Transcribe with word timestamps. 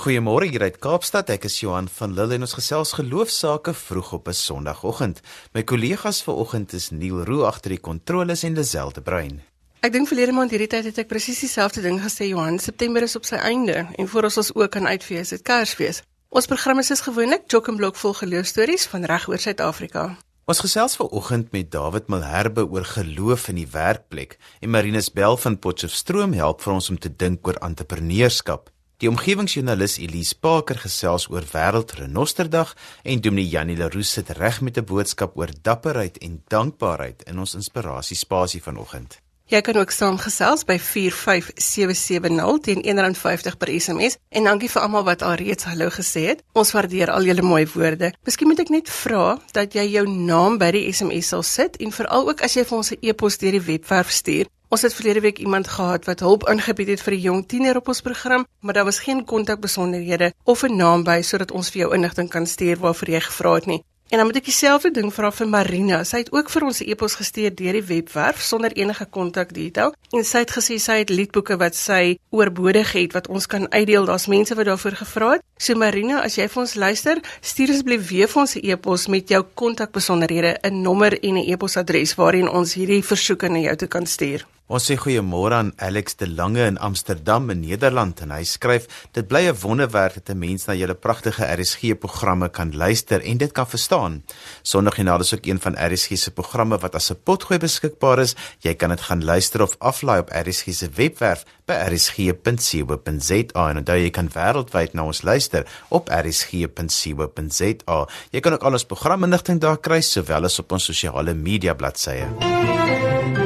Goeiemôre 0.00 0.46
hier 0.48 0.62
uit 0.64 0.78
Kaapstad. 0.80 1.28
Ek 1.28 1.42
is 1.44 1.58
Johan 1.60 1.84
van 1.92 2.14
Lille 2.16 2.38
en 2.38 2.46
ons 2.46 2.54
gesels 2.56 2.94
geloofsaake 2.96 3.74
vroeg 3.76 4.14
op 4.16 4.28
'n 4.28 4.32
Sondagoggend. 4.32 5.20
My 5.52 5.62
kollegas 5.62 6.22
vanoggend 6.22 6.72
is 6.72 6.88
Neil 6.90 7.20
Roo 7.24 7.44
agter 7.44 7.70
die 7.76 7.80
kontroles 7.80 8.42
en 8.42 8.54
Liselde 8.54 9.02
Brein. 9.02 9.42
Ek 9.82 9.92
dink 9.92 10.08
verlede 10.08 10.32
maand 10.32 10.50
hierdie 10.50 10.72
tyd 10.72 10.84
het 10.84 10.98
ek 10.98 11.08
presies 11.08 11.40
dieselfde 11.40 11.82
ding 11.82 12.00
gesê 12.00 12.30
Johan. 12.32 12.58
September 12.58 13.02
is 13.02 13.16
op 13.16 13.24
sy 13.24 13.36
einde 13.36 13.86
en 13.98 14.08
voor 14.08 14.24
ons 14.24 14.36
ons 14.36 14.54
ook 14.54 14.70
kan 14.70 14.86
uitfees, 14.86 15.28
dit 15.28 15.42
Kersfees. 15.42 16.02
Ons 16.30 16.46
program 16.46 16.78
is 16.78 16.86
soos 16.86 17.00
gewoonlik 17.00 17.42
Jock 17.46 17.68
and 17.68 17.76
Block 17.76 17.96
vol 17.96 18.14
geloofstories 18.14 18.86
van 18.86 19.04
reg 19.04 19.28
oor 19.28 19.38
Suid-Afrika. 19.38 20.16
Ons 20.46 20.60
gesels 20.60 20.96
vanoggend 20.96 21.52
met 21.52 21.70
David 21.70 22.08
Malherbe 22.08 22.64
oor 22.64 22.84
geloof 22.84 23.48
in 23.48 23.56
die 23.56 23.68
werkplek 23.70 24.38
en 24.60 24.70
Marinus 24.70 25.12
Bell 25.12 25.36
van 25.36 25.58
Potchefstroom 25.58 26.32
help 26.32 26.62
vir 26.62 26.72
ons 26.72 26.90
om 26.90 26.98
te 26.98 27.16
dink 27.16 27.46
oor 27.46 27.60
entrepreneurskap. 27.60 28.70
Die 29.00 29.08
omgewingsjoernalis 29.08 29.94
Elise 30.04 30.36
Parker 30.36 30.76
gesels 30.76 31.24
oor 31.32 31.46
Wêreldrenosterdag 31.54 32.74
en 33.08 33.22
Dominee 33.24 33.48
Janie 33.48 33.78
Leroux 33.78 34.04
sit 34.04 34.28
reg 34.36 34.60
met 34.60 34.76
'n 34.76 34.84
boodskap 34.84 35.38
oor 35.40 35.48
dapperheid 35.62 36.18
en 36.18 36.42
dankbaarheid 36.48 37.22
in 37.22 37.38
ons 37.38 37.54
inspirasiespasie 37.54 38.62
vanoggend. 38.62 39.18
Jy 39.46 39.60
kan 39.60 39.76
ook 39.76 39.90
saamgesels 39.90 40.64
by 40.64 40.78
45770 40.78 42.60
teen 42.60 42.82
R1.50 42.84 43.56
per 43.56 43.80
SMS 43.80 44.16
en 44.28 44.44
dankie 44.44 44.70
vir 44.70 44.82
almal 44.82 45.04
wat 45.04 45.22
alreeds 45.22 45.64
hallo 45.64 45.88
gesê 45.88 46.20
het. 46.26 46.42
Ons 46.52 46.72
waardeer 46.72 47.10
al 47.10 47.24
julle 47.24 47.42
mooi 47.42 47.66
woorde. 47.72 48.12
Miskien 48.24 48.48
moet 48.48 48.60
ek 48.60 48.68
net 48.68 48.90
vra 48.90 49.38
dat 49.52 49.72
jy 49.72 49.88
jou 49.90 50.08
naam 50.08 50.58
by 50.58 50.70
die 50.70 50.92
SMS 50.92 51.28
sal 51.28 51.42
sit 51.42 51.76
en 51.76 51.92
veral 51.92 52.28
ook 52.28 52.42
as 52.42 52.54
jy 52.54 52.64
vir 52.64 52.76
ons 52.76 52.92
'n 52.92 52.98
e-pos 53.00 53.38
deur 53.38 53.52
die 53.52 53.66
webwerf 53.72 54.10
stuur. 54.10 54.46
Ons 54.70 54.84
het 54.86 54.94
verlede 54.94 55.20
week 55.20 55.38
iemand 55.38 55.68
gehad 55.68 56.04
wat 56.04 56.20
hulp 56.20 56.44
aangebied 56.46 56.88
het 56.88 57.00
vir 57.02 57.14
'n 57.14 57.20
jong 57.20 57.46
tiener 57.46 57.76
op 57.76 57.88
ons 57.88 58.00
program, 58.00 58.46
maar 58.60 58.74
daar 58.74 58.84
was 58.84 58.98
geen 58.98 59.24
kontakbesonderhede 59.24 60.32
of 60.44 60.62
'n 60.62 60.76
naam 60.76 61.02
by 61.02 61.20
sodat 61.22 61.50
ons 61.50 61.70
vir 61.70 61.80
jou 61.80 61.94
inligting 61.94 62.28
kan 62.28 62.46
stuur 62.46 62.76
waarvoor 62.78 63.10
jy 63.10 63.20
gevra 63.20 63.54
het 63.54 63.66
nie. 63.66 63.84
En 64.08 64.16
dan 64.16 64.26
moet 64.26 64.36
ek 64.36 64.44
dieselfde 64.44 64.90
ding 64.90 65.14
vra 65.14 65.32
vir 65.32 65.48
Marina. 65.48 66.04
Sy 66.04 66.16
het 66.16 66.32
ook 66.32 66.50
vir 66.50 66.64
ons 66.64 66.80
'n 66.80 66.90
e-pos 66.90 67.14
gestuur 67.14 67.54
deur 67.54 67.72
die 67.72 67.82
webwerf 67.82 68.40
sonder 68.40 68.72
enige 68.72 69.06
kontakdetail 69.06 69.94
en 70.10 70.24
sy 70.24 70.38
het 70.38 70.50
gesê 70.50 70.78
sy 70.78 70.98
het 70.98 71.10
liedboeke 71.10 71.56
wat 71.56 71.74
sy 71.74 72.18
oorbodig 72.30 72.92
het 72.92 73.12
wat 73.12 73.28
ons 73.28 73.46
kan 73.46 73.72
uitdeel. 73.72 74.04
Daar's 74.04 74.26
mense 74.26 74.54
wat 74.54 74.66
daarvoor 74.66 74.96
gevra 74.96 75.30
het. 75.32 75.42
So 75.58 75.74
Marina, 75.74 76.22
as 76.22 76.34
jy 76.34 76.48
vir 76.48 76.60
ons 76.60 76.74
luister, 76.74 77.18
stuur 77.40 77.70
asseblief 77.70 78.08
weer 78.08 78.28
vir 78.28 78.40
ons 78.40 78.56
'n 78.56 78.70
e-pos 78.70 79.06
met 79.06 79.28
jou 79.28 79.44
kontakbesonderhede, 79.54 80.58
'n 80.62 80.82
nommer 80.82 81.22
en 81.22 81.34
'n 81.34 81.50
e-posadres 81.50 82.14
waarin 82.14 82.48
ons 82.48 82.74
hierdie 82.74 83.04
versoeke 83.04 83.48
na 83.48 83.58
jou 83.58 83.76
toe 83.76 83.88
kan 83.88 84.06
stuur. 84.06 84.46
Ons 84.70 84.84
sê 84.86 84.94
goeiemôre 84.94 85.56
aan 85.58 85.72
Alex 85.82 86.14
de 86.20 86.28
Lange 86.30 86.62
in 86.62 86.76
Amsterdam 86.78 87.48
in 87.50 87.64
Nederland 87.64 88.20
en 88.22 88.30
hy 88.30 88.44
skryf 88.46 88.84
dit 89.16 89.26
bly 89.26 89.50
'n 89.50 89.58
wonderwerk 89.66 90.14
dat 90.14 90.30
'n 90.30 90.38
mens 90.38 90.66
na 90.66 90.74
julle 90.74 90.94
pragtige 90.94 91.42
RSG 91.42 91.98
programme 91.98 92.48
kan 92.48 92.70
luister 92.70 93.20
en 93.20 93.38
dit 93.38 93.52
kan 93.52 93.66
verstaan. 93.66 94.22
Sondagjoernaal 94.62 95.20
is 95.20 95.34
ook 95.34 95.46
een 95.46 95.60
van 95.60 95.74
RSG 95.74 96.16
se 96.16 96.30
programme 96.30 96.78
wat 96.78 96.94
as 96.94 97.10
'n 97.10 97.18
potgooi 97.24 97.58
beskikbaar 97.58 98.18
is. 98.18 98.36
Jy 98.60 98.74
kan 98.74 98.88
dit 98.88 99.00
gaan 99.00 99.24
luister 99.24 99.62
of 99.62 99.76
aflaai 99.78 100.20
op 100.20 100.30
RSG 100.30 100.72
se 100.72 100.88
webwerf 100.94 101.44
by 101.66 101.74
rsg.co.za 101.90 103.68
en 103.68 103.76
onthou 103.76 103.98
jy 103.98 104.10
kan 104.10 104.28
wêreldwyd 104.28 104.92
na 104.94 105.04
ons 105.04 105.22
luister 105.22 105.66
op 105.88 106.08
rsg.co.za. 106.08 108.06
Jy 108.30 108.40
kan 108.40 108.52
ook 108.52 108.62
al 108.62 108.72
ons 108.72 108.84
programinligting 108.84 109.60
daar 109.60 109.78
kry 109.78 110.00
sowel 110.00 110.44
as 110.44 110.58
op 110.58 110.72
ons 110.72 110.84
sosiale 110.84 111.34
media 111.34 111.74
bladsye. 111.74 113.39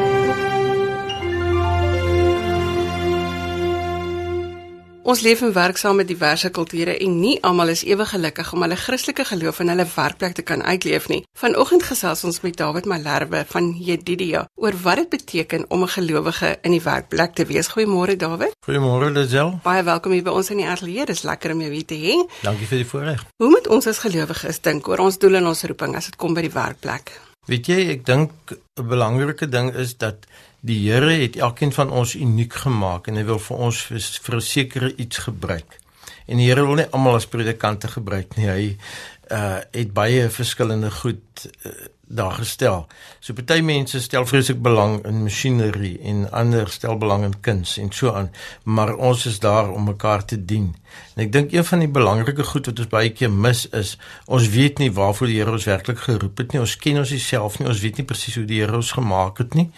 Ons 5.04 5.20
leef 5.20 5.42
en 5.44 5.50
werk 5.52 5.76
saam 5.76 5.98
met 6.00 6.08
diverse 6.08 6.48
kulture 6.48 6.94
en 6.96 7.16
nie 7.20 7.34
almal 7.44 7.68
is 7.74 7.82
ewe 7.84 8.06
gelukkig 8.08 8.52
om 8.56 8.62
hulle 8.64 8.76
Christelike 8.80 9.26
geloof 9.28 9.58
in 9.60 9.68
hulle 9.68 9.84
werkplek 9.84 10.32
te 10.38 10.44
kan 10.48 10.62
uitleef 10.64 11.10
nie. 11.12 11.18
Vanoggend 11.36 11.84
gesels 11.84 12.22
ons 12.24 12.40
met 12.40 12.56
David 12.56 12.88
Malherbe 12.88 13.42
van 13.50 13.68
Jedidia 13.76 14.46
oor 14.56 14.78
wat 14.86 15.02
dit 15.02 15.10
beteken 15.12 15.66
om 15.68 15.84
'n 15.84 15.92
gelowige 15.96 16.56
in 16.62 16.70
die 16.70 16.80
werkplek 16.80 17.34
te 17.34 17.44
wees. 17.44 17.68
Goeiemôre 17.68 18.16
David. 18.16 18.56
Goeiemôre 18.66 19.12
Lisel. 19.12 19.60
Baie 19.62 19.82
welkom 19.82 20.12
hier 20.12 20.22
by 20.22 20.30
ons 20.30 20.50
in 20.50 20.56
die 20.56 20.68
ateljee. 20.68 21.04
Dis 21.04 21.22
lekker 21.22 21.52
om 21.52 21.60
jou 21.60 21.72
hier 21.72 21.84
te 21.84 21.94
hê. 21.94 22.16
Dankie 22.42 22.66
vir 22.66 22.78
die 22.78 22.86
voorreg. 22.86 23.24
Hoe 23.36 23.50
moet 23.50 23.68
ons 23.68 23.86
as 23.86 23.98
gelowiges 23.98 24.60
dink 24.60 24.88
oor 24.88 24.98
ons 24.98 25.18
doel 25.18 25.34
en 25.34 25.46
ons 25.46 25.62
roeping 25.62 25.96
as 25.96 26.04
dit 26.04 26.16
kom 26.16 26.34
by 26.34 26.40
die 26.40 26.54
werkplek? 26.54 27.20
Weet 27.46 27.66
jy, 27.66 27.90
ek 27.90 28.06
dink 28.06 28.30
'n 28.80 28.88
belangrike 28.88 29.48
ding 29.48 29.74
is 29.74 29.96
dat 29.96 30.16
Die 30.64 30.78
Here 30.90 31.12
het 31.20 31.36
elkeen 31.36 31.72
van 31.72 31.90
ons 31.92 32.14
uniek 32.16 32.54
gemaak 32.64 33.10
en 33.10 33.18
hy 33.20 33.24
wil 33.28 33.38
vir 33.38 33.64
ons 33.66 33.80
vir 33.84 34.36
'n 34.36 34.40
sekere 34.40 34.94
iets 34.96 35.18
gebruik. 35.26 35.80
En 36.26 36.40
die 36.40 36.46
Here 36.48 36.64
wil 36.64 36.78
nie 36.80 36.86
almal 36.90 37.14
as 37.14 37.26
predikante 37.26 37.88
gebruik 37.88 38.36
nie. 38.36 38.48
Hy 38.48 38.76
uh 39.30 39.60
het 39.72 39.92
baie 39.92 40.30
verskillende 40.30 40.90
goed 40.90 41.48
uh, 41.66 41.72
daar 42.08 42.32
gestel. 42.32 42.86
So 43.20 43.32
party 43.32 43.60
mense 43.60 44.00
stel 44.00 44.26
vreeslik 44.26 44.62
belang 44.62 45.04
in 45.04 45.22
masjinerie 45.22 45.98
en 46.00 46.30
ander 46.30 46.68
stel 46.68 46.96
belang 46.96 47.24
in 47.24 47.40
kuns 47.40 47.76
en 47.78 47.92
so 47.92 48.12
aan, 48.12 48.30
maar 48.62 48.94
ons 48.94 49.26
is 49.26 49.38
daar 49.38 49.70
om 49.70 49.84
mekaar 49.84 50.24
te 50.24 50.44
dien. 50.44 50.74
En 51.14 51.24
ek 51.24 51.32
dink 51.32 51.52
een 51.52 51.64
van 51.64 51.78
die 51.78 51.88
belangrike 51.88 52.44
goed 52.44 52.66
wat 52.66 52.78
ons 52.78 52.88
baie 52.88 53.12
keer 53.12 53.30
mis 53.30 53.68
is, 53.68 53.98
ons 54.26 54.48
weet 54.48 54.78
nie 54.78 54.92
waarvoor 54.92 55.26
die 55.26 55.38
Here 55.40 55.52
ons 55.52 55.68
werklik 55.68 55.98
geroep 55.98 56.38
het 56.38 56.52
nie. 56.52 56.60
Ons 56.60 56.76
ken 56.76 56.98
ons 56.98 57.16
self 57.28 57.58
nie. 57.58 57.68
Ons 57.68 57.80
weet 57.80 57.96
nie 57.96 58.08
presies 58.08 58.40
hoe 58.40 58.48
die 58.48 58.60
Here 58.60 58.76
ons 58.76 58.92
gemaak 58.92 59.38
het 59.38 59.54
nie 59.54 59.70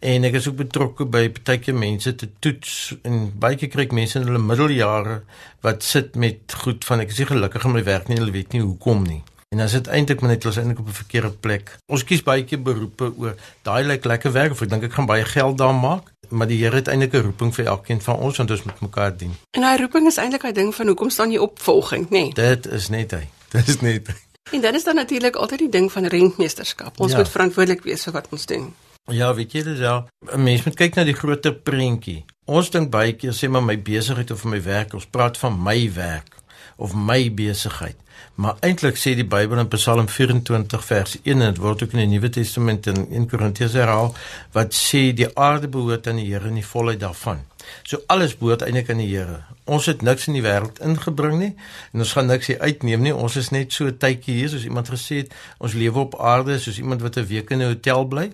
en 0.00 0.24
ek 0.24 0.38
is 0.38 0.46
ook 0.48 0.56
betrokke 0.62 1.04
by 1.04 1.26
partyke 1.28 1.72
mense 1.76 2.14
te 2.16 2.28
toets 2.40 2.76
en 3.04 3.26
baie 3.40 3.58
keer 3.60 3.68
kry 3.72 3.84
ek 3.84 3.96
mense 3.96 4.16
in 4.18 4.24
hulle 4.28 4.40
middeljare 4.40 5.20
wat 5.66 5.84
sit 5.84 6.16
met 6.16 6.54
goed 6.62 6.86
van 6.88 7.04
ek 7.04 7.12
is 7.12 7.20
nie 7.20 7.28
gelukkig 7.28 7.66
in 7.68 7.74
my 7.74 7.82
werk 7.84 8.08
nie 8.08 8.16
hulle 8.16 8.32
weet 8.32 8.56
nie 8.56 8.62
hoekom 8.64 9.04
nie. 9.04 9.20
En 9.50 9.60
as 9.60 9.74
dit 9.76 9.90
eintlik 9.90 10.22
maar 10.22 10.32
net 10.32 10.46
hulle 10.46 10.54
is 10.54 10.60
eintlik 10.62 10.80
op 10.80 10.88
'n 10.88 11.00
verkeerde 11.02 11.30
plek. 11.44 11.76
Ons 11.90 12.04
kies 12.04 12.22
baie 12.22 12.44
keer 12.44 12.62
beroepe 12.62 13.12
oor 13.18 13.36
daai 13.62 13.84
lyk 13.84 14.04
lekker 14.04 14.32
werk 14.32 14.52
of 14.52 14.62
ek 14.62 14.70
dink 14.70 14.84
ek 14.84 14.96
gaan 14.96 15.06
baie 15.06 15.24
geld 15.24 15.58
daar 15.58 15.74
maak 15.74 16.08
maar 16.30 16.46
die 16.46 16.58
Here 16.62 16.76
het 16.76 16.88
eintlik 16.88 17.12
'n 17.12 17.22
roeping 17.22 17.54
vir 17.54 17.66
elkeen 17.66 18.00
van 18.00 18.16
ons 18.16 18.36
want 18.36 18.50
ons 18.50 18.62
moet 18.62 18.80
mekaar 18.80 19.16
dien. 19.16 19.34
En 19.50 19.60
daai 19.60 19.78
roeping 19.78 20.06
is 20.06 20.16
eintlik 20.16 20.44
'n 20.44 20.54
ding 20.54 20.74
van 20.74 20.86
hoekom 20.86 21.10
staan 21.10 21.30
jy 21.30 21.38
opvolging 21.38 22.08
nê 22.08 22.22
nee. 22.22 22.32
dit 22.32 22.66
is 22.66 22.88
net 22.88 23.10
hy. 23.10 23.28
Dit 23.50 23.68
is 23.68 23.80
net 23.80 24.06
hy. 24.06 24.14
en 24.52 24.60
dan 24.60 24.74
is 24.74 24.84
daar 24.84 24.94
natuurlik 24.94 25.36
altyd 25.36 25.58
die 25.58 25.68
ding 25.68 25.92
van 25.92 26.06
rentmeesterskap. 26.06 27.00
Ons 27.00 27.12
ja. 27.12 27.18
moet 27.18 27.28
verantwoordelik 27.28 27.82
wees 27.82 28.04
vir 28.04 28.12
wat 28.12 28.26
ons 28.30 28.46
doen 28.46 28.74
Ja, 29.10 29.32
weet 29.34 29.52
jy 29.52 29.62
dis 29.66 29.78
ja, 29.82 30.06
'n 30.34 30.42
mens 30.42 30.62
moet 30.64 30.76
kyk 30.76 30.94
na 30.94 31.04
die 31.04 31.16
groter 31.18 31.54
prentjie. 31.54 32.24
Ons 32.46 32.70
dink 32.70 32.90
baie 32.90 33.12
keer 33.12 33.32
sê 33.32 33.48
maar 33.48 33.62
my 33.62 33.76
besigheid 33.82 34.30
of 34.30 34.44
my 34.44 34.62
werk, 34.62 34.94
ons 34.94 35.06
praat 35.06 35.38
van 35.38 35.62
my 35.62 35.92
werk 35.94 36.36
of 36.76 36.94
my 36.94 37.34
besigheid. 37.34 37.96
Maar 38.34 38.56
eintlik 38.60 38.96
sê 38.96 39.14
die 39.16 39.26
Bybel 39.26 39.58
in 39.58 39.68
Psalm 39.68 40.08
24 40.08 40.84
vers 40.84 41.16
1 41.22 41.40
en 41.40 41.52
dit 41.52 41.60
word 41.60 41.82
ook 41.82 41.92
in 41.92 42.02
die 42.04 42.06
Nuwe 42.14 42.30
Testament 42.32 42.86
in 42.86 43.06
1 43.10 43.26
Korintiërs 43.28 43.76
herhaal 43.76 44.14
wat 44.52 44.76
sê 44.76 45.10
die 45.16 45.28
aarde 45.36 45.68
behoort 45.68 46.08
aan 46.08 46.20
die 46.22 46.28
Here 46.30 46.48
en 46.48 46.54
die 46.54 46.66
volheid 46.66 47.00
daarvan. 47.00 47.42
So 47.82 48.00
alles 48.06 48.36
behoort 48.38 48.62
eintlik 48.62 48.90
aan 48.90 49.02
die 49.02 49.10
Here. 49.10 49.42
Ons 49.64 49.90
het 49.92 50.02
niks 50.02 50.26
in 50.30 50.38
die 50.38 50.44
wêreld 50.44 50.80
ingebring 50.84 51.36
nie 51.38 51.52
en 51.92 52.06
ons 52.06 52.14
gaan 52.16 52.30
niks 52.32 52.50
uitneem 52.60 53.04
nie. 53.04 53.14
Ons 53.14 53.36
is 53.36 53.52
net 53.52 53.76
so 53.76 53.90
tydjie 53.90 54.38
hier 54.40 54.52
soos 54.52 54.64
iemand 54.64 54.88
gesê 54.88 55.24
het, 55.24 55.36
ons 55.58 55.76
lewe 55.76 56.06
op 56.06 56.16
aarde 56.20 56.58
soos 56.60 56.80
iemand 56.80 57.04
wat 57.04 57.18
'n 57.18 57.26
week 57.26 57.50
in 57.50 57.62
'n 57.62 57.72
hotel 57.74 58.04
bly. 58.04 58.30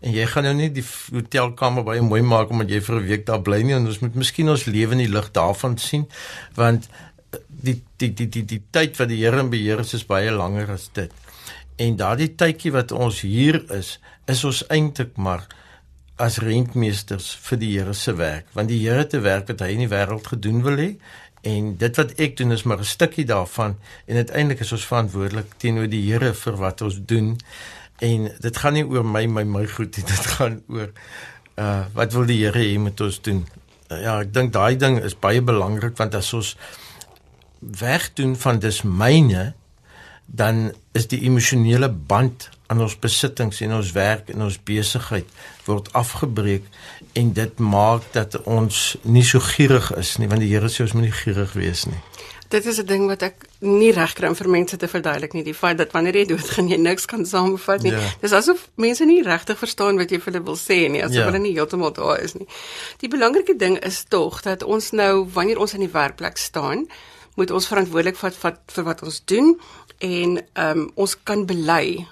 En 0.00 0.12
jy 0.12 0.26
gaan 0.26 0.44
nou 0.48 0.54
nie 0.54 0.70
die 0.72 0.84
hotelkamer 1.12 1.84
baie 1.84 2.00
mooi 2.00 2.22
maak 2.22 2.50
omdat 2.50 2.70
jy 2.70 2.80
vir 2.80 2.96
'n 2.96 3.06
week 3.06 3.26
daar 3.26 3.42
bly 3.42 3.62
nie 3.62 3.74
en 3.74 3.86
ons 3.86 4.00
moet 4.00 4.14
miskien 4.14 4.48
ons 4.48 4.64
lewe 4.64 4.92
in 4.92 5.04
die 5.04 5.12
lig 5.12 5.30
daarvan 5.32 5.76
sien 5.78 6.08
want 6.54 6.88
die 7.48 7.82
die 8.00 8.12
die 8.14 8.28
die 8.28 8.44
die 8.44 8.62
tyd 8.72 8.96
wat 8.98 9.08
die 9.08 9.20
Here 9.22 9.40
in 9.40 9.50
beheer 9.50 9.80
is 9.80 9.94
is 9.94 10.06
baie 10.06 10.30
langer 10.30 10.70
as 10.70 10.88
dit. 10.96 11.12
En 11.76 11.96
daardie 11.96 12.34
tydjie 12.36 12.72
wat 12.72 12.92
ons 12.92 13.20
hier 13.20 13.60
is, 13.72 13.98
is 14.28 14.44
ons 14.44 14.62
eintlik 14.68 15.16
maar 15.16 15.46
as 16.20 16.38
rentmeesters 16.44 17.30
vir 17.46 17.60
die 17.60 17.72
Here 17.78 17.94
se 17.96 18.14
werk, 18.16 18.50
want 18.56 18.68
die 18.68 18.80
Here 18.82 19.06
te 19.08 19.22
werk 19.24 19.48
wat 19.48 19.64
hy 19.64 19.72
in 19.76 19.84
die 19.86 19.92
wêreld 19.92 20.26
gedoen 20.34 20.62
wil 20.66 20.80
hê 20.80 20.90
en 21.48 21.70
dit 21.80 21.96
wat 21.96 22.10
ek 22.20 22.34
doen 22.36 22.52
is 22.52 22.66
maar 22.68 22.82
'n 22.84 22.84
stukkie 22.84 23.24
daarvan 23.24 23.76
en 24.06 24.16
uiteindelik 24.16 24.60
is 24.60 24.72
ons 24.76 24.84
verantwoordelik 24.84 25.56
teenoor 25.56 25.88
die 25.88 26.04
Here 26.10 26.34
vir 26.34 26.56
wat 26.56 26.82
ons 26.82 27.00
doen. 27.00 27.38
En 28.00 28.28
dit 28.40 28.56
gaan 28.56 28.76
nie 28.76 28.86
oor 28.88 29.04
my 29.04 29.26
my 29.28 29.44
my 29.44 29.66
goed 29.68 29.96
nie. 29.96 30.04
Dit 30.12 30.26
gaan 30.36 30.60
oor 30.68 30.92
uh 31.60 31.84
wat 31.94 32.14
wil 32.16 32.28
die 32.28 32.40
Here 32.44 32.62
hê 32.62 32.78
moet 32.80 33.00
ons 33.04 33.20
doen? 33.20 33.44
Uh, 33.90 34.00
ja, 34.00 34.20
ek 34.20 34.32
dink 34.34 34.54
daai 34.56 34.76
ding 34.80 35.00
is 35.04 35.18
baie 35.18 35.42
belangrik 35.44 35.98
want 36.00 36.14
as 36.16 36.32
ons 36.36 36.54
wegdoen 37.60 38.36
van 38.40 38.58
dis 38.62 38.80
myne, 38.88 39.50
dan 40.26 40.70
is 40.96 41.10
die 41.10 41.20
emosionele 41.28 41.90
band 41.90 42.48
aan 42.70 42.80
ons 42.80 42.94
besittings 43.02 43.60
en 43.66 43.74
ons 43.80 43.92
werk 43.92 44.30
en 44.30 44.46
ons 44.46 44.58
besigheid 44.64 45.26
word 45.66 45.90
afgebreek 45.98 46.68
en 47.18 47.32
dit 47.34 47.58
maak 47.58 48.06
dat 48.14 48.38
ons 48.46 48.84
nie 49.02 49.26
so 49.26 49.42
gierig 49.42 49.90
is 49.98 50.16
nie 50.22 50.30
want 50.30 50.44
die 50.44 50.52
Here 50.52 50.70
sê 50.70 50.86
ons 50.86 50.94
moet 50.94 51.08
nie 51.08 51.18
gierig 51.24 51.56
wees 51.58 51.84
nie. 51.90 51.98
Dit 52.50 52.66
is 52.66 52.78
'n 52.80 52.86
ding 52.86 53.06
wat 53.06 53.22
ek 53.22 53.46
nie 53.60 53.92
reg 53.92 54.12
kry 54.14 54.28
om 54.28 54.34
vir 54.34 54.48
mense 54.48 54.76
te 54.76 54.88
verduidelik 54.88 55.32
nie, 55.32 55.42
die 55.42 55.54
feit 55.54 55.78
dat 55.78 55.92
wanneer 55.92 56.16
jy 56.16 56.24
dood 56.24 56.48
gaan 56.50 56.68
jy 56.68 56.76
niks 56.76 57.06
kan 57.06 57.26
saamvat 57.26 57.82
nie. 57.82 57.92
Ja. 57.92 58.10
Dis 58.20 58.32
asof 58.32 58.68
mense 58.74 59.04
nie 59.04 59.22
regtig 59.22 59.58
verstaan 59.58 59.96
wat 59.96 60.10
jy 60.10 60.18
vir 60.18 60.32
hulle 60.32 60.44
wil 60.44 60.56
sê 60.56 60.90
nie, 60.90 61.02
asof 61.02 61.14
ja. 61.14 61.24
hulle 61.30 61.38
nie 61.38 61.54
heeltemal 61.54 61.92
daar 61.92 62.18
is 62.20 62.34
nie. 62.34 62.46
Die 62.98 63.08
belangrike 63.08 63.56
ding 63.56 63.78
is 63.78 64.04
tog 64.08 64.42
dat 64.42 64.62
ons 64.62 64.90
nou 64.90 65.28
wanneer 65.32 65.58
ons 65.58 65.74
in 65.74 65.80
die 65.80 65.92
werkplek 65.92 66.36
staan, 66.38 66.88
moet 67.36 67.50
ons 67.50 67.66
verantwoordelik 67.66 68.16
vat 68.16 68.34
vir, 68.34 68.56
vir 68.66 68.84
wat 68.84 69.02
ons 69.02 69.22
doen 69.24 69.60
en 69.98 70.38
ehm 70.38 70.78
um, 70.78 70.90
ons 70.94 71.16
kan 71.22 71.46
bely 71.46 72.06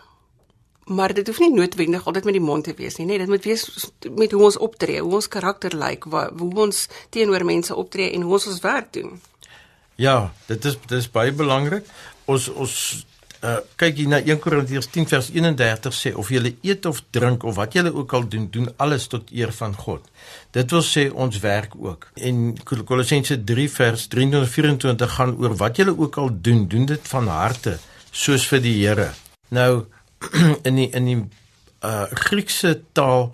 maar 0.89 1.13
dit 1.15 1.27
hoef 1.27 1.39
nie 1.39 1.53
noodwendig 1.53 2.07
altyd 2.07 2.25
met 2.25 2.37
die 2.39 2.45
mond 2.45 2.65
te 2.65 2.75
wees 2.77 2.97
nie, 2.97 3.07
nee, 3.07 3.19
dit 3.19 3.29
moet 3.29 3.45
wees 3.45 3.91
met 4.17 4.33
hoe 4.33 4.43
ons 4.43 4.57
optree, 4.57 5.01
hoe 5.01 5.15
ons 5.19 5.29
karakter 5.29 5.75
lyk, 5.77 6.07
like, 6.09 6.31
hoe 6.39 6.61
ons 6.65 6.87
teenoor 7.11 7.45
mense 7.45 7.75
optree 7.75 8.13
en 8.13 8.25
hoe 8.25 8.33
ons 8.39 8.47
ons 8.47 8.63
werk 8.65 8.93
doen. 8.97 9.19
Ja, 9.99 10.33
dit 10.47 10.65
is 10.65 10.77
dit 10.87 10.99
is 10.99 11.11
baie 11.11 11.33
belangrik. 11.35 11.87
Ons 12.31 12.47
ons 12.55 12.75
uh 13.43 13.59
kyk 13.79 13.97
hier 13.99 14.11
na 14.11 14.19
1 14.19 14.39
Korintiërs 14.43 14.89
10 14.95 15.07
vers 15.11 15.29
31 15.35 15.95
sê 15.95 16.13
of 16.19 16.31
jy 16.31 16.53
eet 16.67 16.87
of 16.91 17.01
drink 17.15 17.45
of 17.47 17.57
wat 17.59 17.75
jy 17.75 17.85
ook 17.87 18.15
al 18.15 18.27
doen, 18.31 18.47
doen 18.51 18.69
alles 18.83 19.07
tot 19.11 19.31
eer 19.35 19.53
van 19.55 19.75
God. 19.75 20.07
Dit 20.55 20.71
wil 20.75 20.83
sê 20.87 21.09
ons 21.11 21.39
werk 21.43 21.75
ook. 21.79 22.09
En 22.15 22.55
Kolossense 22.63 23.39
3 23.51 23.67
vers 23.75 24.07
23 24.15 24.51
24 24.55 25.15
gaan 25.19 25.35
oor 25.39 25.55
wat 25.59 25.79
jy 25.79 25.89
ook 25.91 26.19
al 26.19 26.31
doen, 26.31 26.67
doen 26.71 26.87
dit 26.87 27.11
van 27.15 27.31
harte 27.31 27.79
soos 28.11 28.47
vir 28.51 28.63
die 28.63 28.77
Here. 28.79 29.11
Nou 29.51 29.87
in 30.69 30.79
die 30.79 30.89
in 30.95 31.11
die 31.11 31.19
uh 31.87 32.07
Griekse 32.27 32.75
taal 32.95 33.33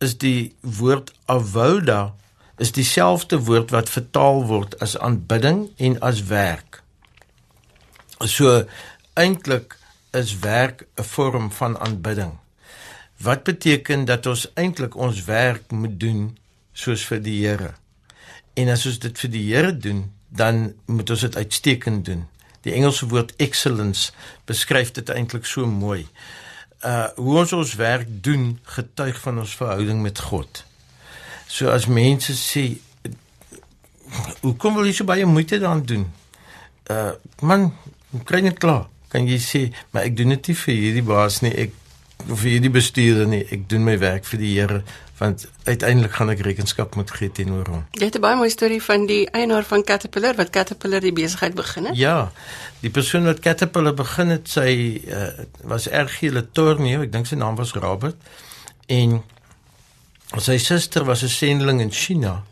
is 0.00 0.16
die 0.20 0.54
woord 0.60 1.12
avoda 1.28 2.14
is 2.58 2.72
dieselfde 2.72 3.38
woord 3.38 3.70
wat 3.70 3.90
vertaal 3.90 4.44
word 4.46 4.78
as 4.78 4.98
aanbidding 4.98 5.70
en 5.76 6.00
as 6.00 6.24
werk. 6.30 6.82
So 8.20 8.64
eintlik 9.14 9.76
is 10.12 10.38
werk 10.38 10.86
'n 10.96 11.02
vorm 11.02 11.52
van 11.52 11.78
aanbidding. 11.78 12.38
Wat 13.16 13.42
beteken 13.42 14.04
dat 14.04 14.26
ons 14.26 14.50
eintlik 14.54 14.96
ons 14.96 15.24
werk 15.24 15.70
moet 15.70 16.00
doen 16.00 16.38
soos 16.72 17.04
vir 17.04 17.22
die 17.22 17.46
Here. 17.46 17.74
En 18.54 18.68
as 18.68 18.86
ons 18.86 18.98
dit 18.98 19.18
vir 19.18 19.30
die 19.30 19.54
Here 19.54 19.76
doen, 19.76 20.12
dan 20.28 20.74
moet 20.86 21.10
ons 21.10 21.20
dit 21.20 21.36
uitstekend 21.36 22.04
doen. 22.04 22.26
Die 22.60 22.72
Engelse 22.72 23.06
woord 23.06 23.34
excellence 23.36 24.12
beskryf 24.44 24.90
dit 24.90 25.08
eintlik 25.08 25.46
so 25.46 25.66
mooi. 25.66 26.06
Uh 26.84 27.08
hoe 27.16 27.38
ons 27.38 27.52
ons 27.52 27.74
werk 27.74 28.06
doen 28.22 28.58
getuig 28.62 29.20
van 29.20 29.38
ons 29.38 29.54
verhouding 29.54 30.02
met 30.02 30.18
God. 30.18 30.64
So 31.52 31.68
as 31.68 31.86
mense 31.86 32.32
sê 32.38 32.64
hoe 34.40 34.54
kom 34.56 34.78
wil 34.78 34.88
jy 34.88 34.96
so 34.96 35.08
baie 35.08 35.28
moeite 35.28 35.58
daaraan 35.60 35.84
doen? 35.84 36.08
Uh 36.90 37.12
man, 37.44 37.70
kry 38.28 38.40
net 38.44 38.58
klaar. 38.62 38.88
Kan 39.12 39.28
jy 39.28 39.38
sê, 39.44 39.62
maar 39.92 40.08
ek 40.08 40.16
doen 40.16 40.32
dit 40.32 40.48
nie 40.48 40.58
vir 40.62 40.74
hierdie 40.78 41.04
baas 41.04 41.42
nie. 41.44 41.52
Ek 41.66 41.74
vir 42.22 42.48
hierdie 42.54 42.72
bestuurder 42.72 43.28
nie. 43.28 43.42
Ek 43.52 43.66
doen 43.68 43.84
my 43.84 43.98
werk 44.00 44.28
vir 44.28 44.40
die 44.40 44.52
Here 44.56 44.82
want 45.22 45.44
uiteindelik 45.68 46.16
gaan 46.18 46.32
ek 46.32 46.40
rekenskap 46.42 46.96
moet 46.98 47.12
gee 47.14 47.30
teenoor 47.30 47.68
hom. 47.70 47.82
Jy 47.94 48.08
het 48.08 48.16
'n 48.18 48.24
baie 48.24 48.36
mooi 48.36 48.50
storie 48.50 48.80
van 48.82 49.06
die 49.06 49.28
eienaar 49.30 49.62
van 49.62 49.84
Caterpillar 49.84 50.34
wat 50.34 50.50
Caterpillar 50.50 51.00
die 51.00 51.12
besigheid 51.12 51.54
begin 51.54 51.84
het. 51.86 51.96
Ja. 51.96 52.32
Die 52.80 52.90
persoon 52.90 53.24
wat 53.24 53.38
Caterpillar 53.38 53.94
begin 53.94 54.28
het, 54.34 54.48
sy 54.48 55.02
uh, 55.06 55.44
was 55.62 55.86
erg 55.88 56.18
gele 56.18 56.42
tornio, 56.52 57.02
ek 57.02 57.12
dink 57.12 57.26
sy 57.26 57.36
naam 57.36 57.54
was 57.54 57.72
Robert. 57.72 58.16
En 58.86 59.22
sy 60.40 60.58
suster 60.58 61.04
was 61.04 61.22
'n 61.22 61.28
sendeling 61.28 61.80
in 61.80 61.90
China. 61.92 62.44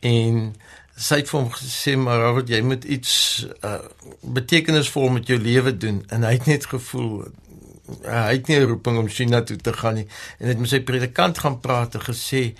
En 0.00 0.54
sy 0.96 1.16
het 1.16 1.28
vir 1.28 1.40
hom 1.40 1.50
gesê 1.50 1.96
maar 1.96 2.20
Robert, 2.20 2.48
jy 2.48 2.60
moet 2.60 2.84
iets 2.84 3.46
uh, 3.64 3.78
betekenisvol 4.20 5.08
met 5.08 5.26
jou 5.26 5.38
lewe 5.38 5.76
doen 5.76 6.04
en 6.08 6.22
hy 6.22 6.32
het 6.32 6.46
net 6.46 6.66
gevoel 6.66 7.24
uh, 7.24 8.26
hy 8.28 8.36
het 8.36 8.48
nie 8.48 8.58
'n 8.60 8.68
roeping 8.68 8.98
om 8.98 9.08
China 9.08 9.42
toe 9.42 9.56
te 9.56 9.72
gaan 9.72 9.94
nie 9.94 10.06
en 10.38 10.48
het 10.48 10.58
met 10.58 10.68
sy 10.68 10.80
predikant 10.80 11.38
gaan 11.38 11.60
praat 11.60 11.94
en 11.94 12.04
gesê 12.06 12.54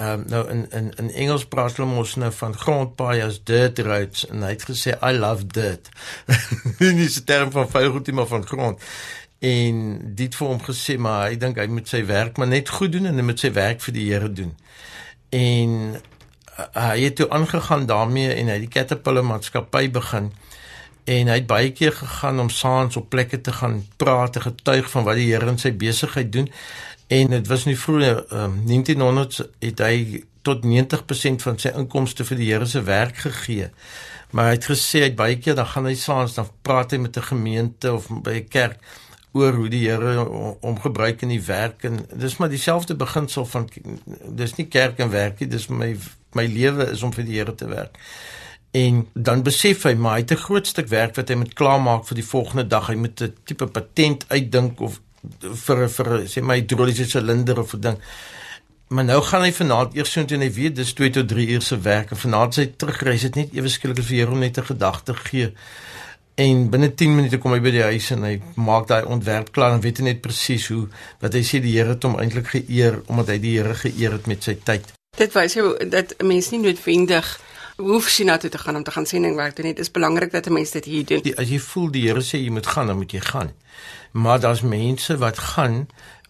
um, 0.00 0.24
nou 0.26 0.42
in 0.50 0.66
in 0.70 0.90
in 0.96 1.10
Engels 1.10 1.46
praat 1.46 1.76
hulle 1.76 1.88
mos 1.88 2.16
nou 2.16 2.32
van 2.32 2.54
grondpaaie 2.54 3.24
as 3.24 3.40
dirt 3.44 3.78
roads 3.78 4.26
en 4.28 4.42
hy 4.42 4.50
het 4.54 4.66
gesê 4.68 4.94
I 5.02 5.12
love 5.18 5.46
dirt. 5.46 5.88
nie 6.80 7.08
'n 7.08 7.24
term 7.24 7.50
van 7.50 7.70
vuil 7.70 7.90
goed 7.92 8.06
nie 8.06 8.14
maar 8.14 8.30
van 8.30 8.46
grond. 8.46 8.82
En 9.38 10.00
dit 10.18 10.34
vir 10.34 10.48
hom 10.48 10.58
gesê 10.62 10.96
maar 10.98 11.28
hy 11.28 11.36
dink 11.38 11.58
hy 11.62 11.68
moet 11.70 11.88
sy 11.88 12.02
werk 12.08 12.38
maar 12.38 12.50
net 12.50 12.72
goed 12.74 12.92
doen 12.92 13.06
en 13.06 13.20
hy 13.20 13.22
moet 13.22 13.38
sy 13.38 13.52
werk 13.54 13.80
vir 13.84 13.94
die 13.94 14.06
Here 14.10 14.30
doen. 14.32 14.54
En 15.30 15.74
uh, 15.94 16.66
hy 16.74 17.04
het 17.04 17.16
toe 17.20 17.28
aangegaan 17.30 17.86
daarmee 17.86 18.34
en 18.34 18.50
hy 18.50 18.58
die 18.64 18.72
Caterpillar 18.72 19.26
maatskappy 19.26 19.86
begin 19.94 20.32
en 21.08 21.30
hy 21.30 21.38
het 21.38 21.46
baie 21.48 21.70
keer 21.72 21.94
gegaan 21.96 22.42
om 22.42 22.50
saans 22.52 22.98
op 22.98 23.08
plekke 23.12 23.40
te 23.40 23.54
gaan 23.60 23.80
praat 23.96 24.36
en 24.36 24.48
getuig 24.50 24.90
van 24.90 25.06
wat 25.06 25.16
die 25.16 25.30
Here 25.30 25.48
in 25.48 25.60
sy 25.60 25.72
besigheid 25.72 26.32
doen. 26.34 26.50
En 27.08 27.30
dit 27.32 27.46
was 27.48 27.64
nie 27.64 27.78
vroeër 27.78 28.24
um, 28.36 28.58
1900 28.68 29.38
het 29.64 29.80
hy 29.80 30.24
tot 30.44 30.66
90% 30.66 31.44
van 31.46 31.56
sy 31.60 31.72
inkomste 31.78 32.26
vir 32.28 32.40
die 32.40 32.50
Here 32.50 32.68
se 32.68 32.82
werk 32.84 33.22
gegee. 33.24 33.70
Maar 34.36 34.50
hy 34.50 34.58
het 34.58 34.68
gesê 34.68 35.04
hy 35.06 35.08
het 35.12 35.16
baie 35.16 35.38
keer 35.40 35.56
dan 35.56 35.70
gaan 35.70 35.88
hy 35.88 35.94
saans 35.96 36.36
dan 36.36 36.50
praat 36.66 36.92
hy 36.92 36.98
met 37.06 37.16
'n 37.16 37.30
gemeente 37.30 37.92
of 37.92 38.10
by 38.10 38.42
'n 38.42 38.48
kerk 38.48 38.82
oor 39.38 39.58
hoe 39.60 39.68
die 39.72 39.84
Here 39.86 40.24
hom 40.60 40.80
gebruik 40.82 41.22
in 41.22 41.34
die 41.34 41.42
werk 41.46 41.84
en 41.88 42.02
dis 42.12 42.38
maar 42.38 42.50
dieselfde 42.52 42.96
beginsel 42.98 43.46
van 43.46 43.68
dis 44.40 44.56
nie 44.58 44.66
kerk 44.66 44.98
en 44.98 45.14
werk 45.14 45.40
nie 45.40 45.48
dis 45.48 45.68
my 45.68 45.94
my 46.36 46.44
lewe 46.46 46.90
is 46.92 47.02
om 47.02 47.14
vir 47.14 47.24
die 47.24 47.38
Here 47.38 47.54
te 47.54 47.70
werk 47.70 47.96
en 48.70 49.06
dan 49.12 49.42
besef 49.42 49.82
hy 49.88 49.94
maar 49.94 50.18
hy 50.18 50.24
het 50.24 50.32
'n 50.32 50.44
groot 50.44 50.66
stuk 50.66 50.88
werk 50.88 51.16
wat 51.16 51.28
hy 51.28 51.34
moet 51.34 51.54
klaarmaak 51.54 52.06
vir 52.06 52.14
die 52.14 52.24
volgende 52.24 52.66
dag. 52.66 52.86
Hy 52.86 52.94
moet 52.94 53.20
'n 53.20 53.34
tipe 53.44 53.66
patent 53.66 54.24
uitdink 54.28 54.80
of 54.80 55.00
vir 55.40 55.88
vir 55.88 56.06
sê 56.26 56.42
my 56.42 56.56
hidroliese 56.60 57.04
silinder 57.04 57.58
of 57.58 57.74
'n 57.74 57.80
ding. 57.80 57.98
Maar 58.88 59.04
nou 59.04 59.22
gaan 59.22 59.42
hy 59.42 59.52
vanaand 59.52 59.94
eers 59.94 60.12
so 60.12 60.20
intoe 60.20 60.36
en 60.36 60.42
hy 60.42 60.52
weet 60.52 60.76
dis 60.76 60.92
2 60.92 61.10
tot 61.10 61.28
3 61.28 61.48
ure 61.48 61.60
se 61.64 61.80
werk 61.80 62.10
en 62.10 62.16
vanaand 62.16 62.54
sy 62.54 62.66
terugreis 62.76 63.22
het 63.22 63.34
net 63.34 63.52
ewe 63.52 63.68
skielik 63.68 64.02
vir 64.02 64.26
hom 64.26 64.38
net 64.38 64.58
'n 64.58 64.64
gedagte 64.64 65.14
gee. 65.14 65.52
En 66.38 66.68
binne 66.70 66.94
10 66.94 67.14
minute 67.16 67.38
kom 67.42 67.50
hy 67.50 67.58
by 67.58 67.70
die 67.74 67.82
huis 67.82 68.12
en 68.14 68.22
hy 68.22 68.36
maak 68.62 68.84
daai 68.86 69.08
ontwerp 69.10 69.48
klaar 69.56 69.72
en 69.74 69.80
weet 69.82 69.98
net 70.06 70.20
presies 70.22 70.68
hoe 70.70 70.84
wat 71.18 71.34
hy 71.34 71.42
sê 71.42 71.58
die 71.64 71.72
Here 71.74 71.96
het 71.96 72.04
hom 72.06 72.14
eintlik 72.22 72.52
geëer 72.52 73.00
omdat 73.10 73.32
hy 73.32 73.38
die 73.42 73.56
Here 73.56 73.74
geëer 73.80 74.14
het 74.14 74.28
met 74.30 74.46
sy 74.46 74.54
tyd. 74.68 74.86
Dit 75.18 75.34
wys 75.34 75.56
jou 75.58 75.72
dat 75.90 76.14
'n 76.14 76.30
mens 76.30 76.50
nie 76.54 76.60
noodwendig 76.62 77.26
hoef 77.82 78.06
China 78.06 78.36
toe 78.38 78.50
te 78.50 78.58
gaan 78.58 78.76
om 78.76 78.84
te 78.86 78.90
gaan 78.90 79.06
sendingwerk 79.06 79.56
doen 79.56 79.66
nie. 79.66 79.74
Dit 79.74 79.86
is 79.86 79.90
belangrik 79.90 80.30
dat 80.30 80.46
'n 80.46 80.52
mens 80.52 80.70
dit 80.70 80.84
hier 80.84 81.04
doen. 81.04 81.22
Die, 81.22 81.36
as 81.38 81.48
jy 81.48 81.58
voel 81.58 81.90
die 81.90 82.06
Here 82.06 82.22
sê 82.22 82.38
jy 82.38 82.50
moet 82.50 82.66
gaan, 82.66 82.86
dan 82.86 82.96
moet 82.96 83.10
jy 83.10 83.20
gaan. 83.20 83.50
Maar 84.12 84.40
daar's 84.40 84.62
mense 84.62 85.18
wat 85.18 85.38
gaan 85.38 85.88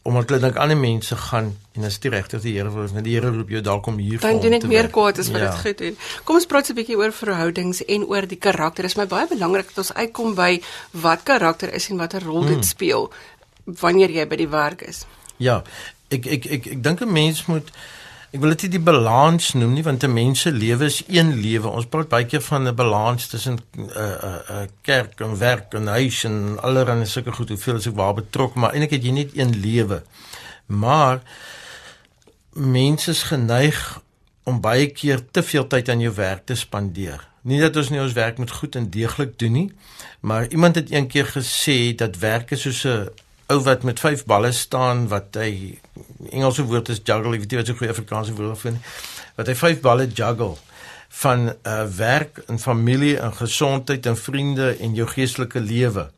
omdat 0.08 0.32
hulle 0.32 0.40
dink 0.46 0.56
ander 0.60 0.78
mense 0.80 1.16
gaan 1.28 1.52
en 1.76 1.84
as 1.84 1.98
dit 2.02 2.12
regtig 2.12 2.42
die 2.42 2.54
Here 2.56 2.70
wil, 2.72 2.88
dan 2.92 3.04
die 3.06 3.14
Here 3.14 3.30
roep 3.34 3.52
jou 3.52 3.60
dalk 3.64 3.86
om 3.90 3.98
hier 4.02 4.22
dan 4.24 4.40
doen 4.42 4.56
ek 4.58 4.66
meer 4.70 4.88
kwaad 4.94 5.20
as 5.22 5.30
wat 5.34 5.44
dit 5.44 5.52
ja. 5.52 5.60
goed 5.64 5.82
doen. 5.82 5.98
Kom 6.24 6.40
ons 6.40 6.48
praat 6.50 6.70
'n 6.70 6.78
bietjie 6.78 6.96
oor 6.98 7.12
verhoudings 7.12 7.84
en 7.84 8.06
oor 8.08 8.26
die 8.26 8.40
karakter. 8.40 8.82
Dit 8.86 8.92
is 8.92 8.98
my 9.00 9.06
baie 9.06 9.28
belangrik 9.28 9.68
dat 9.74 9.84
ons 9.84 9.94
uitkom 9.94 10.34
by 10.34 10.60
wat 10.92 11.22
karakter 11.22 11.74
is 11.74 11.90
en 11.90 12.00
watter 12.00 12.24
rol 12.24 12.42
dit 12.42 12.60
hmm. 12.60 12.72
speel 12.74 13.12
wanneer 13.64 14.10
jy 14.10 14.26
by 14.26 14.36
die 14.36 14.48
werk 14.48 14.82
is. 14.82 15.04
Ja, 15.36 15.62
ek 16.08 16.26
ek 16.26 16.46
ek 16.46 16.66
ek 16.66 16.82
dink 16.82 17.00
'n 17.00 17.12
mens 17.12 17.46
moet 17.46 17.70
Ek 18.28 18.42
wil 18.42 18.52
dit 18.52 18.66
nie 18.66 18.74
die 18.74 18.84
balans 18.84 19.54
noem 19.56 19.70
nie 19.72 19.82
want 19.86 20.04
'n 20.04 20.12
mens 20.12 20.40
se 20.44 20.50
lewe 20.52 20.84
is 20.84 21.02
een 21.08 21.30
lewe. 21.40 21.68
Ons 21.68 21.86
praat 21.88 22.08
baie 22.08 22.26
keer 22.26 22.42
van 22.44 22.68
'n 22.68 22.74
balans 22.74 23.26
tussen 23.26 23.56
'n 23.56 23.80
uh, 23.80 23.86
'n 23.86 24.26
uh, 24.28 24.40
uh, 24.50 24.66
kerk 24.82 25.20
en 25.20 25.38
werk 25.38 25.72
en 25.72 25.86
huis 25.86 26.24
en 26.24 26.58
allerlei 26.60 27.06
sulke 27.06 27.32
goed. 27.32 27.48
Hoeveel 27.48 27.76
is 27.76 27.86
ek 27.86 27.94
waar 27.94 28.14
betrokke? 28.14 28.58
Maar 28.58 28.72
eintlik 28.72 28.90
het 28.90 29.04
jy 29.04 29.10
net 29.10 29.30
een 29.32 29.60
lewe. 29.60 30.02
Maar 30.66 31.22
mense 32.52 33.10
is 33.10 33.22
geneig 33.22 34.00
om 34.44 34.60
baie 34.60 34.86
keer 34.86 35.24
te 35.30 35.42
veel 35.42 35.66
tyd 35.66 35.88
aan 35.88 36.00
jou 36.00 36.14
werk 36.14 36.44
te 36.44 36.54
spandeer. 36.54 37.28
Nie 37.42 37.60
dat 37.60 37.76
ons 37.76 37.88
nie 37.88 38.00
ons 38.00 38.12
werk 38.12 38.38
moet 38.38 38.50
goed 38.50 38.76
en 38.76 38.90
deeglik 38.90 39.38
doen 39.38 39.52
nie, 39.52 39.72
maar 40.20 40.48
iemand 40.48 40.74
het 40.74 40.90
eendag 40.90 41.32
gesê 41.32 41.94
dat 41.96 42.18
werk 42.18 42.50
is 42.50 42.60
soos 42.60 42.84
'n 42.84 43.08
ou 43.48 43.60
wat 43.64 43.84
met 43.88 44.00
vyf 44.00 44.24
balle 44.28 44.52
staan 44.52 45.06
wat 45.08 45.36
hy 45.40 45.78
Engelse 46.30 46.66
woord 46.68 46.90
is 46.92 47.00
juggle, 47.00 47.34
ek 47.34 47.44
weet 47.44 47.52
nie 47.52 47.60
wat 47.60 47.70
se 47.70 47.76
goeie 47.78 47.92
Afrikaanse 47.94 48.34
woord 48.36 48.60
vind 48.60 48.90
wat 49.38 49.48
hy 49.48 49.54
vyf 49.54 49.80
balle 49.84 50.08
juggle 50.10 50.56
van 51.22 51.48
'n 51.48 51.54
uh, 51.64 51.84
werk 51.96 52.42
en 52.46 52.58
familie 52.58 53.16
en 53.18 53.32
gesondheid 53.34 54.06
en 54.06 54.16
vriende 54.16 54.76
en 54.76 54.94
jou 54.94 55.08
geestelike 55.08 55.60
lewe. 55.60 56.10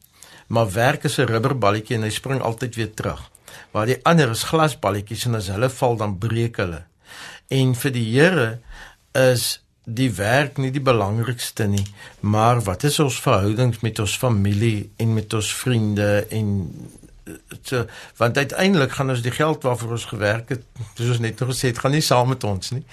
Maar 0.47 0.73
werk 0.73 1.05
is 1.05 1.19
'n 1.19 1.31
rubberballetjie 1.31 1.97
en 1.97 2.03
hy 2.03 2.11
spring 2.11 2.41
altyd 2.41 2.75
weer 2.75 2.95
terug. 2.95 3.31
Waar 3.71 3.87
die 3.87 4.01
ander 4.03 4.31
is 4.31 4.43
glasballetjies 4.43 5.25
en 5.25 5.35
as 5.35 5.47
hulle 5.47 5.71
val 5.71 5.97
dan 5.97 6.19
breek 6.19 6.57
hulle. 6.57 6.85
En 7.49 7.75
vir 7.75 7.91
die 7.91 8.21
Here 8.21 8.59
is 9.13 9.61
die 9.85 10.11
werk 10.15 10.59
nie 10.59 10.71
die 10.71 10.83
belangrikste 10.83 11.67
nie, 11.67 11.87
maar 12.21 12.61
wat 12.61 12.85
is 12.85 12.99
ons 12.99 13.21
verhoudings 13.21 13.81
met 13.81 13.99
ons 13.99 14.17
familie 14.19 14.91
en 14.97 15.15
met 15.15 15.35
ons 15.35 15.55
vriende 15.55 16.27
en 16.31 16.49
so 17.63 17.87
want 18.17 18.37
uiteindelik 18.37 18.93
gaan 18.93 19.11
ons 19.11 19.23
die 19.23 19.35
geld 19.35 19.63
waarvoor 19.63 19.97
ons 19.99 20.05
gewerk 20.13 20.49
het 20.49 20.63
soos 20.95 21.17
ons 21.17 21.25
net 21.25 21.41
nog 21.41 21.53
gesê 21.53 21.73
het 21.73 21.83
gaan 21.83 21.97
nie 21.97 22.05
saam 22.05 22.29
met 22.29 22.45
ons 22.45 22.71
nie 22.71 22.85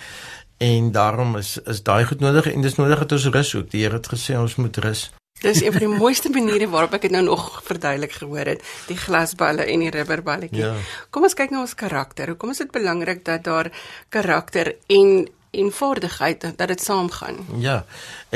en 0.58 0.92
daarom 0.92 1.38
is 1.38 1.58
is 1.66 1.84
daai 1.84 2.06
goed 2.06 2.20
nodig 2.20 2.50
en 2.52 2.62
dis 2.62 2.76
nodig 2.82 3.00
dat 3.06 3.12
ons 3.12 3.30
rus 3.38 3.56
ook 3.56 3.72
die 3.72 3.86
Here 3.86 4.02
het 4.02 4.12
gesê 4.14 4.40
ons 4.40 4.56
moet 4.56 4.78
rus 4.78 5.10
Dis 5.38 5.62
een 5.62 5.72
van 5.72 5.84
die 5.84 5.98
mooiste 6.02 6.30
maniere 6.34 6.66
waarop 6.70 6.96
ek 6.98 7.04
dit 7.06 7.14
nou 7.14 7.22
nog 7.28 7.62
verduidelik 7.66 8.16
gehoor 8.18 8.50
het, 8.56 8.64
die 8.90 8.98
glasballe 8.98 9.68
en 9.70 9.84
die 9.86 9.92
rubberballetjie. 9.94 10.64
Ja. 10.64 10.74
Kom 11.14 11.28
ons 11.28 11.38
kyk 11.38 11.54
na 11.54 11.62
ons 11.62 11.76
karakter. 11.78 12.32
Hoekom 12.34 12.56
is 12.56 12.64
dit 12.64 12.72
belangrik 12.74 13.22
dat 13.26 13.46
daar 13.46 13.70
karakter 14.10 14.74
en 14.90 15.28
en 15.58 15.72
vaardigheid 15.72 16.42
dat 16.58 16.68
dit 16.68 16.82
saamgaan. 16.82 17.38
Ja. 17.64 17.86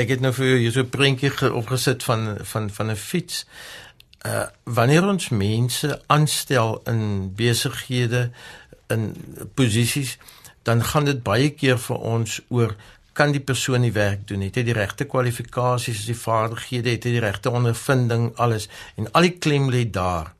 Ek 0.00 0.08
het 0.14 0.22
nou 0.24 0.32
vir 0.34 0.46
jou 0.46 0.58
hier 0.58 0.72
so 0.72 0.80
'n 0.80 0.90
prentjie 0.90 1.52
opgesit 1.52 2.02
van 2.02 2.38
van 2.42 2.70
van 2.70 2.90
'n 2.90 2.96
fiets. 2.96 3.46
Uh 4.26 4.46
wanneer 4.64 5.06
ons 5.06 5.28
mense 5.28 6.00
aanstel 6.06 6.80
in 6.86 7.32
besighede 7.34 8.30
in 8.86 9.14
posisies, 9.54 10.18
dan 10.62 10.84
gaan 10.84 11.04
dit 11.04 11.22
baie 11.22 11.50
keer 11.50 11.78
vir 11.78 11.98
ons 11.98 12.40
oor 12.48 12.76
kan 13.12 13.32
die 13.32 13.42
persoon 13.44 13.84
die 13.84 13.92
werk 13.92 14.26
doen? 14.28 14.44
Het 14.46 14.60
hy 14.60 14.64
die 14.68 14.76
regte 14.76 15.04
kwalifikasies, 15.10 16.04
is 16.04 16.08
die 16.08 16.18
vaardighede, 16.18 16.94
het 16.94 17.08
hy 17.08 17.16
die 17.16 17.24
regte 17.24 17.52
ondervinding, 17.52 18.30
alles 18.40 18.68
en 18.96 19.10
al 19.12 19.28
die 19.28 19.36
klem 19.42 19.68
lê 19.72 19.84
daar. 19.90 20.32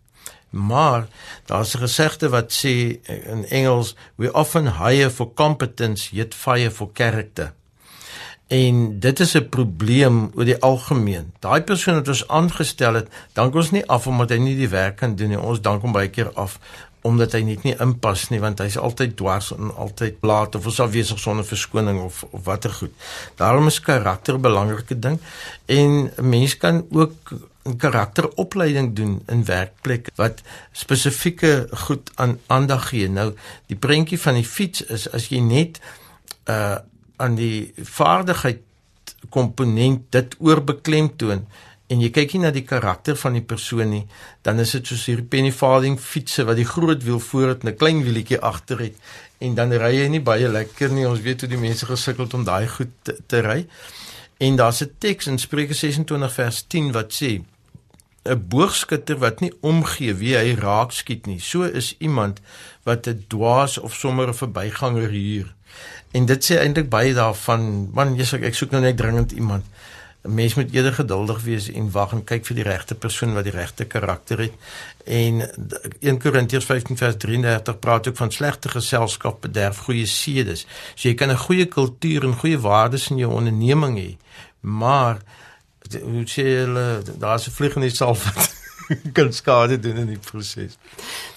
Maar 0.53 1.07
daar's 1.47 1.75
'n 1.75 1.85
gesegde 1.85 2.29
wat 2.29 2.53
sê 2.53 3.01
in 3.09 3.45
Engels 3.49 3.95
we 4.17 4.33
often 4.33 4.77
hire 4.79 5.11
for 5.11 5.35
competence 5.35 6.17
yet 6.17 6.35
fire 6.35 6.71
for 6.71 6.91
character. 6.95 7.53
En 8.53 8.99
dit 9.01 9.21
is 9.21 9.35
'n 9.35 9.49
probleem 9.49 10.31
oor 10.35 10.45
die 10.45 10.61
algemeen. 10.61 11.33
Daai 11.39 11.63
persoon 11.63 11.95
wat 11.95 12.09
ons 12.09 12.29
aangestel 12.29 12.95
het, 12.95 13.09
dank 13.33 13.55
ons 13.55 13.71
nie 13.71 13.87
af 13.87 14.07
omdat 14.07 14.31
hy 14.31 14.37
nie 14.37 14.57
die 14.57 14.69
werk 14.69 14.97
kan 14.97 15.17
doen 15.17 15.29
nie. 15.29 15.41
Ons 15.41 15.61
dank 15.61 15.83
hom 15.83 15.93
baie 15.93 16.11
keer 16.11 16.33
af 16.35 16.59
omdat 17.03 17.33
hy 17.33 17.41
net 17.43 17.63
nie 17.63 17.75
inpas 17.83 18.29
nie 18.31 18.41
want 18.41 18.61
hy's 18.63 18.77
altyd 18.79 19.17
dwars 19.17 19.51
en 19.55 19.73
altyd 19.75 20.21
laat 20.21 20.55
of 20.55 20.67
ons 20.67 20.81
afwesig 20.81 21.19
sonder 21.19 21.45
verskoning 21.45 21.99
of 22.03 22.25
of 22.31 22.45
watter 22.45 22.71
goed. 22.71 22.93
Daarom 23.37 23.67
is 23.67 23.81
karakter 23.81 24.35
'n 24.35 24.41
belangrike 24.41 24.99
ding 24.99 25.19
en 25.67 26.13
'n 26.17 26.29
mens 26.29 26.57
kan 26.57 26.87
ook 26.91 27.33
'n 27.65 27.77
karakteropleiding 27.77 28.95
doen 28.95 29.23
in 29.27 29.45
werkplek 29.45 30.11
wat 30.15 30.43
spesifieke 30.73 31.69
goed 31.71 32.11
aan 32.15 32.39
aandag 32.47 32.89
gee. 32.89 33.09
Nou 33.09 33.35
die 33.67 33.77
prentjie 33.77 34.21
van 34.21 34.35
die 34.35 34.47
fiets 34.47 34.85
is 34.85 35.11
as 35.13 35.29
jy 35.29 35.39
net 35.39 35.81
uh 36.45 36.77
aan 37.23 37.37
die 37.39 37.73
vaardigheid 37.77 38.63
komponent 39.31 40.09
dit 40.15 40.35
oorbeklemtoon 40.43 41.47
en 41.93 42.01
jy 42.01 42.09
kyk 42.15 42.35
nie 42.35 42.47
na 42.47 42.53
die 42.55 42.65
karakter 42.65 43.19
van 43.21 43.37
die 43.37 43.45
persoon 43.45 43.91
nie, 43.93 44.05
dan 44.47 44.63
is 44.63 44.73
dit 44.77 44.89
soos 44.89 45.05
hierdie 45.11 45.29
penny 45.35 45.53
farthing 45.53 45.99
fietsse 46.01 46.47
wat 46.49 46.57
die 46.57 46.69
groot 46.69 47.05
wiel 47.05 47.21
voor 47.21 47.53
het 47.53 47.65
en 47.65 47.73
'n 47.73 47.77
klein 47.77 48.01
wielietjie 48.07 48.41
agter 48.41 48.81
het 48.81 48.97
en 49.43 49.55
dan 49.59 49.73
ry 49.73 49.93
jy 49.97 50.09
nie 50.09 50.23
baie 50.23 50.49
lekker 50.49 50.93
nie. 50.93 51.09
Ons 51.09 51.21
weet 51.21 51.41
hoe 51.41 51.51
die 51.51 51.59
mense 51.59 51.87
gesukkel 51.87 52.29
om 52.33 52.45
daai 52.45 52.69
goed 52.69 52.93
te, 53.03 53.17
te 53.27 53.41
ry. 53.41 53.67
En 54.39 54.57
daar's 54.57 54.83
'n 54.83 54.95
teks 54.99 55.27
in 55.27 55.39
Spreuke 55.39 55.75
26 55.75 56.33
vers 56.33 56.65
10 56.69 56.93
wat 56.93 57.13
sê 57.13 57.43
'n 58.25 58.49
boogskutter 58.49 59.19
wat 59.19 59.41
nie 59.41 59.53
omgee 59.61 60.15
wie 60.15 60.37
hy 60.37 60.55
raak 60.55 60.93
skiet 60.93 61.27
nie. 61.27 61.41
So 61.41 61.63
is 61.63 61.95
iemand 61.99 62.41
wat 62.85 63.07
'n 63.07 63.25
dwaas 63.29 63.79
of 63.79 63.95
sommer 63.95 64.29
'n 64.29 64.35
verbyganger 64.35 65.11
huur. 65.11 65.55
En 66.13 66.27
dit 66.27 66.45
sê 66.45 66.59
eintlik 66.61 66.89
baie 66.93 67.15
daarvan, 67.15 67.89
man, 67.95 68.17
jy 68.17 68.25
sê 68.29 68.41
ek 68.45 68.55
soek 68.55 68.71
nou 68.75 68.83
net 68.85 68.97
dringend 68.97 69.33
iemand 69.33 69.65
'n 70.23 70.35
mens 70.35 70.55
moet 70.55 70.71
eerder 70.73 70.93
geduldig 70.93 71.43
wees 71.43 71.71
en 71.71 71.91
wag 71.91 72.13
en 72.13 72.25
kyk 72.25 72.45
vir 72.47 72.57
die 72.57 72.67
regte 72.67 72.95
persoon 72.95 73.33
wat 73.35 73.45
die 73.45 73.53
regte 73.53 73.85
karakter 73.85 74.39
het. 74.39 74.53
En 75.05 75.43
1 76.01 76.19
Korintiërs 76.19 76.65
15 76.65 76.97
vers 76.97 77.17
33 77.17 77.79
praat 77.79 78.09
ook 78.09 78.17
van 78.17 78.31
slegte 78.31 78.69
geselskap 78.69 79.41
bederf 79.41 79.79
goeie 79.79 80.07
sedes. 80.07 80.67
So 80.95 81.09
jy 81.09 81.15
kan 81.15 81.31
'n 81.31 81.37
goeie 81.37 81.67
kultuur 81.67 82.25
en 82.25 82.39
goeie 82.39 82.59
waardes 82.59 83.11
in 83.11 83.17
jou 83.17 83.33
onderneming 83.33 83.99
hê, 83.99 84.17
maar 84.61 85.19
hoe 86.03 86.25
sê 86.25 86.43
hulle 86.43 87.03
daar's 87.19 87.47
'n 87.47 87.51
vliegende 87.51 87.91
salf 87.91 88.61
kan 89.17 89.33
skade 89.33 89.81
doen 89.81 89.97
in 89.97 90.07
die 90.15 90.19
proses. 90.19 90.77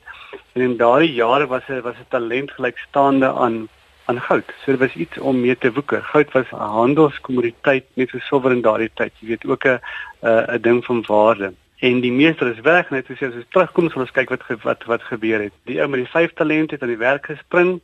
en 0.57 0.65
in 0.69 0.77
daardie 0.81 1.13
jare 1.17 1.49
was 1.51 1.67
hy 1.69 1.81
was 1.85 1.99
'n 2.01 2.13
talent 2.15 2.53
gelykstaande 2.57 3.33
aan 3.33 3.67
aan 4.07 4.21
goud. 4.21 4.53
So 4.63 4.71
dit 4.71 4.81
was 4.81 4.95
iets 4.95 5.19
om 5.19 5.41
mee 5.41 5.59
te 5.59 5.73
woeker. 5.73 6.03
Goud 6.03 6.33
was 6.33 6.51
'n 6.53 6.57
handelskommoditeit 6.79 7.85
net 7.95 8.11
so 8.11 8.19
silwer 8.19 8.53
in 8.53 8.63
daardie 8.63 8.91
tyd. 8.95 9.13
Jy 9.21 9.29
weet 9.29 9.47
ook 9.47 9.65
'n 9.67 9.81
'n 10.23 10.61
ding 10.61 10.85
van 10.85 11.05
waarde. 11.07 11.53
En 11.79 12.01
die 12.01 12.13
meester 12.13 12.47
is 12.47 12.61
weg 12.61 12.91
net 12.91 13.07
soos 13.07 13.23
as 13.23 13.35
ons 13.35 13.51
terugkom 13.53 13.91
sal 13.91 14.01
ons 14.01 14.11
kyk 14.11 14.31
wat 14.33 14.43
wat 14.63 14.85
wat 14.85 15.03
gebeur 15.03 15.41
het. 15.41 15.53
Die 15.65 15.81
ou 15.81 15.89
met 15.89 16.01
die 16.01 16.11
5 16.11 16.33
talente 16.33 16.75
het 16.75 16.83
aan 16.83 16.95
die 16.95 17.05
werk 17.05 17.27
gespring 17.27 17.81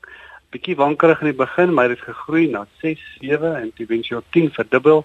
bietjie 0.53 0.77
wankerig 0.77 1.23
in 1.23 1.31
die 1.31 1.39
begin, 1.39 1.73
maar 1.75 1.89
dit 1.89 1.99
het 1.99 2.09
gegroei 2.09 2.47
na 2.51 2.67
6, 2.83 3.01
7 3.21 3.55
en 3.57 3.71
eventueel 3.77 4.23
10 4.37 4.51
verdubbel. 4.57 5.05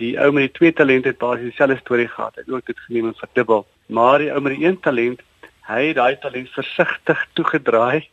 Die 0.00 0.14
ou 0.20 0.30
met 0.32 0.48
die 0.48 0.56
twee 0.56 0.72
talente 0.72 1.12
het 1.12 1.20
basies 1.20 1.52
dieselfde 1.52 1.78
storie 1.82 2.08
gehad. 2.08 2.34
Hy 2.34 2.46
het 2.46 2.54
ook 2.54 2.66
dit 2.66 2.80
geneem 2.86 3.10
en 3.10 3.18
verdubbel. 3.20 3.66
Maar 3.86 4.24
die 4.24 4.32
ou 4.32 4.40
met 4.40 4.56
die 4.56 4.66
een 4.66 4.80
talent, 4.80 5.22
hy 5.68 5.82
het 5.90 5.98
daai 6.00 6.18
talent 6.18 6.50
versigtig 6.56 7.24
toegedraai 7.38 8.08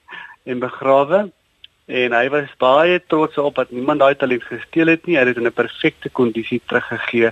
en 0.45 0.59
begrawe 0.63 1.27
en 1.87 2.13
hy 2.13 2.25
was 2.29 2.51
baie 2.59 2.99
trots 3.07 3.37
op 3.39 3.55
dat 3.55 3.71
niemand 3.71 4.03
daai 4.03 4.15
talent 4.19 4.43
gesteel 4.43 4.91
het 4.91 5.05
nie. 5.07 5.15
Hy 5.15 5.23
het 5.23 5.35
dit 5.35 5.43
in 5.43 5.47
'n 5.47 5.61
perfekte 5.63 6.09
kondisie 6.09 6.61
teruggegee 6.67 7.31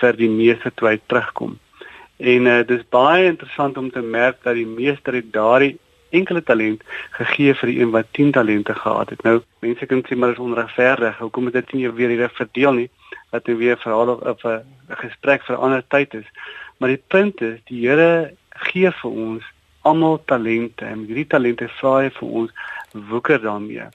vir 0.00 0.16
die 0.16 0.30
meeste 0.30 0.72
toe 0.74 0.88
hy 0.88 0.98
terugkom. 1.06 1.58
En 2.16 2.46
uh, 2.46 2.60
dis 2.66 2.82
baie 2.88 3.28
interessant 3.28 3.76
om 3.76 3.90
te 3.90 4.00
merk 4.00 4.42
dat 4.42 4.54
die 4.54 4.66
meester 4.66 5.14
het 5.14 5.32
daardie 5.32 5.78
enkele 6.10 6.42
talent 6.42 6.82
gegee 7.18 7.54
vir 7.54 7.72
die 7.72 7.78
een 7.80 7.90
wat 7.90 8.06
10 8.18 8.32
talente 8.36 8.74
gehad 8.74 9.10
het. 9.10 9.22
Nou, 9.22 9.40
mense 9.60 9.86
kan 9.86 10.02
sê 10.06 10.16
maar 10.16 10.34
is 10.34 10.42
onregverdig. 10.42 11.18
Hoekom 11.18 11.44
het 11.50 11.58
dit 11.60 11.72
nie 11.72 11.90
weer 11.90 12.08
hier 12.08 12.30
verdeel 12.34 12.72
nie? 12.72 12.90
Dat 13.30 13.44
dit 13.44 13.56
weer 13.56 13.78
verhaal 13.78 14.14
of 14.16 14.44
'n 14.44 14.64
gesprek 14.88 15.42
vir 15.42 15.56
'n 15.56 15.60
ander 15.60 15.84
tyd 15.88 16.14
is. 16.14 16.28
Maar 16.78 16.88
die 16.88 17.02
punt 17.06 17.40
is, 17.40 17.58
die 17.64 17.88
Here 17.88 18.34
gee 18.48 18.90
vir 18.90 19.10
ons 19.10 19.44
almal 19.82 20.20
talente 20.24 20.84
en 20.84 21.04
hierdie 21.08 21.26
talente 21.26 21.68
vra 21.68 21.96
hy 22.00 22.10
vir 22.10 22.28
ons 22.28 22.50
woeker 22.92 23.40
daarmee. 23.40 23.88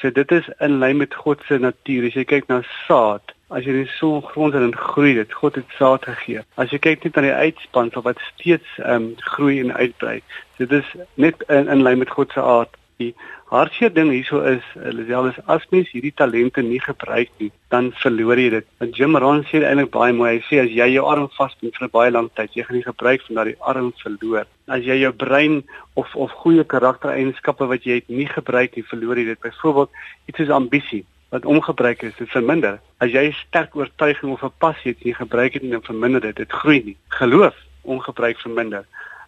So 0.00 0.10
dit 0.10 0.32
is 0.32 0.48
in 0.58 0.78
lyn 0.78 0.96
met 0.96 1.14
God 1.14 1.42
se 1.46 1.58
natuur. 1.58 2.06
As 2.08 2.14
jy 2.14 2.24
kyk 2.24 2.48
na 2.48 2.62
saad, 2.86 3.34
As 3.52 3.66
jy 3.68 3.72
die 3.82 3.88
son 3.98 4.22
grond 4.24 4.54
en 4.56 4.70
groei 4.72 5.12
dit, 5.18 5.32
God 5.36 5.58
het 5.60 5.74
saad 5.76 6.06
gegee. 6.08 6.40
As 6.56 6.70
jy 6.72 6.78
kyk 6.80 7.02
net 7.04 7.18
aan 7.20 7.26
die 7.28 7.40
uitspansel 7.46 8.04
wat 8.06 8.22
steeds 8.30 8.78
ehm 8.80 8.94
um, 8.94 9.08
groei 9.34 9.58
en 9.60 9.74
uitbrei. 9.76 10.22
Dit 10.56 10.72
is 10.72 10.88
net 11.20 11.44
in, 11.48 11.68
in 11.68 11.84
lyn 11.84 12.00
met 12.00 12.14
God 12.16 12.32
se 12.32 12.40
aard. 12.40 12.78
Die 13.02 13.10
hartseer 13.52 13.92
ding 13.92 14.08
hierso 14.14 14.40
is, 14.48 14.64
Lisel 14.96 15.28
is 15.28 15.40
as 15.52 15.66
mens 15.74 15.90
hierdie 15.92 16.14
talente 16.16 16.64
nie 16.64 16.80
gebruik 16.80 17.28
nie, 17.42 17.50
dan 17.74 17.90
verloor 18.00 18.40
jy 18.40 18.48
dit. 18.56 18.68
En 18.80 18.96
Jim 18.96 19.20
Rohn 19.20 19.44
sê 19.50 19.60
eintlik 19.60 19.92
baie 19.92 20.16
mooi. 20.16 20.30
Hy 20.38 20.42
sê 20.48 20.62
as 20.64 20.72
jy 20.72 20.88
jou 20.94 21.04
arm 21.12 21.28
vasbind 21.36 21.76
vir 21.76 21.92
baie 21.92 22.12
lang 22.14 22.32
tyd, 22.38 22.56
jy 22.56 22.64
gaan 22.68 22.78
nie 22.78 22.88
gebruik 22.88 23.28
van 23.28 23.40
daardie 23.40 23.58
arm 23.74 23.92
verloor. 24.00 24.48
As 24.72 24.84
jy 24.88 25.02
jou 25.02 25.12
brein 25.24 25.60
of 26.00 26.16
of 26.16 26.32
goeie 26.40 26.64
karaktereienskappe 26.64 27.68
wat 27.68 27.84
jy 27.84 28.00
het 28.00 28.08
nie 28.08 28.28
gebruik 28.32 28.78
nie, 28.78 28.88
verloor 28.94 29.20
jy 29.20 29.32
dit. 29.34 29.44
Byvoorbeeld 29.44 30.04
iets 30.32 30.40
soos 30.40 30.56
ambisie 30.62 31.04
wat 31.32 31.44
ongebruik 31.44 32.02
is, 32.02 32.12
dit 32.18 32.28
verminder. 32.28 32.74
As 33.00 33.08
jy 33.08 33.30
sterk 33.32 33.76
oortuiging 33.76 34.32
of 34.32 34.42
'n 34.44 34.52
passie 34.58 34.92
het, 34.92 35.00
jy 35.00 35.12
gebruik 35.16 35.52
dit 35.52 35.62
en 35.62 35.70
dan 35.70 35.82
verminder 35.82 36.20
dit. 36.20 36.36
Dit 36.36 36.52
groei 36.52 36.82
nie. 36.84 36.96
Geloof 37.08 37.56
ongebruik 37.82 38.38
verminder. 38.40 38.84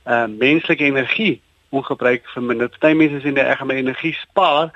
Uh 0.06 0.26
menslike 0.26 0.84
energie 0.84 1.40
ongebruik 1.68 2.28
verminder. 2.28 2.68
Party 2.68 2.92
mense 2.94 3.20
sê 3.20 3.32
nee, 3.32 3.44
ek 3.44 3.58
gaan 3.58 3.66
my 3.66 3.78
energie 3.80 4.12
spaar 4.12 4.68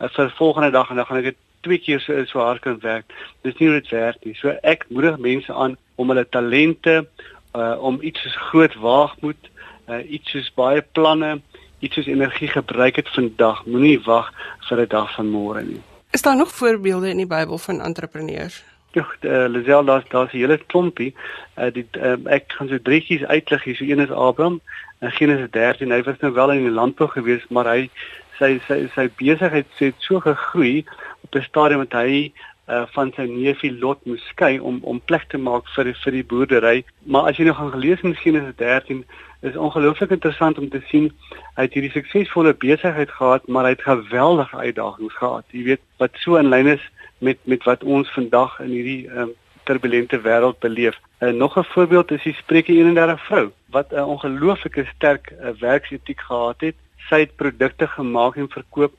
uh, 0.00 0.08
vir 0.08 0.30
volgende 0.38 0.70
dag 0.70 0.90
en 0.90 0.96
dan 0.96 1.06
gaan 1.06 1.18
ek 1.18 1.24
dit 1.24 1.40
twee 1.66 1.78
keer 1.78 2.00
so 2.00 2.24
so 2.24 2.38
hard 2.38 2.62
kan 2.62 2.78
werk. 2.80 3.10
Dis 3.42 3.58
nie 3.58 3.68
hoe 3.68 3.80
dit 3.80 3.90
werk 3.90 4.22
nie. 4.24 4.36
So 4.38 4.54
ek 4.62 4.86
moedig 4.88 5.18
mense 5.18 5.52
aan 5.52 5.76
om 5.96 6.14
hulle 6.14 6.28
talente 6.28 7.08
uh 7.56 7.74
om 7.82 7.98
iets 8.00 8.22
soos 8.22 8.38
groot 8.52 8.74
waagmoed, 8.74 9.50
uh 9.88 10.02
iets 10.06 10.30
soos 10.30 10.52
baie 10.54 10.86
planne, 10.92 11.40
iets 11.80 11.98
soos 11.98 12.06
energie 12.06 12.48
gebruik 12.48 13.02
het 13.02 13.10
vandag. 13.18 13.66
Moenie 13.66 13.98
wag 14.06 14.30
vir 14.68 14.86
'n 14.86 14.88
dag 14.88 15.14
van 15.18 15.34
môre 15.34 15.66
nie. 15.66 15.82
Is 16.16 16.22
daar 16.22 16.36
nog 16.36 16.52
voorbeelde 16.52 17.08
in 17.08 17.16
die 17.16 17.26
Bybel 17.26 17.58
van 17.58 17.80
entrepreneurs? 17.80 18.64
Ja, 18.90 19.06
uh, 19.20 19.48
Lisel, 19.48 19.84
daar's 19.84 20.04
daar's 20.08 20.32
'n 20.32 20.36
hele 20.36 20.58
klompie. 20.66 21.14
Uh, 21.58 21.72
die 21.72 21.86
uh, 21.92 22.12
ek 22.24 22.44
gaan 22.46 22.68
so 22.68 22.78
drietjies 22.82 23.24
uitlig 23.24 23.64
hier. 23.64 23.76
So 23.76 23.84
een 23.84 24.00
is 24.00 24.10
Abraham 24.10 24.60
in 25.00 25.10
Genesis 25.10 25.50
13. 25.50 25.90
Hy 25.90 26.02
was 26.02 26.18
nou 26.18 26.32
wel 26.32 26.52
in 26.52 26.62
die 26.62 26.70
landbou 26.70 27.08
gewees, 27.08 27.44
maar 27.48 27.68
hy 27.68 27.90
sy 28.38 28.60
sy 28.66 28.88
sy 28.94 29.10
besigheid 29.16 29.66
het 29.76 29.94
so 29.98 30.20
gegroei 30.20 30.84
op 31.20 31.34
'n 31.34 31.42
stadium 31.42 31.84
dat 31.84 32.00
hy 32.00 32.32
uh, 32.68 32.82
van 32.94 33.12
sy 33.16 33.26
neefie 33.30 33.72
Lot 33.78 34.04
moes 34.04 34.24
skei 34.32 34.58
om 34.58 34.80
om 34.82 35.00
plek 35.00 35.28
te 35.28 35.38
maak 35.38 35.68
vir 35.74 35.92
vir 36.02 36.12
die 36.18 36.24
boerdery. 36.24 36.84
Maar 37.04 37.30
as 37.30 37.38
jy 37.38 37.48
nou 37.48 37.54
gaan 37.54 37.72
gelees 37.74 38.02
in 38.02 38.16
Genesis 38.22 38.56
13, 38.56 39.04
is 39.40 39.56
ongelooflik 39.56 40.10
interessant 40.10 40.58
om 40.58 40.68
te 40.70 40.80
sien 40.90 41.10
hy 41.56 41.66
het 41.66 41.74
hierdie 41.76 41.92
suksesvolle 41.94 42.54
besigheid 42.54 43.10
gehad, 43.10 43.48
maar 43.48 43.68
hy 43.68 43.74
het 43.76 43.84
geweldige 43.86 44.56
uitdagings 44.56 45.18
gehad. 45.18 45.44
Jy 45.52 45.64
weet 45.72 45.82
wat 46.02 46.16
so 46.22 46.40
in 46.40 46.50
lyn 46.52 46.72
is 46.76 46.84
met 47.18 47.38
met 47.44 47.64
wat 47.64 47.84
ons 47.84 48.10
vandag 48.12 48.58
in 48.64 48.72
hierdie 48.74 49.02
um, 49.10 49.34
turbulente 49.66 50.20
wêreld 50.22 50.58
beleef. 50.60 50.96
Uh, 51.20 51.32
nog 51.32 51.56
'n 51.58 51.64
voorbeeld 51.74 52.10
is 52.10 52.22
die 52.22 52.34
Spreuke 52.34 52.72
31 52.72 53.24
vrou 53.26 53.50
wat 53.70 53.92
'n 53.92 54.10
ongelooflike 54.14 54.86
sterk 54.94 55.32
uh, 55.32 55.50
werksetiek 55.60 56.20
gehad 56.20 56.60
het. 56.60 56.76
Sy 57.08 57.18
het 57.20 57.36
produkte 57.36 57.86
gemaak 57.86 58.36
en 58.36 58.48
verkoop. 58.48 58.92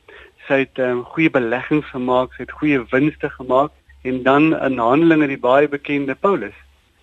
Sy 0.48 0.64
het 0.64 0.80
um, 0.80 1.04
goeie 1.04 1.30
beleggings 1.30 1.90
gemaak, 1.92 2.34
sy 2.36 2.46
het 2.46 2.56
goeie 2.60 2.84
winste 2.92 3.30
gemaak 3.30 3.72
en 4.08 4.24
dan 4.24 4.54
in 4.56 4.80
Handelinge 4.80 5.28
die 5.28 5.42
baie 5.42 5.68
bekende 5.68 6.16
Paulus 6.16 6.56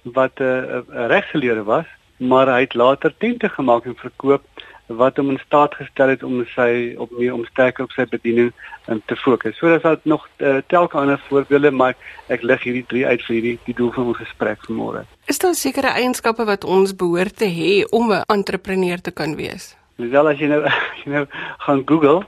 wat 0.03 0.41
'n 0.41 0.45
uh, 0.45 0.81
uh, 0.81 1.07
regsgeleerde 1.13 1.65
was, 1.65 1.87
maar 2.17 2.47
hy 2.47 2.61
het 2.61 2.75
later 2.75 3.15
tente 3.19 3.49
gemaak 3.49 3.85
en 3.85 3.97
verkoop 3.97 4.43
wat 4.87 5.17
hom 5.17 5.31
in 5.31 5.41
staat 5.47 5.75
gestel 5.75 6.09
het 6.09 6.23
om 6.23 6.43
sy 6.55 6.95
op 7.01 7.11
meer 7.17 7.33
om 7.35 7.45
sterker 7.45 7.85
op 7.85 7.93
sy 7.97 8.05
bediening 8.05 8.53
in 8.89 9.03
te 9.07 9.17
fokus. 9.17 9.57
So 9.59 9.79
daar's 9.79 10.01
nog 10.03 10.29
uh, 10.39 10.57
telke 10.67 10.97
ander 10.97 11.21
voorbeelde, 11.29 11.71
maar 11.71 11.95
ek 12.29 12.43
lig 12.43 12.63
hierdie 12.63 12.85
drie 12.87 13.07
uit 13.07 13.23
vir 13.23 13.35
hierdie 13.35 13.59
die 13.65 13.75
doel 13.75 13.93
van 13.93 14.13
ons 14.13 14.21
gesprek 14.21 14.61
vanmôre. 14.69 15.07
Is 15.27 15.39
daar 15.39 15.55
sekere 15.55 15.95
eienskappe 15.97 16.45
wat 16.45 16.65
ons 16.65 16.97
behoort 16.97 17.37
te 17.37 17.49
hê 17.49 17.85
om 17.91 18.13
'n 18.13 18.25
entrepreneur 18.29 19.01
te 19.01 19.11
kan 19.11 19.37
wees? 19.37 19.77
Wel 19.97 20.29
as 20.29 20.39
jy 20.39 20.49
nou 20.51 20.61
jy 21.05 21.13
nou 21.13 21.25
gaan 21.67 21.83
Google, 21.87 22.25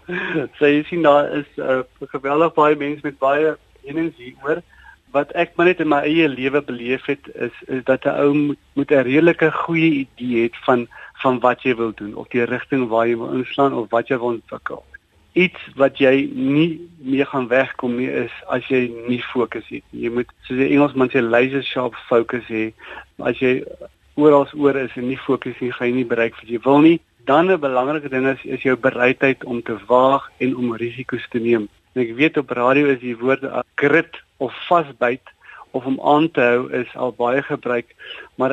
sê 0.60 0.72
jy 0.76 0.82
sien 0.86 1.02
daar 1.02 1.30
is 1.34 1.48
'n 1.56 1.82
uh, 1.82 2.08
geweldig 2.14 2.54
baie 2.54 2.76
mense 2.76 3.02
met 3.02 3.18
baie 3.18 3.56
energie 3.82 4.36
oor 4.44 4.62
wat 5.16 5.32
ek 5.32 5.54
maar 5.56 5.70
net 5.70 5.80
in 5.80 5.88
my 5.88 6.02
eie 6.04 6.28
lewe 6.28 6.60
beleef 6.62 7.06
het 7.10 7.28
is 7.34 7.54
is 7.66 7.82
dat 7.84 8.04
'n 8.04 8.18
ou 8.22 8.32
moet, 8.34 8.58
moet 8.74 8.90
'n 8.90 9.06
redelike 9.08 9.50
goeie 9.52 9.90
idee 10.04 10.42
het 10.42 10.56
van 10.66 10.88
van 11.22 11.40
wat 11.40 11.62
jy 11.62 11.74
wil 11.74 11.92
doen 11.94 12.14
of 12.14 12.28
die 12.28 12.44
rigting 12.44 12.88
waar 12.88 13.08
jy 13.08 13.16
wil 13.16 13.32
inslaan 13.32 13.72
of 13.72 13.90
wat 13.90 14.08
jy 14.08 14.18
wil 14.18 14.36
ontwikkel. 14.38 14.84
Iets 15.32 15.60
wat 15.76 15.98
jy 15.98 16.30
nie 16.34 16.80
meer 16.98 17.26
gaan 17.26 17.48
wegkom 17.48 17.96
nie 17.96 18.10
is 18.10 18.32
as 18.46 18.68
jy 18.68 18.92
nie 19.08 19.22
fokus 19.22 19.68
het 19.68 19.84
nie. 19.90 20.02
Jy 20.02 20.10
moet 20.10 20.30
soos 20.42 20.58
die 20.58 20.70
Engelsman 20.70 21.10
sê 21.10 21.20
laser 21.20 21.64
sharp 21.64 21.94
focus 22.08 22.46
hê. 22.48 22.72
As 23.18 23.38
jy 23.38 23.64
oral 24.14 24.48
oor 24.54 24.76
is 24.76 24.96
en 24.96 25.08
nie 25.08 25.18
fokus 25.18 25.58
nie, 25.60 25.72
gaan 25.72 25.88
jy 25.88 25.94
nie 25.94 26.10
bereik 26.12 26.34
wat 26.34 26.48
jy 26.48 26.60
wil 26.64 26.80
nie. 26.80 27.00
Dan 27.26 27.50
'n 27.50 27.60
belangrike 27.60 28.08
ding 28.08 28.26
is 28.26 28.44
is 28.44 28.62
jou 28.62 28.76
bereidheid 28.76 29.44
om 29.44 29.62
te 29.62 29.76
waag 29.86 30.30
en 30.38 30.56
om 30.56 30.76
risiko's 30.76 31.26
te 31.30 31.38
neem. 31.38 31.68
En 31.92 32.02
ek 32.02 32.14
weet 32.14 32.36
op 32.36 32.50
radio 32.50 32.86
is 32.86 33.00
die 33.00 33.16
woorde 33.16 33.64
grit 33.74 34.22
of 34.36 34.54
vasbyt 34.68 35.34
of 35.70 35.84
om 35.84 36.00
aan 36.00 36.30
te 36.30 36.40
hou 36.40 36.72
is 36.72 36.96
al 36.96 37.12
baie 37.12 37.42
gebruik, 37.42 37.94
maar 38.34 38.52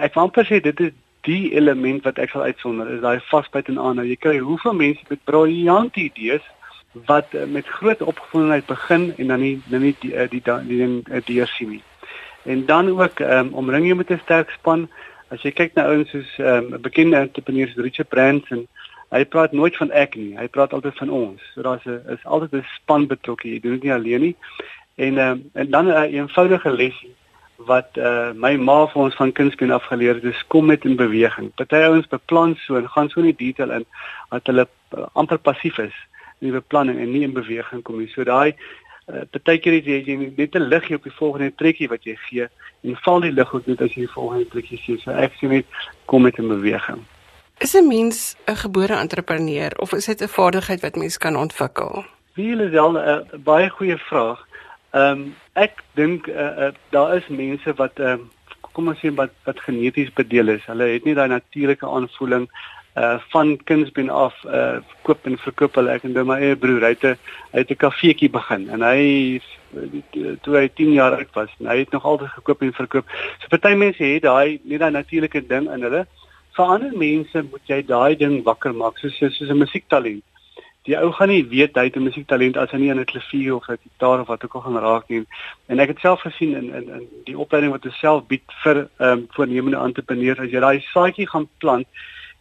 ek 0.00 0.14
wil 0.14 0.22
amper 0.22 0.46
sê 0.48 0.60
dit 0.60 0.80
is 0.80 0.92
die 1.24 1.54
element 1.56 2.04
wat 2.04 2.18
ek 2.20 2.34
sal 2.34 2.42
uitsonder 2.42 2.90
is 2.92 3.00
daai 3.00 3.20
vasbyt 3.30 3.70
en 3.72 3.80
aanhou. 3.80 4.04
Jy 4.04 4.18
kry 4.20 4.36
hoeveel 4.38 4.76
mense 4.76 5.08
met 5.08 5.24
briljante 5.24 6.02
idees 6.04 6.44
wat 7.08 7.32
uh, 7.34 7.46
met 7.46 7.66
groot 7.78 8.02
opgewondenheid 8.02 8.66
begin 8.66 9.08
en 9.16 9.32
dan 9.32 9.40
nie 9.40 9.56
nie 9.72 9.94
die 10.02 10.12
eh, 10.14 10.28
die 10.30 10.42
die 10.44 10.78
ding 10.82 11.00
uh, 11.08 11.22
deur 11.26 11.50
sien 11.56 11.76
nie. 11.76 11.82
En 12.44 12.66
dan 12.66 12.90
ook 12.92 13.20
um, 13.24 13.54
omring 13.54 13.88
jy 13.88 13.94
met 13.94 14.10
'n 14.10 14.20
sterk 14.22 14.50
span. 14.50 14.88
As 15.32 15.42
jy 15.42 15.52
kyk 15.52 15.74
na 15.74 15.86
ouens 15.88 16.10
soos 16.10 16.30
'n 16.38 16.74
um, 16.74 16.80
bekende 16.82 17.16
entrepreneurs 17.16 17.74
Richard 17.76 18.08
Branson, 18.08 18.66
hy 19.10 19.24
praat 19.24 19.52
nooit 19.52 19.76
van 19.76 19.90
ek 19.90 20.16
nie. 20.16 20.36
Hy 20.36 20.48
praat 20.48 20.72
altyd 20.72 20.96
van 20.98 21.10
ons. 21.10 21.42
So 21.54 21.62
daar's 21.62 21.86
'n 21.86 22.02
is 22.08 22.24
altyd 22.24 22.52
'n 22.52 22.66
span 22.76 23.06
betrokke. 23.06 23.48
Jy 23.48 23.60
doen 23.60 23.72
dit 23.72 23.82
nie 23.82 23.92
alleen 23.92 24.20
nie. 24.20 24.36
En 24.96 25.18
um, 25.18 25.50
en 25.54 25.70
dan 25.70 25.86
'n 25.86 25.90
uh, 25.90 26.12
eenvoudige 26.12 26.70
lesie 26.70 27.14
wat 27.56 27.96
uh, 27.96 28.32
my 28.34 28.56
ma 28.56 28.86
vir 28.86 29.02
ons 29.02 29.14
van 29.14 29.32
kindsbeen 29.32 29.70
af 29.70 29.86
geleer 29.86 30.14
het, 30.14 30.22
dis 30.22 30.46
kom 30.46 30.66
met 30.66 30.84
in 30.84 30.96
beweging. 30.96 31.52
Party 31.54 31.76
ouens 31.86 32.08
beplan 32.10 32.56
so 32.56 32.76
en 32.76 32.88
gaan 32.88 33.08
so 33.08 33.20
in 33.20 33.30
die 33.30 33.36
detail 33.46 33.70
in 33.70 33.86
dat 34.30 34.46
hulle 34.46 34.66
uh, 34.96 35.06
amper 35.12 35.38
passief 35.38 35.78
is 35.78 35.94
in 36.40 36.50
die 36.50 36.58
beplanning 36.58 36.98
en 36.98 37.12
nie 37.12 37.22
in 37.22 37.32
beweging 37.32 37.82
kom 37.82 37.98
nie. 37.98 38.10
So 38.12 38.24
daai 38.24 38.54
uh, 39.12 39.24
partykeer 39.30 39.78
het 39.78 39.84
jy, 39.84 39.98
jy 40.06 40.32
net 40.36 40.54
'n 40.54 40.68
liggie 40.68 40.96
op 40.96 41.02
die 41.02 41.18
volgende 41.18 41.52
trekkie 41.54 41.88
wat 41.88 42.04
jy 42.04 42.16
gee 42.28 42.48
en 42.82 42.96
val 42.96 43.20
die 43.20 43.32
lig 43.32 43.54
ook 43.54 43.66
net 43.66 43.80
as 43.80 43.94
jy 43.94 44.06
die 44.06 44.14
volgende 44.14 44.48
trekkie 44.48 44.78
sien. 44.78 44.98
So 44.98 45.10
ek 45.10 45.32
sê 45.40 45.48
net 45.48 45.66
kom 46.06 46.22
met 46.22 46.38
in 46.38 46.48
beweging. 46.48 47.04
Is 47.58 47.74
'n 47.74 47.88
mens 47.88 48.36
'n 48.46 48.56
gebore 48.56 48.94
entrepreneur 48.94 49.70
of 49.78 49.92
is 49.92 50.06
dit 50.06 50.22
'n 50.22 50.28
vaardigheid 50.28 50.80
wat 50.80 50.96
mens 50.96 51.18
kan 51.18 51.36
ontwikkel? 51.36 52.04
Wie 52.34 52.56
is 52.56 52.70
wel 52.70 52.98
'n 52.98 53.42
baie 53.44 53.70
goeie 53.70 53.98
vraag. 53.98 54.46
Ehm 54.90 55.10
um, 55.10 55.34
ek 55.52 55.82
dink 55.94 56.26
uh, 56.26 56.34
uh, 56.34 56.72
daar 56.90 57.16
is 57.16 57.28
mense 57.28 57.74
wat 57.74 57.98
ehm 57.98 58.20
um, 58.20 58.30
kom 58.72 58.88
ons 58.88 58.98
sê 58.98 59.14
wat 59.14 59.30
wat 59.44 59.60
geneties 59.60 60.12
bedeel 60.12 60.48
is. 60.48 60.64
Hulle 60.66 60.84
het 60.84 61.04
nie 61.04 61.14
daai 61.14 61.28
natuurlike 61.28 61.86
aanvoeling 61.86 62.48
uh 62.96 63.18
van 63.32 63.56
kindsbeen 63.64 64.10
af 64.10 64.34
uh 64.44 64.78
koop 65.02 65.26
en 65.26 65.38
verkoop 65.38 65.74
hulle 65.74 65.90
ek 65.90 66.04
en 66.04 66.26
my 66.26 66.38
eie 66.38 66.56
broer 66.56 66.86
hy 66.86 66.92
het 66.94 67.04
'n 67.04 67.16
hy 67.52 67.58
het 67.64 67.70
'n 67.70 67.82
kafeetjie 67.84 68.30
begin 68.30 68.68
en 68.70 68.82
hy 68.82 69.40
toe 70.42 70.54
hy 70.56 70.68
10 70.68 70.92
jaar 70.92 71.16
oud 71.16 71.32
was 71.34 71.50
en 71.60 71.66
hy 71.66 71.78
het 71.78 71.90
nog 71.90 72.04
altyd 72.04 72.28
gekoop 72.28 72.62
en 72.62 72.72
verkoop. 72.72 73.06
So 73.40 73.48
party 73.48 73.74
mense 73.74 74.04
het 74.04 74.22
daai 74.22 74.60
nie 74.62 74.78
daai 74.78 74.90
natuurlike 74.90 75.46
ding 75.46 75.66
in 75.70 75.82
hulle. 75.82 76.06
Vir 76.56 76.64
ander 76.64 76.92
mense 76.96 77.42
moet 77.42 77.66
jy 77.66 77.82
daai 77.82 78.16
ding 78.16 78.44
wakker 78.44 78.74
maak 78.74 78.98
soos 78.98 79.18
soos 79.18 79.50
'n 79.50 79.58
musiektalent 79.58 80.22
die 80.84 80.96
ou 81.00 81.10
gaan 81.16 81.30
nie 81.32 81.44
weet 81.48 81.78
hy 81.80 81.86
het 81.88 81.96
'n 81.96 82.04
musiektalent 82.04 82.56
as 82.56 82.70
hy 82.70 82.78
nie 82.78 82.90
aan 82.90 83.00
'n 83.00 83.04
klavier 83.12 83.54
of 83.54 83.68
'n 83.68 83.78
gitaar 83.84 84.20
of 84.20 84.26
wat 84.28 84.44
ook 84.44 84.54
al 84.54 84.60
gaan 84.60 84.78
raak 84.78 85.08
nie. 85.08 85.24
En 85.66 85.78
ek 85.78 85.88
het 85.88 85.98
self 85.98 86.20
gesien 86.20 86.54
in 86.54 86.74
in 86.74 86.88
in 86.90 87.08
die 87.24 87.38
opleiding 87.38 87.72
wat 87.72 87.86
ons 87.86 87.98
self 87.98 88.26
bied 88.26 88.42
vir 88.62 88.76
ehm 88.98 89.10
um, 89.10 89.26
voornemende 89.30 89.76
entrepreneurs 89.76 90.38
as 90.38 90.50
jy 90.50 90.60
daai 90.60 90.80
saadjie 90.80 91.26
gaan 91.26 91.48
plant 91.58 91.86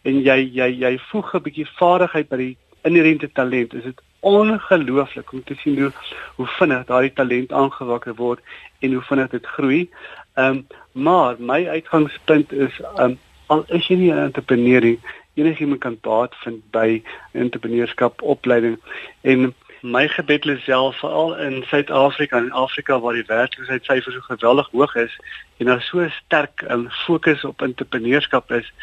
en 0.03 0.19
jy 0.21 0.39
jy 0.59 0.69
jy 0.83 0.97
voeg 1.09 1.33
'n 1.33 1.43
bietjie 1.47 1.67
vaardigheid 1.79 2.29
by 2.29 2.37
die 2.37 2.57
inherente 2.83 3.29
talent, 3.31 3.73
is 3.73 3.83
dit 3.83 4.01
ongelooflik 4.19 5.31
om 5.31 5.43
te 5.43 5.55
sien 5.55 5.79
hoe 5.79 5.91
hoe 6.35 6.47
vinnig 6.47 6.85
daardie 6.85 7.13
talent 7.13 7.51
aangewakker 7.51 8.15
word 8.15 8.39
en 8.79 8.93
hoe 8.93 9.03
vinnig 9.09 9.29
dit 9.29 9.45
groei. 9.55 9.89
Ehm 10.35 10.45
um, 10.45 10.67
maar 10.91 11.35
my 11.39 11.67
uitgangspunt 11.67 12.51
is 12.51 12.79
ehm 12.79 13.11
um, 13.11 13.19
al 13.47 13.65
is 13.67 13.87
jy 13.87 13.95
nie 13.95 14.11
'n 14.11 14.23
entrepreneur 14.29 14.81
nie, 14.81 14.99
enigiemand 15.33 15.79
kan 15.79 15.97
baat 16.01 16.35
vind 16.43 16.61
by 16.71 17.01
entrepreneurskap 17.31 18.21
opleiding 18.21 18.79
en 19.21 19.53
my 19.83 20.07
gebed 20.07 20.45
is 20.45 20.63
self 20.63 20.99
veral 21.01 21.33
in 21.35 21.63
Suid-Afrika 21.67 22.37
en 22.37 22.51
Afrika 22.51 22.99
waar 22.99 23.13
die 23.13 23.25
werkloosheidsyfers 23.27 24.15
so 24.15 24.21
geweldig 24.21 24.69
hoog 24.71 24.95
is 24.95 25.17
en 25.57 25.65
daar 25.65 25.81
so 25.81 26.07
sterk 26.09 26.63
'n 26.63 26.71
um, 26.71 26.89
fokus 26.89 27.43
op 27.43 27.61
entrepreneurskap 27.61 28.51
is 28.51 28.73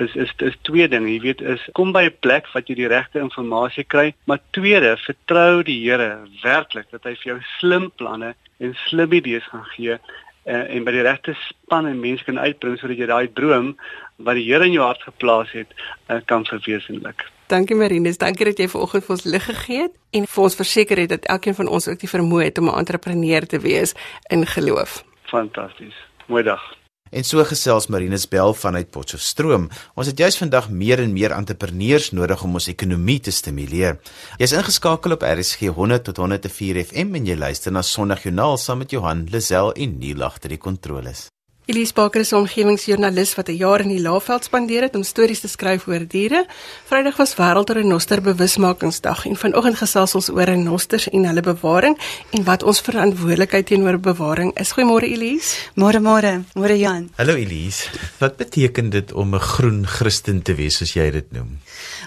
is 0.00 0.14
is 0.16 0.32
is 0.38 0.56
twee 0.68 0.88
dinge 0.88 1.10
jy 1.12 1.20
weet 1.20 1.40
is 1.54 1.66
kom 1.78 1.92
by 1.92 2.04
'n 2.08 2.16
plek 2.20 2.48
wat 2.54 2.68
jy 2.68 2.74
die 2.74 2.88
regte 2.88 3.20
inligting 3.20 3.88
kry 3.88 4.14
maar 4.24 4.40
tweede 4.50 4.96
vertrou 5.06 5.62
die 5.62 5.80
Here 5.84 6.10
werklik 6.42 6.90
dat 6.90 7.04
hy 7.04 7.14
vir 7.14 7.32
jou 7.32 7.40
slim 7.58 7.90
planne 7.96 8.34
en 8.58 8.74
slim 8.88 9.12
idees 9.12 9.44
gaan 9.52 9.66
gee 9.76 9.98
uh, 10.44 10.64
en 10.74 10.84
by 10.84 10.92
die 10.92 11.04
regte 11.06 11.34
span 11.48 11.86
en 11.86 12.00
mense 12.00 12.24
kan 12.24 12.38
uitbring 12.38 12.78
sodat 12.78 12.98
jy 12.98 13.06
daai 13.10 13.28
droom 13.32 13.76
wat 14.16 14.38
die 14.38 14.46
Here 14.48 14.64
in 14.64 14.72
jou 14.72 14.84
hart 14.84 15.02
geplaas 15.02 15.52
het 15.52 15.70
uh, 16.08 16.20
kan 16.24 16.44
verwesenlik. 16.44 17.24
Dankie 17.50 17.76
Marinus, 17.76 18.18
dankie 18.18 18.46
dat 18.46 18.60
jy 18.62 18.68
vanoggend 18.70 19.04
vir 19.06 19.16
ons 19.16 19.24
lig 19.24 19.44
gegee 19.44 19.86
het 19.88 19.94
en 20.14 20.26
vir 20.26 20.42
ons 20.44 20.58
verseker 20.60 21.02
het 21.02 21.14
dat 21.16 21.30
elkeen 21.34 21.56
van 21.58 21.68
ons 21.68 21.88
ook 21.88 21.98
die 21.98 22.12
vermoë 22.12 22.44
het 22.50 22.58
om 22.58 22.70
'n 22.70 22.78
entrepreneur 22.78 23.46
te 23.46 23.58
wees 23.58 23.94
in 24.28 24.46
geloof. 24.46 25.02
Fantasties. 25.26 25.96
Mooi 26.26 26.42
dag. 26.42 26.79
En 27.10 27.26
so 27.26 27.42
gesels 27.42 27.88
Marinus 27.90 28.28
Bell 28.30 28.52
vanuit 28.54 28.90
Potchefstroom. 28.94 29.66
Ons 29.98 30.10
het 30.12 30.20
juis 30.22 30.38
vandag 30.38 30.68
meer 30.70 31.02
en 31.02 31.10
meer 31.10 31.34
entrepreneurs 31.34 32.12
nodig 32.14 32.44
om 32.46 32.54
ons 32.54 32.70
ekonomie 32.70 33.18
te 33.18 33.34
stimuleer. 33.34 33.98
Jy's 34.38 34.54
ingeskakel 34.54 35.16
op 35.18 35.26
RSG 35.26 35.72
100 35.74 36.06
tot 36.06 36.22
104 36.22 36.84
FM 36.84 37.18
en 37.18 37.26
jy 37.26 37.38
luister 37.40 37.74
na 37.74 37.82
Sondagjoernaal 37.82 38.58
saam 38.62 38.84
met 38.84 38.94
Johan 38.94 39.26
Lazel 39.34 39.74
en 39.74 39.98
Neil 39.98 40.22
agter 40.22 40.54
die 40.54 40.62
kontroles. 40.62 41.26
Elise 41.70 41.94
Baker 41.94 42.20
is 42.20 42.32
'n 42.32 42.36
omgewingsjoernalis 42.42 43.34
wat 43.34 43.48
'n 43.48 43.56
jaar 43.56 43.80
in 43.80 43.88
die 43.88 44.00
Laagveld 44.00 44.44
spandeer 44.44 44.82
het 44.82 44.94
om 44.94 45.02
stories 45.02 45.40
te 45.40 45.48
skryf 45.48 45.86
oor 45.86 46.06
diere. 46.06 46.46
Vrydag 46.88 47.16
was 47.16 47.34
wêreldrenoster 47.34 48.20
bewusmakingsdag 48.20 49.26
en 49.26 49.36
vanoggend 49.36 49.76
gesels 49.76 50.14
ons 50.14 50.30
oor 50.30 50.44
renosters 50.44 51.08
en 51.08 51.24
hulle 51.24 51.40
bewaring 51.40 51.98
en 52.30 52.44
wat 52.44 52.62
ons 52.62 52.80
verantwoordelikheid 52.80 53.66
teenoor 53.66 54.00
bewaring 54.00 54.58
is. 54.58 54.72
Goeiemôre 54.72 55.06
Elise. 55.06 55.70
Môre 55.74 56.00
môre. 56.00 56.42
Môre 56.54 56.78
Jan. 56.78 57.10
Hallo 57.16 57.34
Elise. 57.34 57.88
Wat 58.18 58.36
beteken 58.36 58.90
dit 58.90 59.12
om 59.12 59.34
'n 59.34 59.40
groen 59.40 59.86
Christen 59.86 60.42
te 60.42 60.54
wees 60.54 60.76
soos 60.76 60.92
jy 60.92 61.10
dit 61.10 61.32
noem? 61.32 61.58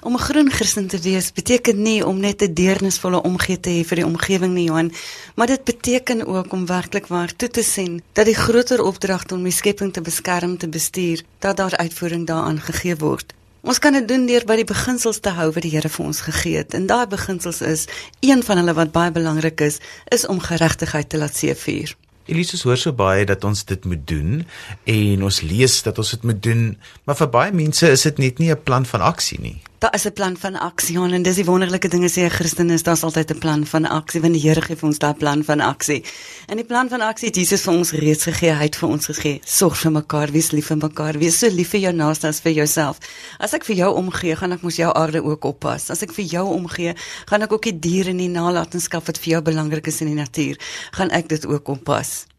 Om 0.02 0.14
'n 0.14 0.26
groen 0.28 0.52
Christen 0.52 0.88
te 0.88 1.00
wees 1.00 1.32
beteken 1.32 1.82
nie 1.82 2.06
om 2.06 2.20
net 2.20 2.42
'n 2.42 2.54
deernisvolle 2.54 3.22
omgee 3.22 3.60
te 3.60 3.70
hê 3.70 3.86
vir 3.86 3.96
die 3.96 4.06
omgewing 4.06 4.54
nie, 4.54 4.68
Johan, 4.68 4.92
maar 5.36 5.48
dit 5.48 5.64
beteken 5.64 6.26
ook 6.26 6.54
om 6.54 6.66
werklik 6.66 7.08
waar 7.08 7.36
toe 7.36 7.50
te 7.50 7.64
sien 7.64 8.02
dat 8.14 8.26
die 8.26 8.36
groter 8.36 8.82
opdrag 8.82 9.26
om 9.32 9.44
die 9.44 9.52
skepping 9.52 9.94
te 9.94 10.02
beskerm 10.02 10.58
te 10.58 10.68
bestuur, 10.68 11.22
dat 11.40 11.58
daar 11.58 11.78
uitvoering 11.78 12.28
daaraan 12.28 12.60
gegee 12.60 12.96
word. 12.96 13.34
Ons 13.64 13.80
kan 13.80 13.94
dit 13.96 14.08
doen 14.08 14.26
deur 14.28 14.44
by 14.44 14.58
die 14.60 14.68
beginsels 14.68 15.22
te 15.24 15.32
hou 15.38 15.46
wat 15.56 15.64
die 15.64 15.72
Here 15.72 15.88
vir 15.90 16.06
ons 16.06 16.20
gegee 16.26 16.58
het. 16.58 16.74
En 16.76 16.88
daai 16.90 17.08
beginsels 17.08 17.62
is 17.62 17.86
een 18.20 18.44
van 18.44 18.60
hulle 18.60 18.74
wat 18.76 18.92
baie 18.92 19.12
belangrik 19.12 19.64
is, 19.64 19.80
is 20.12 20.28
om 20.28 20.44
geregtigheid 20.44 21.10
te 21.10 21.18
laat 21.18 21.40
seëvier. 21.40 21.96
Elise 22.26 22.62
hoor 22.64 22.78
so 22.78 22.94
baie 22.96 23.26
dat 23.26 23.44
ons 23.44 23.66
dit 23.68 23.86
moet 23.86 24.08
doen 24.08 24.46
en 24.84 25.24
ons 25.24 25.42
lees 25.42 25.82
dat 25.84 25.98
ons 25.98 26.10
dit 26.16 26.24
moet 26.24 26.44
doen, 26.44 26.78
maar 27.04 27.20
vir 27.20 27.30
baie 27.30 27.52
mense 27.52 27.90
is 27.90 28.06
dit 28.08 28.18
net 28.18 28.40
nie 28.40 28.52
'n 28.52 28.64
plan 28.64 28.86
van 28.86 29.02
aksie 29.02 29.40
nie. 29.40 29.62
Daar 29.84 29.94
is 29.94 30.06
'n 30.06 30.14
plan 30.14 30.38
van 30.38 30.56
aksie 30.56 30.98
en 30.98 31.22
dis 31.22 31.36
die 31.36 31.46
wonderlike 31.46 31.88
ding 31.88 32.04
as 32.04 32.16
jy 32.16 32.24
'n 32.24 32.30
Christen 32.30 32.70
is, 32.70 32.84
daar's 32.84 33.04
altyd 33.04 33.32
'n 33.32 33.38
plan 33.38 33.66
van 33.66 33.86
aksie 33.86 34.22
want 34.22 34.34
die 34.34 34.42
Here 34.42 34.62
gee 34.62 34.76
vir 34.76 34.88
ons 34.88 34.98
daai 34.98 35.14
plan 35.14 35.44
van 35.44 35.60
aksie. 35.60 36.04
En 36.48 36.56
die 36.56 36.66
plan 36.66 36.90
van 36.90 37.02
aksie 37.02 37.28
het 37.28 37.36
Jesus 37.36 37.62
vir 37.62 37.74
ons 37.74 37.92
reeds 37.92 38.24
gegee, 38.24 38.54
hy 38.54 38.64
het 38.64 38.76
vir 38.76 38.90
ons 38.90 39.08
gesê, 39.08 39.40
sorg 39.46 39.78
vir 39.78 39.92
mekaar, 39.92 40.32
wees 40.32 40.52
lief 40.52 40.66
vir 40.66 40.78
mekaar, 40.78 41.18
wees 41.18 41.40
so 41.40 41.48
lief 41.50 41.70
vir 41.70 41.80
jou 41.80 41.94
naaste 41.94 42.28
as 42.28 42.40
vir 42.40 42.52
jouself. 42.52 42.98
As 43.40 43.54
ek 43.54 43.66
vir 43.66 43.76
jou 43.76 43.96
omgee, 43.96 44.36
gaan 44.36 44.52
ek 44.52 44.62
mos 44.62 44.76
jou 44.76 44.94
aarde 44.94 45.24
ook 45.24 45.44
oppas. 45.46 45.90
As 45.90 46.02
ek 46.02 46.14
vir 46.14 46.26
jou 46.26 46.48
omgee, 46.48 46.96
gaan 47.26 47.42
ek 47.42 47.52
ook 47.52 47.64
die 47.64 47.80
diere 47.80 48.10
en 48.10 48.18
die 48.18 48.30
nalatenskap 48.30 49.06
wat 49.06 49.18
vir 49.18 49.32
jou 49.32 49.42
belangrik 49.42 49.88
is 49.88 50.02
in 50.02 50.08
die 50.08 50.16
natuur, 50.16 50.58
gaan 50.92 51.10
ek 51.10 51.28
dit 51.28 51.46
ook 51.46 51.68
oppas. 51.68 52.33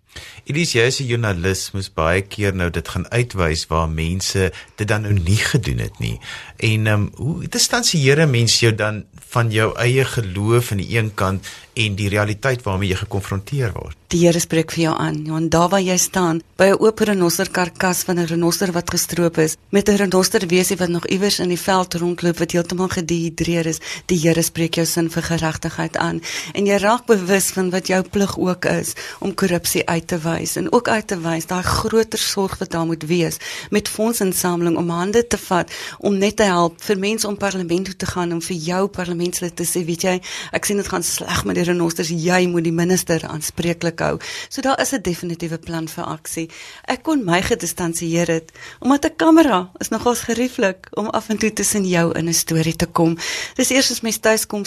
Elise, 0.44 0.78
jy 0.78 0.86
as 0.86 1.00
'n 1.00 1.06
joernalis 1.08 1.70
moes 1.72 1.88
baie 1.88 2.22
keer 2.22 2.54
nou 2.54 2.70
dit 2.70 2.88
gaan 2.88 3.06
uitwys 3.10 3.66
waar 3.66 3.88
mense 3.88 4.52
dit 4.76 4.88
dan 4.88 5.02
nou 5.02 5.12
nie 5.12 5.40
gedoen 5.52 5.78
het 5.78 5.98
nie. 5.98 6.18
En 6.56 6.86
ehm 6.86 7.00
um, 7.00 7.10
hoe 7.14 7.48
distansieer 7.48 8.28
mense 8.28 8.60
jou 8.60 8.74
dan 8.74 9.04
van 9.28 9.50
jou 9.50 9.76
eie 9.76 10.04
geloof 10.04 10.70
aan 10.72 10.82
die 10.82 10.98
een 10.98 11.14
kant 11.14 11.48
en 11.74 11.94
die 11.94 12.08
realiteit 12.08 12.62
waarmee 12.62 12.88
jy 12.88 12.96
gekonfronteer 12.96 13.72
word? 13.72 13.96
Die 14.08 14.26
Here 14.26 14.40
spreek 14.40 14.70
vir 14.70 14.82
jou 14.84 14.94
aan. 14.98 15.26
En 15.26 15.48
daar 15.48 15.68
waar 15.68 15.82
jy 15.82 15.96
staan, 15.98 16.42
by 16.56 16.70
'n 16.70 16.78
oop 16.78 16.98
renoster 16.98 17.50
karkas 17.50 18.02
van 18.06 18.18
'n 18.18 18.26
renoster 18.26 18.72
wat 18.72 18.90
gestroop 18.90 19.38
is, 19.38 19.56
met 19.70 19.88
'n 19.88 19.96
renoster 19.96 20.46
wesie 20.46 20.76
wat 20.76 20.88
nog 20.88 21.06
iewers 21.06 21.38
in 21.38 21.48
die 21.48 21.58
veld 21.58 21.94
rondloop 21.94 22.38
wat 22.38 22.52
heeltemal 22.52 22.88
gedehidreer 22.88 23.66
is, 23.66 23.80
die 24.06 24.18
Here 24.18 24.42
spreek 24.42 24.74
jou 24.74 24.86
sin 24.86 25.10
vir 25.10 25.22
geregtigheid 25.22 25.96
aan 25.96 26.20
en 26.54 26.66
jy 26.66 26.76
raak 26.76 27.06
bewus 27.06 27.50
van 27.56 27.70
wat 27.70 27.86
jou 27.86 28.02
plig 28.02 28.38
ook 28.38 28.64
is 28.64 28.94
om 29.20 29.34
korrupsie 29.34 29.82
uit 29.88 30.06
te 30.06 30.18
wys 30.18 30.56
en 30.56 30.72
ook 30.72 30.88
uit 30.88 31.06
te 31.06 31.18
wys 31.20 31.46
daai 31.46 31.62
groter 31.62 32.18
sorg 32.18 32.58
wat 32.58 32.70
daar 32.70 32.86
moet 32.86 33.02
wees 33.02 33.36
met 33.70 33.88
fondsinsameling 33.88 34.76
om 34.76 34.90
hande 34.90 35.26
te 35.26 35.38
vat 35.38 35.70
om 35.98 36.18
net 36.18 36.36
te 36.36 36.42
help 36.48 36.82
vir 36.82 36.98
mense 36.98 37.28
om 37.28 37.36
parlement 37.36 37.84
toe 37.84 37.96
te 37.96 38.06
gaan 38.06 38.32
om 38.32 38.42
vir 38.42 38.56
jou 38.56 38.86
parlementslid 38.88 39.56
te 39.56 39.64
sê, 39.64 39.84
weet 39.84 40.02
jy, 40.02 40.20
ek 40.52 40.64
sien 40.64 40.80
dit 40.80 40.88
gaan 40.88 41.02
sleg 41.02 41.44
met 41.44 41.56
renosters, 41.64 42.08
jy 42.08 42.46
moet 42.46 42.64
die 42.64 42.72
minister 42.72 43.26
aanspreeklik 43.26 44.00
hou. 44.00 44.18
So 44.48 44.62
daar 44.62 44.80
is 44.80 44.92
'n 44.92 45.02
definitiewe 45.02 45.58
plan 45.58 45.88
vir 45.88 46.04
aksie. 46.04 46.50
Ek 46.86 47.02
kon 47.02 47.24
my 47.24 47.42
gedistansieer 47.42 48.26
het 48.26 48.52
omdat 48.80 49.04
'n 49.04 49.16
kamera 49.16 49.70
is 49.78 49.88
nogals 49.88 50.20
gerieflik 50.20 50.88
om 50.90 51.08
af 51.08 51.28
en 51.28 51.38
toe 51.38 51.52
tussen 51.52 51.86
jou 51.86 52.12
in 52.18 52.28
'n 52.28 52.34
storie 52.34 52.76
te 52.76 52.86
kom. 52.86 53.16
Dis 53.54 53.70
eers 53.70 53.90
as 53.90 54.00
mens 54.00 54.18
tuis 54.18 54.46
kom 54.46 54.64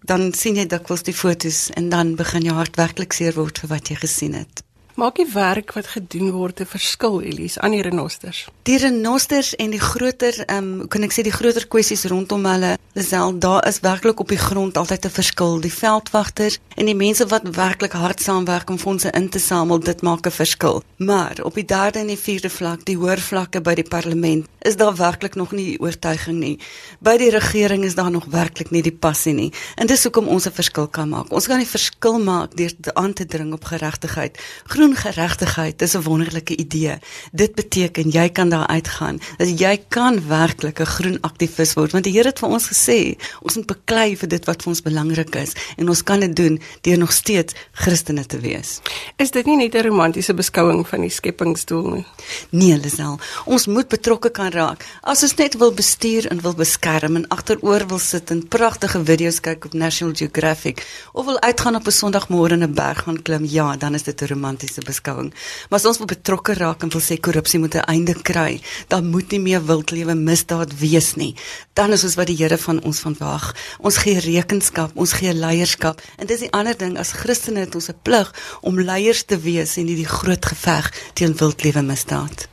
dan 0.00 0.32
sien 0.32 0.56
jy 0.56 0.66
dikwels 0.66 1.02
die 1.02 1.14
fotos 1.14 1.68
en 1.76 1.88
dan 1.88 2.14
begin 2.16 2.42
jou 2.42 2.56
hart 2.56 2.76
werklik 2.76 3.12
seer 3.12 3.36
word 3.36 3.58
vir 3.58 3.68
wat 3.68 3.88
jy 3.88 3.96
gesien 4.00 4.34
het. 4.34 4.64
Maak 5.00 5.16
die 5.16 5.30
werk 5.32 5.70
wat 5.72 5.86
gedoen 5.94 6.28
word 6.30 6.60
'n 6.60 6.66
verskil, 6.66 7.22
Elise, 7.22 7.60
aan 7.60 7.70
die 7.70 7.82
renosters? 7.82 8.48
Die 8.62 8.78
renosters 8.78 9.56
en 9.56 9.70
die 9.70 9.80
groter, 9.80 10.44
ehm, 10.44 10.80
um, 10.80 10.88
kan 10.88 11.02
ek 11.02 11.12
sê 11.12 11.22
die 11.22 11.32
groter 11.32 11.66
kwessies 11.68 12.04
rondom 12.04 12.44
hulle, 12.44 12.76
Lisel, 12.92 13.38
daar 13.38 13.66
is 13.68 13.80
werklik 13.80 14.20
op 14.20 14.28
die 14.28 14.38
grond 14.38 14.76
altyd 14.76 15.04
'n 15.04 15.10
verskil. 15.10 15.60
Die 15.60 15.72
veldwagters 15.72 16.58
en 16.74 16.84
die 16.84 16.94
mense 16.94 17.26
wat 17.26 17.42
werklik 17.54 17.92
hard 17.92 18.20
saamwerk 18.20 18.70
om 18.70 18.78
fondse 18.78 19.10
in 19.10 19.28
te 19.28 19.38
samel, 19.38 19.78
dit 19.78 20.02
maak 20.02 20.26
'n 20.26 20.30
verskil. 20.30 20.82
Maar 20.96 21.38
op 21.42 21.54
die 21.54 21.64
derde 21.64 21.98
en 21.98 22.06
die 22.06 22.18
vierde 22.18 22.50
vlak, 22.50 22.84
die 22.84 22.96
hoër 22.96 23.20
vlakke 23.20 23.60
by 23.60 23.74
die 23.74 23.88
parlement, 23.88 24.46
is 24.58 24.76
daar 24.76 24.96
werklik 24.96 25.34
nog 25.34 25.52
nie 25.52 25.80
oortuiging 25.80 26.38
nie. 26.38 26.58
By 26.98 27.16
die 27.16 27.30
regering 27.30 27.84
is 27.84 27.94
daar 27.94 28.10
nog 28.10 28.24
werklik 28.24 28.70
nie 28.70 28.82
die 28.82 28.96
passie 28.96 29.32
nie. 29.32 29.52
En 29.76 29.86
dis 29.86 30.02
hoekom 30.02 30.28
ons 30.28 30.46
'n 30.46 30.52
verskil 30.52 30.88
kan 30.88 31.08
maak. 31.08 31.32
Ons 31.32 31.46
kan 31.46 31.60
'n 31.60 31.66
verskil 31.66 32.18
maak 32.18 32.56
deur 32.56 32.72
aan 32.92 33.12
te 33.12 33.26
dring 33.26 33.52
op 33.52 33.64
geregtigheid. 33.64 34.38
Groen 34.64 34.89
geregtigheid 34.96 35.82
is 35.82 35.94
'n 35.94 36.02
wonderlike 36.02 36.56
idee. 36.56 36.98
Dit 37.32 37.54
beteken 37.54 38.10
jy 38.10 38.28
kan 38.28 38.48
daar 38.48 38.66
uitgaan. 38.66 39.20
Dat 39.36 39.58
jy 39.58 39.84
kan 39.88 40.26
werklik 40.28 40.80
'n 40.80 40.84
groen 40.86 41.18
aktivis 41.20 41.74
word 41.74 41.92
want 41.92 42.04
die 42.04 42.12
Here 42.12 42.28
het 42.28 42.38
vir 42.38 42.48
ons 42.48 42.68
gesê 42.68 43.16
ons 43.40 43.56
moet 43.56 43.66
beklei 43.66 44.16
vir 44.16 44.28
dit 44.28 44.44
wat 44.44 44.62
vir 44.62 44.68
ons 44.68 44.82
belangrik 44.82 45.34
is 45.34 45.52
en 45.76 45.88
ons 45.88 46.02
kan 46.02 46.20
dit 46.20 46.36
doen 46.36 46.60
deur 46.80 46.98
nog 46.98 47.12
steeds 47.12 47.54
Christene 47.72 48.26
te 48.26 48.38
wees. 48.38 48.80
Is 49.16 49.30
dit 49.30 49.46
nie 49.46 49.56
net 49.56 49.74
'n 49.74 49.86
romantiese 49.86 50.34
beskouing 50.34 50.88
van 50.88 51.00
die 51.00 51.10
skepingsdoel 51.10 51.90
nie? 51.90 52.06
Nee, 52.50 52.76
Lisel, 52.76 53.18
ons 53.44 53.66
moet 53.66 53.88
betrokke 53.88 54.30
kan 54.30 54.50
raak. 54.50 54.84
As 55.02 55.22
ons 55.22 55.34
net 55.34 55.54
wil 55.54 55.72
bestuur 55.72 56.26
en 56.30 56.40
wil 56.40 56.54
beskerm 56.54 57.16
en 57.16 57.28
agteroor 57.28 57.86
wil 57.86 57.98
sit 57.98 58.30
en 58.30 58.48
pragtige 58.48 59.04
video's 59.04 59.40
kyk 59.40 59.64
op 59.64 59.72
National 59.72 60.14
Geographic 60.14 60.86
of 61.12 61.24
wil 61.24 61.40
uitgaan 61.40 61.76
op 61.76 61.86
'n 61.86 61.90
Sondagmôre 61.90 62.52
in 62.52 62.62
'n 62.62 62.74
berg 62.74 63.02
gaan 63.02 63.22
klim, 63.22 63.44
ja, 63.44 63.76
dan 63.76 63.94
is 63.94 64.02
dit 64.02 64.22
'n 64.22 64.26
romantiese 64.26 64.79
beskouing. 64.84 65.32
Maar 65.68 65.78
as 65.78 65.86
ons 65.86 65.98
wil 65.98 66.10
betrokke 66.10 66.54
raak 66.54 66.82
en 66.82 66.92
wil 66.92 67.00
sê 67.00 67.18
korrupsie 67.20 67.60
moet 67.60 67.74
'n 67.74 67.86
einde 67.86 68.14
kry, 68.22 68.60
dan 68.88 69.10
moet 69.10 69.30
nie 69.30 69.40
meer 69.40 69.64
wildlewe 69.64 70.14
misdaad 70.14 70.78
wees 70.78 71.14
nie. 71.14 71.34
Dan 71.74 71.92
is 71.92 72.04
ons 72.04 72.14
wat 72.14 72.26
die 72.26 72.36
Here 72.36 72.58
van 72.58 72.82
ons 72.82 73.00
verwag. 73.00 73.54
Ons 73.78 73.96
gee 73.96 74.18
rekenskap, 74.18 74.90
ons 74.94 75.12
gee 75.12 75.34
leierskap. 75.34 76.00
En 76.18 76.26
dis 76.26 76.40
die 76.40 76.52
ander 76.52 76.76
ding 76.76 76.98
as 76.98 77.12
Christene 77.12 77.60
het 77.60 77.74
ons 77.74 77.88
'n 77.88 77.98
plig 78.02 78.34
om 78.60 78.80
leiers 78.80 79.24
te 79.24 79.38
wees 79.38 79.76
in 79.76 79.86
hierdie 79.86 80.08
groot 80.08 80.44
geveg 80.44 80.92
teen 81.14 81.36
wildlewe 81.36 81.82
misdaad. 81.82 82.48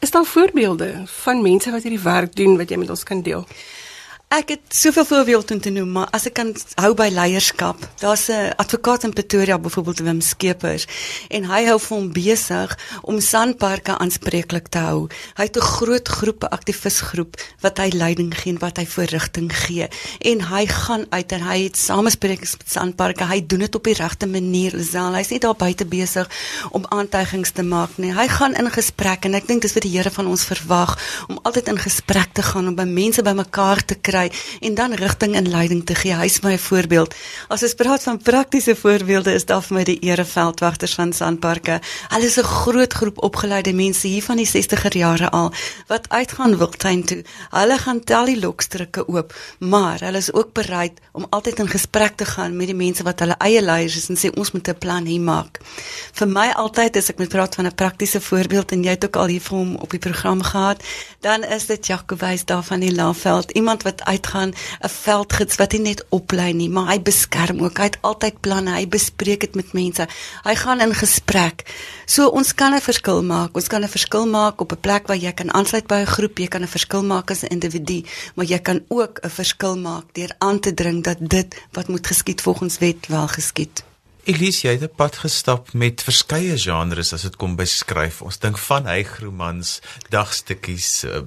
Is 0.00 0.10
daar 0.10 0.24
voorbeelde 0.24 1.02
van 1.06 1.42
mense 1.42 1.70
wat 1.70 1.82
hierdie 1.82 2.02
werk 2.02 2.34
doen 2.36 2.56
wat 2.56 2.70
jy 2.70 2.76
met 2.76 2.90
ons 2.90 3.02
kan 3.02 3.22
deel? 3.22 3.46
Ek 4.28 4.50
het 4.52 4.74
soveel 4.76 5.06
voorbeelde 5.08 5.54
om 5.54 5.60
te 5.60 5.70
noem, 5.72 5.92
maar 5.96 6.10
as 6.12 6.26
ek 6.28 6.34
kan 6.36 6.50
hou 6.76 6.90
by 6.92 7.06
leierskap. 7.08 7.80
Daar's 7.96 8.28
'n 8.28 8.52
advokaat 8.60 9.04
in 9.04 9.12
Pretoria 9.12 9.58
byvoorbeeld 9.58 9.98
Wim 9.98 10.20
Skeepers 10.20 10.86
en 11.28 11.44
hy 11.44 11.64
hou 11.64 11.78
vir 11.80 11.96
hom 11.96 12.12
besig 12.12 12.78
om 13.02 13.20
sanparke 13.20 13.98
aanspreeklik 13.98 14.68
te 14.68 14.78
hou. 14.78 15.08
Hy 15.34 15.42
het 15.44 15.56
'n 15.56 15.60
groot 15.60 16.08
groep 16.08 16.44
aktivisgroep 16.44 17.40
wat 17.60 17.78
hy 17.78 17.88
leiding 17.88 18.34
gee 18.40 18.52
en 18.52 18.58
wat 18.58 18.76
hy 18.76 18.86
voorrigting 18.86 19.56
gee 19.56 19.88
en 20.20 20.40
hy 20.40 20.66
gaan 20.66 21.06
uit 21.08 21.32
en 21.32 21.40
hy 21.40 21.62
het 21.62 21.76
samesprekings 21.76 22.56
met 22.58 22.70
sanparke. 22.70 23.24
Hy 23.24 23.46
doen 23.46 23.58
dit 23.58 23.74
op 23.74 23.84
die 23.84 23.94
regte 23.94 24.26
manier. 24.26 24.76
Lisel, 24.76 25.14
hy's 25.14 25.30
nie 25.30 25.40
daar 25.40 25.56
buite 25.56 25.84
besig 25.86 26.28
om 26.70 26.84
aantuigings 26.88 27.50
te 27.50 27.62
maak 27.62 27.96
nie. 27.96 28.12
Hy 28.12 28.28
gaan 28.28 28.54
in 28.54 28.70
gesprek 28.70 29.24
en 29.24 29.34
ek 29.34 29.46
dink 29.46 29.62
dis 29.62 29.72
wat 29.72 29.82
die 29.82 29.96
Here 29.96 30.10
van 30.10 30.26
ons 30.26 30.44
verwag 30.44 30.98
om 31.28 31.38
altyd 31.42 31.68
in 31.68 31.78
gesprek 31.78 32.28
te 32.32 32.42
gaan 32.42 32.68
om 32.68 32.74
by 32.74 32.84
mense 32.84 33.22
bymekaar 33.22 33.84
te 33.84 33.94
kry 33.94 34.17
kry 34.18 34.30
en 34.60 34.74
dan 34.74 34.94
rigting 34.94 35.34
en 35.34 35.48
leiding 35.48 35.84
te 35.86 35.94
gee. 35.94 36.14
Hy's 36.14 36.40
my 36.42 36.56
voorbeeld. 36.58 37.14
As 37.48 37.62
ons 37.62 37.74
praat 37.78 38.02
van 38.02 38.18
praktiese 38.22 38.74
voorbeelde 38.76 39.34
is 39.34 39.46
daar 39.46 39.62
vir 39.62 39.76
my 39.78 39.84
die 39.86 39.98
ereveldwagters 40.10 40.94
van 40.98 41.12
Sanparks. 41.12 41.80
Hulle 42.08 42.26
is 42.26 42.38
'n 42.38 42.44
groot 42.44 42.92
groep 42.92 43.22
opgeleide 43.22 43.72
mense 43.72 44.06
hier 44.06 44.22
van 44.22 44.36
die 44.36 44.46
60er 44.46 44.96
jare 44.96 45.30
al 45.30 45.52
wat 45.86 46.08
uitgaan 46.08 46.56
wildtuin 46.56 47.04
toe. 47.04 47.24
Hulle 47.50 47.78
gaan 47.78 48.04
tel 48.04 48.24
die 48.24 48.40
lokstrikke 48.40 49.08
oop, 49.08 49.34
maar 49.58 50.00
hulle 50.00 50.18
is 50.18 50.32
ook 50.32 50.52
bereid 50.52 51.00
om 51.12 51.26
altyd 51.30 51.58
in 51.58 51.68
gesprek 51.68 52.16
te 52.16 52.24
gaan 52.24 52.56
met 52.56 52.66
die 52.66 52.76
mense 52.76 53.02
wat 53.02 53.18
hulle 53.18 53.36
eie 53.38 53.62
leiers 53.62 53.96
is 53.96 54.08
en 54.08 54.16
sê 54.16 54.30
ons 54.36 54.52
moet 54.52 54.68
'n 54.68 54.78
plan 54.78 55.04
hier 55.04 55.20
maak. 55.20 55.58
Vir 56.12 56.28
my 56.28 56.48
altyd 56.54 56.96
as 56.96 57.10
ek 57.10 57.18
met 57.18 57.28
praat 57.28 57.54
van 57.54 57.66
'n 57.66 57.74
praktiese 57.74 58.20
voorbeeld 58.20 58.72
en 58.72 58.82
jy 58.82 58.90
het 58.90 59.04
ook 59.04 59.16
al 59.16 59.26
hier 59.26 59.40
vir 59.40 59.58
hom 59.58 59.76
op 59.76 59.90
die 59.90 59.98
program 59.98 60.42
gehad, 60.42 60.82
dan 61.20 61.44
is 61.44 61.66
dit 61.66 61.86
Jacobus 61.86 62.44
daar 62.44 62.62
van 62.62 62.80
die 62.80 62.94
Laveld, 62.94 63.50
iemand 63.50 63.82
wat 63.82 64.00
uitgaan, 64.12 64.52
'n 64.80 64.88
veldgids 64.88 65.56
wat 65.60 65.72
nie 65.72 65.80
net 65.80 66.04
oplei 66.08 66.52
nie, 66.52 66.68
maar 66.68 66.88
hy 66.92 66.98
beskerm 67.02 67.60
ook. 67.64 67.78
Hy 67.78 67.88
het 67.90 67.98
altyd 68.00 68.40
planne, 68.40 68.72
hy 68.74 68.88
bespreek 68.88 69.40
dit 69.40 69.54
met 69.54 69.72
mense. 69.72 70.08
Hy 70.44 70.54
gaan 70.54 70.80
in 70.80 70.94
gesprek. 70.94 71.64
So 72.06 72.28
ons 72.28 72.54
kan 72.54 72.74
'n 72.74 72.80
verskil 72.80 73.22
maak. 73.22 73.54
Ons 73.54 73.68
kan 73.68 73.82
'n 73.82 73.88
verskil 73.88 74.26
maak 74.26 74.60
op 74.60 74.72
'n 74.72 74.80
plek 74.80 75.06
waar 75.06 75.16
jy 75.16 75.32
kan 75.32 75.52
aansluit 75.52 75.86
by 75.86 76.00
'n 76.00 76.06
groep, 76.06 76.38
jy 76.38 76.48
kan 76.48 76.62
'n 76.62 76.68
verskil 76.68 77.02
maak 77.02 77.30
as 77.30 77.42
'n 77.42 77.52
individu, 77.56 78.04
maar 78.34 78.46
jy 78.46 78.58
kan 78.58 78.84
ook 78.88 79.18
'n 79.22 79.30
verskil 79.30 79.76
maak 79.76 80.04
deur 80.12 80.30
aan 80.38 80.60
te 80.60 80.74
dring 80.74 81.04
dat 81.04 81.18
dit 81.20 81.54
wat 81.72 81.88
moet 81.88 82.06
geskied 82.06 82.40
volgens 82.40 82.78
wet 82.78 83.06
wel 83.06 83.28
geskied. 83.28 83.87
Elise, 84.28 84.66
jy 84.66 84.74
het 84.76 84.82
'n 84.84 84.96
pad 84.96 85.16
gestap 85.24 85.72
met 85.72 86.02
verskeie 86.04 86.58
genres 86.58 87.12
as 87.12 87.22
dit 87.22 87.36
kom 87.36 87.56
by 87.56 87.64
skryf. 87.64 88.20
Ons 88.22 88.38
dink 88.38 88.58
van 88.58 88.84
hygromans, 88.84 89.80
dagstukkies, 90.10 91.04
uh, 91.04 91.22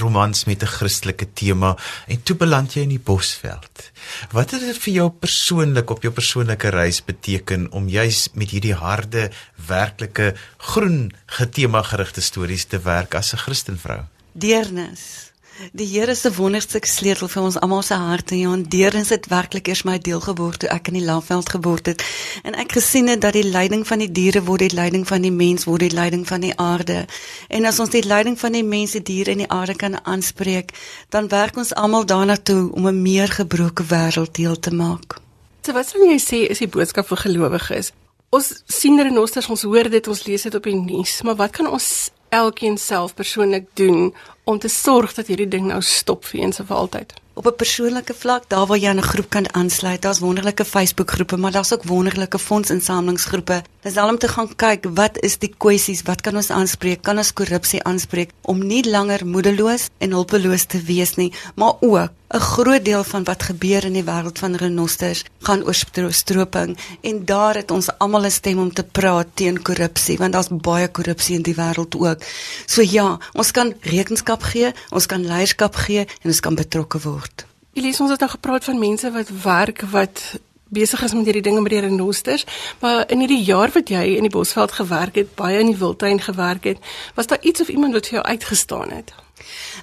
romans 0.00 0.44
met 0.44 0.62
'n 0.62 0.66
Christelike 0.66 1.32
tema 1.34 1.76
en 2.06 2.22
toe 2.22 2.36
beland 2.36 2.72
jy 2.72 2.82
in 2.82 2.88
die 2.88 2.98
Bosveld. 2.98 3.90
Wat 4.32 4.50
het 4.50 4.60
dit 4.60 4.78
vir 4.78 4.92
jou 4.94 5.10
persoonlik 5.10 5.90
op 5.90 6.02
jou 6.02 6.12
persoonlike 6.12 6.68
reis 6.68 7.04
beteken 7.04 7.72
om 7.72 7.88
juis 7.88 8.28
met 8.32 8.50
hierdie 8.50 8.74
harde, 8.74 9.30
werklike 9.66 10.34
groen 10.56 11.12
getema 11.26 11.82
gerigte 11.82 12.20
stories 12.20 12.64
te 12.64 12.78
werk 12.78 13.14
as 13.14 13.32
'n 13.32 13.36
Christenvrou? 13.36 14.00
Deernis. 14.32 15.32
Die 15.72 15.86
Here 15.86 16.14
se 16.14 16.28
wonderlike 16.36 16.88
sleutel 16.88 17.30
vir 17.32 17.42
ons 17.42 17.56
almal 17.64 17.82
se 17.82 17.96
harte, 17.96 18.36
ja, 18.36 18.50
en 18.52 18.64
deurens 18.68 19.08
dit 19.08 19.28
werklik 19.32 19.70
eers 19.70 19.84
my 19.88 19.96
deel 19.98 20.20
geword 20.20 20.60
toe 20.60 20.68
ek 20.68 20.90
in 20.90 20.98
die 20.98 21.04
Laveld 21.04 21.48
geboorte 21.54 21.94
het. 21.94 22.04
En 22.44 22.56
ek 22.60 22.76
gesien 22.76 23.08
het 23.08 23.22
dat 23.24 23.32
die 23.36 23.46
lyding 23.46 23.86
van 23.88 24.02
die 24.04 24.10
diere 24.12 24.42
word 24.44 24.66
die 24.66 24.76
lyding 24.76 25.06
van 25.08 25.24
die 25.24 25.32
mens 25.32 25.64
word 25.64 25.86
die 25.86 25.94
lyding 25.96 26.26
van 26.28 26.44
die 26.44 26.52
aarde. 26.60 27.06
En 27.48 27.64
as 27.64 27.80
ons 27.80 27.94
die 27.94 28.04
lyding 28.04 28.36
van 28.40 28.52
die 28.52 28.64
mense, 28.64 29.00
diere 29.00 29.32
en 29.32 29.44
die 29.46 29.50
aarde 29.50 29.76
kan 29.80 29.96
aanspreek, 30.04 30.74
dan 31.08 31.30
werk 31.32 31.56
ons 31.56 31.72
almal 31.74 32.04
daarna 32.04 32.36
toe 32.36 32.68
om 32.72 32.88
'n 32.88 33.02
meer 33.02 33.28
gebroke 33.28 33.84
wêreld 33.88 34.34
deel 34.34 34.58
te 34.58 34.70
maak. 34.70 35.16
So 35.64 35.72
wat 35.72 35.88
sou 35.88 36.04
jy 36.04 36.18
sê 36.20 36.50
is 36.50 36.58
die 36.58 36.68
boodskap 36.68 37.08
vir 37.08 37.16
gelowiges? 37.16 37.92
Ons 38.30 38.62
sien 38.66 39.00
renosters, 39.00 39.48
ons 39.48 39.62
hoor 39.62 39.88
dit, 39.88 40.08
ons 40.08 40.26
lees 40.26 40.42
dit 40.42 40.54
op 40.54 40.62
die 40.62 40.74
nuus, 40.74 41.22
maar 41.22 41.36
wat 41.36 41.50
kan 41.50 41.66
ons 41.66 42.10
elkeen 42.28 42.78
self 42.78 43.14
persoonlik 43.14 43.66
doen 43.74 44.12
om 44.46 44.58
te 44.58 44.68
sorg 44.70 45.14
dat 45.14 45.26
hierdie 45.26 45.48
ding 45.50 45.66
nou 45.66 45.80
stop 45.82 46.24
vir 46.30 46.44
eens 46.44 46.60
en 46.62 46.66
vir 46.68 46.76
altyd? 46.76 47.14
Op 47.36 47.46
'n 47.46 47.56
persoonlike 47.56 48.14
vlak, 48.14 48.48
daar 48.48 48.66
waar 48.66 48.78
jy 48.78 48.92
'n 48.94 49.02
groep 49.02 49.28
kan 49.28 49.54
aansluit, 49.54 50.02
daar's 50.02 50.18
wonderlike 50.18 50.64
Facebook 50.64 51.10
groepe, 51.10 51.36
maar 51.36 51.52
daar's 51.52 51.72
ook 51.72 51.84
wonderlike 51.84 52.38
fondsinsamelingsgroepe. 52.38 53.62
Dis 53.82 53.96
al 53.96 54.08
om 54.08 54.18
te 54.18 54.28
gaan 54.28 54.56
kyk 54.56 54.84
wat 54.94 55.18
is 55.22 55.38
die 55.38 55.54
kwessies, 55.58 56.02
wat 56.02 56.20
kan 56.20 56.36
ons 56.36 56.50
aanspreek? 56.50 57.02
Kan 57.02 57.16
ons 57.16 57.32
korrupsie 57.32 57.82
aanspreek 57.82 58.30
om 58.42 58.66
nie 58.66 58.90
langer 58.90 59.26
moedeloos 59.26 59.88
en 59.98 60.10
hulpeloos 60.10 60.64
te 60.64 60.82
wees 60.82 61.14
nie, 61.14 61.32
maar 61.54 61.74
ook 61.80 62.10
'n 62.28 62.38
groot 62.38 62.84
deel 62.84 63.04
van 63.04 63.24
wat 63.24 63.42
gebeur 63.42 63.84
in 63.84 63.92
die 63.92 64.04
wêreld 64.04 64.38
van 64.38 64.56
renosters 64.58 65.24
gaan 65.46 65.62
oor 65.64 66.12
stroping 66.12 66.76
en 67.00 67.24
daar 67.24 67.54
het 67.54 67.70
ons 67.70 67.90
almal 67.98 68.24
'n 68.26 68.30
stem 68.30 68.58
om 68.58 68.72
te 68.72 68.82
praat 68.82 69.26
teen 69.34 69.62
korrupsie 69.62 70.18
want 70.18 70.32
daar's 70.32 70.48
baie 70.50 70.88
korrupsie 70.88 71.36
in 71.36 71.42
die 71.42 71.54
wêreld 71.54 71.94
ook. 71.94 72.18
So 72.66 72.82
ja, 72.82 73.18
ons 73.32 73.50
kan 73.50 73.74
rekenskap 73.80 74.35
gee, 74.42 74.72
ons 74.90 75.06
kan 75.06 75.26
leierskap 75.26 75.76
gee 75.86 76.06
en 76.06 76.32
ons 76.32 76.40
kan 76.40 76.54
betrokke 76.54 76.98
word. 76.98 77.46
Elise, 77.76 78.02
ons 78.02 78.10
het 78.10 78.20
nou 78.20 78.30
gepraat 78.30 78.64
van 78.64 78.78
mense 78.78 79.10
wat 79.12 79.30
werk 79.42 79.82
wat 79.92 80.40
besig 80.68 81.02
is 81.02 81.12
met 81.14 81.24
hierdie 81.24 81.44
dinge 81.46 81.60
met 81.60 81.70
die 81.70 81.80
renosters, 81.80 82.44
maar 82.80 83.04
in 83.10 83.22
hierdie 83.22 83.42
jaar 83.44 83.70
wat 83.74 83.90
jy 83.92 84.16
in 84.16 84.26
die 84.26 84.32
Bosveld 84.32 84.72
gewerk 84.72 85.14
het, 85.14 85.34
baie 85.38 85.60
in 85.62 85.70
die 85.70 85.78
wildtuin 85.78 86.20
gewerk 86.20 86.64
het, 86.64 86.78
was 87.14 87.26
daar 87.26 87.42
iets 87.42 87.60
of 87.60 87.68
iemand 87.68 87.94
wat 87.94 88.08
vir 88.10 88.18
jou 88.18 88.24
uitgestaan 88.26 88.90
het? 88.90 89.14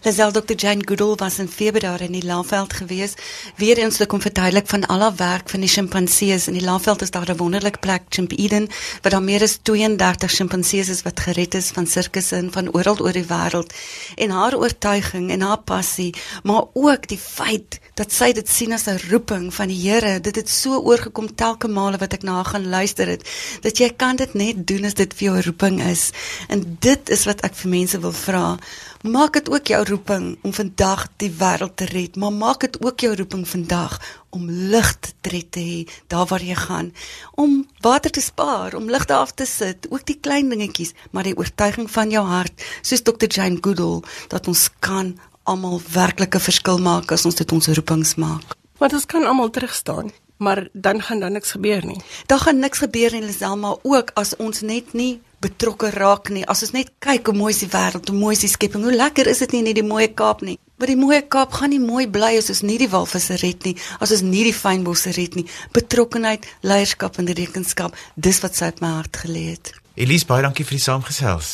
Lazel 0.04 0.32
Dr. 0.32 0.56
Jane 0.56 0.82
Goodall 0.86 1.16
was 1.16 1.40
in 1.40 1.48
Februarie 1.48 2.08
in 2.08 2.12
die 2.12 2.26
Laagveld 2.26 2.74
gewees. 2.74 3.14
Weer 3.56 3.78
eens 3.78 4.02
om 4.06 4.22
verduidelik 4.22 4.68
van 4.68 4.86
al 4.86 5.00
haar 5.00 5.16
werk 5.16 5.50
van 5.50 5.60
die 5.60 5.70
sjimpansees 5.70 6.48
in 6.48 6.58
die 6.58 6.64
Laagveld 6.64 7.02
is 7.02 7.12
daar 7.12 7.30
'n 7.30 7.38
wonderlike 7.38 7.80
plek 7.80 8.02
Chimp 8.10 8.32
Eden 8.32 8.68
waar 9.02 9.12
daar 9.12 9.24
meer 9.24 9.42
as 9.42 9.60
32 9.62 10.32
sjimpansees 10.32 10.90
is 10.90 11.02
wat 11.02 11.20
gered 11.20 11.54
is 11.54 11.70
van 11.70 11.88
sirkusse 11.88 12.36
en 12.36 12.52
van 12.52 12.74
oral 12.74 13.00
oor 13.00 13.12
die 13.12 13.26
wêreld. 13.26 13.74
En 14.16 14.30
haar 14.30 14.58
oortuiging 14.58 15.32
en 15.32 15.42
haar 15.42 15.62
passie, 15.62 16.14
maar 16.44 16.64
ook 16.74 17.08
die 17.08 17.18
feit 17.18 17.80
dat 18.00 18.12
sy 18.12 18.32
dit 18.34 18.50
sien 18.50 18.74
as 18.74 18.88
'n 18.88 19.00
roeping 19.10 19.54
van 19.54 19.68
die 19.68 19.82
Here. 19.90 20.20
Dit 20.20 20.36
het 20.36 20.50
so 20.50 20.80
oorgekom 20.82 21.36
telke 21.36 21.68
male 21.68 21.98
wat 21.98 22.14
ek 22.14 22.24
na 22.24 22.34
haar 22.34 22.46
gaan 22.46 22.70
luister 22.70 23.08
het 23.08 23.30
dat 23.62 23.78
jy 23.78 23.90
kan 23.96 24.16
dit 24.16 24.34
net 24.34 24.68
doen 24.68 24.86
as 24.86 24.94
dit 24.94 25.14
vir 25.14 25.28
jou 25.28 25.42
roeping 25.42 25.82
is. 25.82 26.12
En 26.48 26.78
dit 26.80 27.10
is 27.10 27.26
wat 27.26 27.42
ek 27.42 27.56
vir 27.56 27.70
mense 27.70 28.00
wil 28.00 28.12
vra. 28.12 28.58
Maak 29.02 29.34
dit 29.34 29.50
ook 29.50 29.68
jou 29.68 29.84
roeping 29.84 30.38
om 30.42 30.54
vandag 30.54 31.08
die 31.18 31.32
wêreld 31.32 31.76
te 31.76 31.86
red, 31.86 32.16
maar 32.16 32.32
maak 32.32 32.60
dit 32.60 32.86
ook 32.86 33.00
jou 33.00 33.16
roeping 33.16 33.48
vandag 33.48 34.00
om 34.30 34.50
lig 34.50 34.96
te 35.00 35.12
te 35.50 35.60
hê 35.60 35.88
daar 36.08 36.26
waar 36.26 36.42
jy 36.42 36.56
gaan, 36.56 36.94
om 37.36 37.68
water 37.82 38.12
te 38.12 38.22
spaar, 38.22 38.76
om 38.76 38.90
ligte 38.90 39.14
af 39.14 39.34
te 39.34 39.46
sit, 39.46 39.88
ook 39.90 40.06
die 40.06 40.18
klein 40.22 40.50
dingetjies, 40.50 40.94
maar 41.12 41.24
die 41.24 41.38
oortuiging 41.38 41.92
van 41.92 42.10
jou 42.10 42.26
hart, 42.26 42.64
soos 42.82 43.02
Dr. 43.02 43.28
Jane 43.28 43.58
Goodall, 43.62 44.02
dat 44.28 44.48
ons 44.48 44.70
kan 44.80 45.20
almal 45.44 45.82
werklike 45.94 46.40
verskil 46.40 46.80
maak 46.84 47.12
as 47.12 47.26
ons 47.26 47.36
dit 47.36 47.52
ons 47.52 47.68
roepings 47.68 48.16
maak. 48.22 48.56
Want 48.80 48.96
ons 48.98 49.06
kan 49.06 49.26
almal 49.28 49.52
terugstaan, 49.54 50.12
maar 50.44 50.68
dan 50.74 51.02
gaan 51.02 51.20
dan 51.20 51.36
niks 51.38 51.52
gebeur 51.56 51.86
nie. 51.86 52.00
Daar 52.28 52.40
gaan 52.40 52.60
niks 52.60 52.84
gebeur 52.84 53.12
nie, 53.12 53.22
Liselma, 53.24 53.76
ook 53.84 54.12
as 54.20 54.36
ons 54.38 54.62
net 54.62 54.94
nie 54.94 55.22
betrokke 55.44 55.92
raak 55.92 56.30
nie. 56.32 56.46
As 56.48 56.64
ons 56.66 56.74
net 56.76 56.92
kyk 57.04 57.28
hoe 57.30 57.38
mooi 57.38 57.52
is 57.54 57.62
die 57.64 57.72
wêreld, 57.72 58.10
hoe 58.10 58.18
mooi 58.18 58.34
is 58.38 58.44
die 58.46 58.52
skepping, 58.52 58.86
hoe 58.88 58.96
lekker 58.96 59.28
is 59.28 59.44
dit 59.44 59.56
nie 59.56 59.64
in 59.66 59.80
die 59.82 59.86
mooi 59.86 60.08
Kaap 60.08 60.44
nie. 60.46 60.58
Maar 60.80 60.92
die 60.94 61.00
mooi 61.00 61.20
Kaap 61.36 61.58
gaan 61.60 61.74
nie 61.76 61.82
mooi 61.84 62.08
bly 62.12 62.34
as 62.40 62.50
ons 62.54 62.64
nie 62.66 62.80
die 62.82 62.90
walvisse 62.92 63.38
red 63.44 63.68
nie, 63.68 63.76
as 64.00 64.16
ons 64.16 64.24
nie 64.26 64.46
die 64.48 64.56
fynbosse 64.56 65.14
red 65.18 65.38
nie. 65.40 65.46
Betrokkenheid, 65.76 66.48
leierskap 66.64 67.20
en 67.20 67.30
rekenskap, 67.30 68.00
dis 68.16 68.42
wat 68.44 68.58
sy 68.60 68.72
op 68.74 68.82
my 68.84 68.96
hart 68.98 69.24
gelê 69.26 69.46
het. 69.54 69.74
Elise, 70.00 70.26
baie 70.26 70.42
dankie 70.46 70.66
vir 70.66 70.80
die 70.80 70.86
saamgesels. 70.88 71.54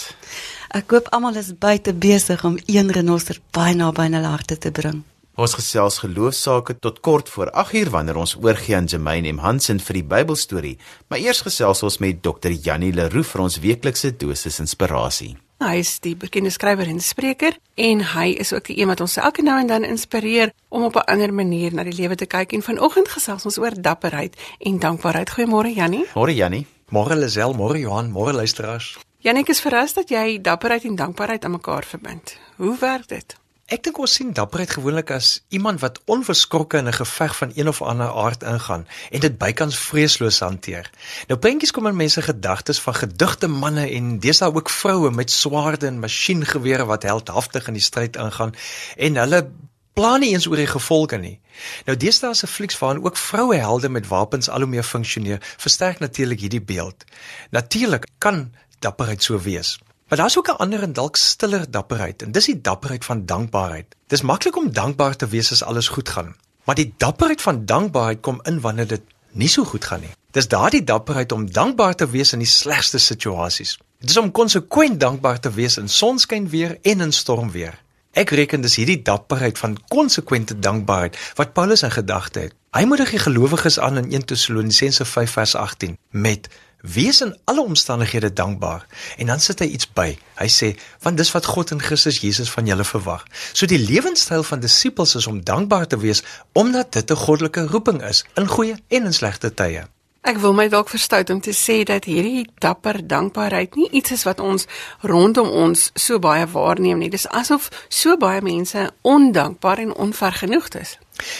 Ek 0.69 0.91
hoop 0.93 1.07
almal 1.09 1.39
is 1.39 1.47
buite 1.57 1.95
besig 1.97 2.43
om 2.45 2.59
een 2.69 2.91
renoster 2.93 3.39
baie 3.57 3.73
naby 3.73 4.03
aan 4.05 4.19
hulle 4.19 4.29
harte 4.29 4.57
te 4.61 4.69
bring. 4.69 4.99
Ons 5.33 5.55
gesels 5.57 5.97
geloofsaake 6.03 6.75
tot 6.83 6.99
kort 7.01 7.29
voor 7.33 7.49
8uur 7.57 7.89
wanneer 7.89 8.19
ons 8.21 8.35
oorgie 8.37 8.75
aan 8.77 8.85
Jermaine 8.85 9.31
M 9.33 9.39
Hansen 9.41 9.79
vir 9.81 9.97
die 9.97 10.03
Bybelstorie. 10.03 10.75
Maar 11.07 11.23
eers 11.23 11.41
gesels 11.41 11.81
ons 11.83 11.97
met 12.03 12.21
Dr. 12.21 12.53
Jannie 12.53 12.93
Leroux 12.93 13.25
vir 13.25 13.43
ons 13.47 13.57
weeklikse 13.63 14.13
dosis 14.21 14.61
inspirasie. 14.61 15.37
Hy 15.59 15.73
is 15.81 15.95
die 16.05 16.13
bekende 16.15 16.53
skrywer 16.53 16.87
en 16.87 17.01
spreker 17.01 17.57
en 17.75 18.05
hy 18.13 18.29
is 18.37 18.53
ook 18.53 18.69
die 18.69 18.77
een 18.77 18.93
wat 18.93 19.01
ons 19.01 19.17
elke 19.17 19.41
nou 19.41 19.57
en 19.57 19.73
dan 19.73 19.89
inspireer 19.89 20.53
om 20.69 20.85
op 20.85 21.01
'n 21.01 21.09
ander 21.09 21.33
manier 21.33 21.73
na 21.73 21.83
die 21.83 21.97
lewe 21.97 22.15
te 22.15 22.29
kyk 22.29 22.53
en 22.53 22.61
vanoggend 22.61 23.09
gesels 23.09 23.45
ons 23.45 23.57
oor 23.57 23.73
dapperheid 23.73 24.37
en 24.59 24.79
dankbaarheid. 24.79 25.29
Goeiemôre 25.29 25.73
Jannie. 25.73 26.05
Môre 26.13 26.35
Jannie. 26.35 26.67
Môre 26.91 27.15
Lisel, 27.15 27.53
môre 27.53 27.79
Johan, 27.79 28.11
môre 28.11 28.33
luisteraars. 28.33 28.99
Jannie, 29.19 29.41
ek 29.43 29.49
is 29.51 29.59
verras 29.59 29.91
dat 29.97 30.13
jy 30.13 30.37
dapperheid 30.39 30.85
en 30.87 30.93
dankbaarheid 30.95 31.43
aan 31.43 31.57
mekaar 31.57 31.83
verbind. 31.83 32.37
Hoe 32.55 32.77
werk 32.79 33.09
dit? 33.11 33.33
Ek 33.67 33.81
dink 33.83 33.97
ons 33.99 34.13
sien 34.15 34.29
dapperheid 34.31 34.71
gewoonlik 34.77 35.11
as 35.11 35.41
iemand 35.51 35.81
wat 35.83 35.99
onverskrokke 36.07 36.79
in 36.79 36.87
'n 36.87 36.95
geveg 36.95 37.35
van 37.35 37.51
een 37.55 37.67
of 37.67 37.81
ander 37.81 38.07
aard 38.07 38.43
ingaan 38.43 38.87
en 39.11 39.19
dit 39.19 39.37
bykans 39.37 39.77
vreesloos 39.77 40.39
hanteer. 40.39 40.89
Nou 41.27 41.39
prentjies 41.39 41.71
kom 41.71 41.87
in 41.87 41.95
mense 41.95 42.21
gedagtes 42.21 42.79
van 42.79 42.95
gedigte 42.95 43.47
manne 43.47 43.89
en 43.91 44.19
deesdae 44.19 44.55
ook 44.55 44.69
vroue 44.69 45.11
met 45.11 45.31
swaarde 45.31 45.87
en 45.87 45.99
masjiengewere 45.99 46.85
wat 46.85 47.03
heldhaftig 47.03 47.67
in 47.67 47.73
die 47.73 47.83
stryd 47.83 48.15
ingaan 48.15 48.55
en 48.95 49.15
hulle 49.15 49.51
plan 49.93 50.19
nie 50.19 50.31
eens 50.31 50.47
oor 50.47 50.55
die 50.55 50.67
gevolge 50.67 51.17
nie. 51.17 51.39
Nou 51.85 51.97
deesdae 51.97 52.33
se 52.33 52.47
flieks 52.47 52.79
waarin 52.79 53.03
ook 53.03 53.17
vroue 53.17 53.55
helde 53.55 53.89
met 53.89 54.07
wapens 54.07 54.49
al 54.49 54.63
hoe 54.63 54.69
meer 54.69 54.83
funksioneer, 54.83 55.39
versterk 55.57 55.99
natuurlik 55.99 56.39
hierdie 56.39 56.63
beeld. 56.63 57.03
Natuurlik 57.51 58.07
kan 58.17 58.53
dapperheid 58.79 59.23
so 59.23 59.39
wees. 59.39 59.79
Maar 60.07 60.17
daar's 60.17 60.37
ook 60.37 60.47
'n 60.47 60.61
ander 60.63 60.81
en 60.81 60.93
dalk 60.93 61.15
stiller 61.15 61.71
dapperheid 61.71 62.21
en 62.21 62.31
dis 62.31 62.45
die 62.45 62.61
dapperheid 62.61 63.05
van 63.05 63.25
dankbaarheid. 63.25 63.95
Dis 64.07 64.21
maklik 64.21 64.57
om 64.57 64.71
dankbaar 64.71 65.15
te 65.15 65.27
wees 65.27 65.51
as 65.51 65.63
alles 65.63 65.87
goed 65.87 66.09
gaan, 66.09 66.35
maar 66.63 66.75
die 66.75 66.93
dapperheid 66.97 67.41
van 67.41 67.65
dankbaarheid 67.65 68.19
kom 68.19 68.39
in 68.43 68.59
wanneer 68.59 68.87
dit 68.87 69.01
nie 69.31 69.47
so 69.47 69.63
goed 69.63 69.85
gaan 69.85 69.99
nie. 69.99 70.15
Dis 70.31 70.47
daardie 70.47 70.83
dapperheid 70.83 71.31
om 71.31 71.51
dankbaar 71.51 71.95
te 71.95 72.09
wees 72.09 72.33
in 72.33 72.39
die 72.39 72.47
slegste 72.47 72.97
situasies. 72.97 73.77
Dit 73.99 74.09
is 74.09 74.17
om 74.17 74.31
konsekwent 74.31 74.99
dankbaar 74.99 75.39
te 75.39 75.51
wees 75.51 75.77
in 75.77 75.89
sonskyn 75.89 76.49
weer 76.49 76.77
en 76.81 77.01
in 77.01 77.11
storm 77.11 77.51
weer. 77.51 77.79
Ek 78.11 78.29
reken 78.29 78.61
dis 78.61 78.75
hierdie 78.75 79.01
dapperheid 79.01 79.57
van 79.57 79.77
konsekwente 79.87 80.59
dankbaarheid 80.59 81.17
wat 81.35 81.53
Paulus 81.53 81.83
in 81.85 81.91
gedagte 81.91 82.39
het. 82.39 82.55
Hy 82.73 82.83
moedig 82.85 83.09
die 83.09 83.21
gelowiges 83.21 83.79
aan 83.79 83.97
in 83.97 84.11
1 84.11 84.25
Tessalonisense 84.25 85.05
5 85.05 85.31
vers 85.31 85.55
18 85.55 85.97
met 86.09 86.49
Wees 86.81 87.21
in 87.21 87.37
alle 87.43 87.61
omstandighede 87.61 88.33
dankbaar. 88.33 88.85
En 89.17 89.25
dan 89.25 89.39
sit 89.39 89.59
hy 89.59 89.65
iets 89.65 89.89
by. 89.93 90.17
Hy 90.39 90.47
sê, 90.47 90.71
want 91.03 91.17
dis 91.19 91.31
wat 91.35 91.45
God 91.45 91.71
in 91.75 91.81
Christus 91.83 92.21
Jesus 92.23 92.51
van 92.51 92.65
julle 92.65 92.87
verwag. 92.87 93.25
So 93.51 93.67
die 93.67 93.81
lewenstyl 93.83 94.43
van 94.47 94.63
disippels 94.63 95.15
is 95.19 95.27
om 95.27 95.43
dankbaar 95.43 95.87
te 95.87 95.99
wees 95.99 96.23
omdat 96.53 96.93
dit 96.93 97.11
'n 97.11 97.23
goddelike 97.25 97.67
roeping 97.67 98.03
is 98.03 98.23
in 98.35 98.47
goeie 98.47 98.75
en 98.87 99.05
in 99.05 99.13
slegte 99.13 99.53
tye. 99.53 99.87
Ek 100.29 100.37
wil 100.37 100.53
my 100.53 100.67
dalk 100.69 100.91
verstout 100.91 101.31
om 101.33 101.39
te 101.41 101.55
sê 101.57 101.79
dat 101.89 102.05
hierdie 102.05 102.43
dapper 102.61 102.99
dankbaarheid 103.01 103.73
nie 103.79 103.87
iets 103.97 104.11
is 104.13 104.25
wat 104.27 104.37
ons 104.45 104.67
rondom 105.01 105.47
ons 105.49 105.87
so 105.97 106.19
baie 106.21 106.43
waarneem 106.51 106.99
nie. 107.01 107.07
Dis 107.09 107.25
asof 107.33 107.71
so 107.89 108.13
baie 108.21 108.43
mense 108.45 108.83
ondankbaar 109.01 109.81
en 109.81 109.95
onvergenoegd 110.05 110.75
is. 110.77 110.91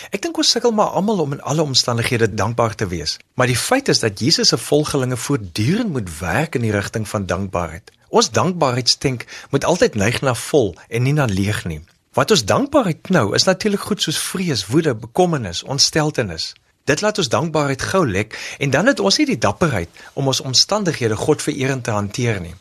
Ek 0.10 0.24
dink 0.24 0.40
ons 0.42 0.54
sukkel 0.56 0.74
maar 0.74 0.96
almal 0.98 1.22
om 1.22 1.36
in 1.38 1.44
alle 1.52 1.62
omstandighede 1.62 2.32
dankbaar 2.34 2.74
te 2.80 2.88
wees. 2.90 3.20
Maar 3.38 3.52
die 3.52 3.60
feit 3.62 3.92
is 3.94 4.02
dat 4.02 4.24
Jesus 4.26 4.50
se 4.50 4.58
volgelinge 4.58 5.20
voortdurend 5.22 5.94
moet 5.94 6.10
werk 6.18 6.58
in 6.58 6.66
die 6.66 6.74
rigting 6.74 7.06
van 7.12 7.28
dankbaarheid. 7.30 7.94
Ons 8.10 8.32
dankbaarheidstank 8.34 9.28
moet 9.54 9.70
altyd 9.70 10.00
neig 10.02 10.18
na 10.26 10.34
vol 10.34 10.74
en 10.88 11.06
nie 11.06 11.14
na 11.14 11.30
leeg 11.30 11.62
nie. 11.70 11.84
Wat 12.18 12.34
ons 12.34 12.42
dankbaarheid 12.42 13.06
knou 13.06 13.36
is 13.38 13.46
natuurlik 13.46 13.86
goed 13.86 14.02
soos 14.02 14.18
vrees, 14.18 14.66
woede, 14.74 14.96
bekommernis, 14.98 15.62
ontsteltenis. 15.62 16.56
Dit 16.90 17.02
laat 17.02 17.18
ons 17.22 17.30
dankbaarheid 17.30 17.82
gou 17.82 18.08
lek 18.08 18.34
en 18.58 18.70
dan 18.74 18.90
het 18.90 19.00
ons 19.00 19.18
nie 19.22 19.28
die 19.30 19.38
dapperheid 19.38 19.90
om 20.14 20.28
ons 20.28 20.42
omstandighede 20.42 21.16
God 21.16 21.42
vererend 21.42 21.84
te 21.84 21.94
hanteer 21.94 22.42
nie. 22.42 22.56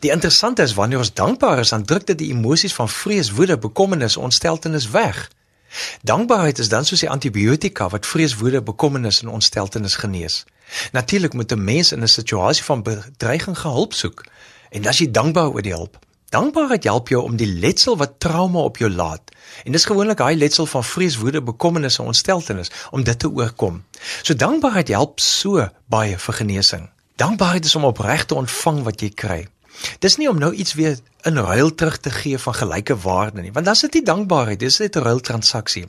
Die 0.00 0.10
interessante 0.10 0.62
is 0.62 0.74
wanneer 0.74 1.02
ons 1.02 1.12
dankbaar 1.12 1.58
is, 1.58 1.72
dan 1.74 1.84
druk 1.84 2.06
dit 2.06 2.18
die 2.18 2.30
emosies 2.30 2.74
van 2.74 2.88
vrees, 2.88 3.32
woede, 3.34 3.58
bekommernis, 3.58 4.16
ontsteltenis 4.16 4.90
weg. 4.90 5.26
Dankbaarheid 6.06 6.58
is 6.58 6.70
dan 6.72 6.86
soos 6.86 7.02
die 7.02 7.10
antibiotika 7.10 7.88
wat 7.92 8.06
vrees, 8.06 8.36
woede, 8.38 8.62
bekommernis 8.62 9.20
en 9.22 9.34
ontsteltenis 9.34 9.98
genees. 10.00 10.44
Natuurlik 10.92 11.34
moet 11.34 11.52
'n 11.52 11.64
mens 11.64 11.92
in 11.92 12.02
'n 12.02 12.08
situasie 12.08 12.64
van 12.64 12.82
bedreiging 12.82 13.62
hulp 13.62 13.92
soek 13.92 14.24
en 14.70 14.86
as 14.86 14.98
jy 14.98 15.10
dankbaar 15.10 15.50
oor 15.50 15.62
die 15.62 15.72
hulp. 15.72 16.05
Dankbaarheid 16.34 16.84
help 16.84 17.08
jou 17.08 17.22
om 17.22 17.36
die 17.38 17.46
letsel 17.46 17.96
wat 17.96 18.18
trauma 18.18 18.64
op 18.66 18.80
jou 18.82 18.90
laat 18.90 19.30
en 19.64 19.72
dis 19.72 19.84
gewoonlik 19.86 20.18
daai 20.18 20.36
letsel 20.36 20.66
van 20.66 20.84
vrees, 20.84 21.16
woede, 21.16 21.42
bekommernis 21.42 21.98
en 21.98 22.10
ontsteltenis 22.10 22.70
om 22.90 23.04
dit 23.04 23.18
te 23.18 23.30
oorkom. 23.30 23.84
So 24.22 24.34
dankbaarheid 24.34 24.88
help 24.88 25.20
so 25.22 25.68
baie 25.86 26.18
vir 26.18 26.34
genesing. 26.34 26.88
Dankbaarheid 27.16 27.64
is 27.64 27.76
om 27.78 27.84
opreg 27.84 28.24
te 28.26 28.34
ontvang 28.34 28.82
wat 28.82 29.00
jy 29.00 29.10
kry. 29.14 29.38
Dis 30.02 30.16
nie 30.16 30.28
om 30.28 30.38
nou 30.38 30.52
iets 30.52 30.74
weer 30.74 30.98
in 31.22 31.38
ruil 31.38 31.74
terug 31.74 32.00
te 32.00 32.10
gee 32.10 32.38
van 32.38 32.54
gelyke 32.54 32.96
waarde 32.96 33.44
nie, 33.44 33.52
want 33.52 33.66
dan 33.66 33.74
is 33.74 33.84
dit 33.86 34.00
nie 34.00 34.06
dankbaarheid, 34.10 34.58
dis 34.60 34.78
net 34.78 34.96
'n 34.96 35.06
ruil 35.06 35.20
transaksie. 35.20 35.86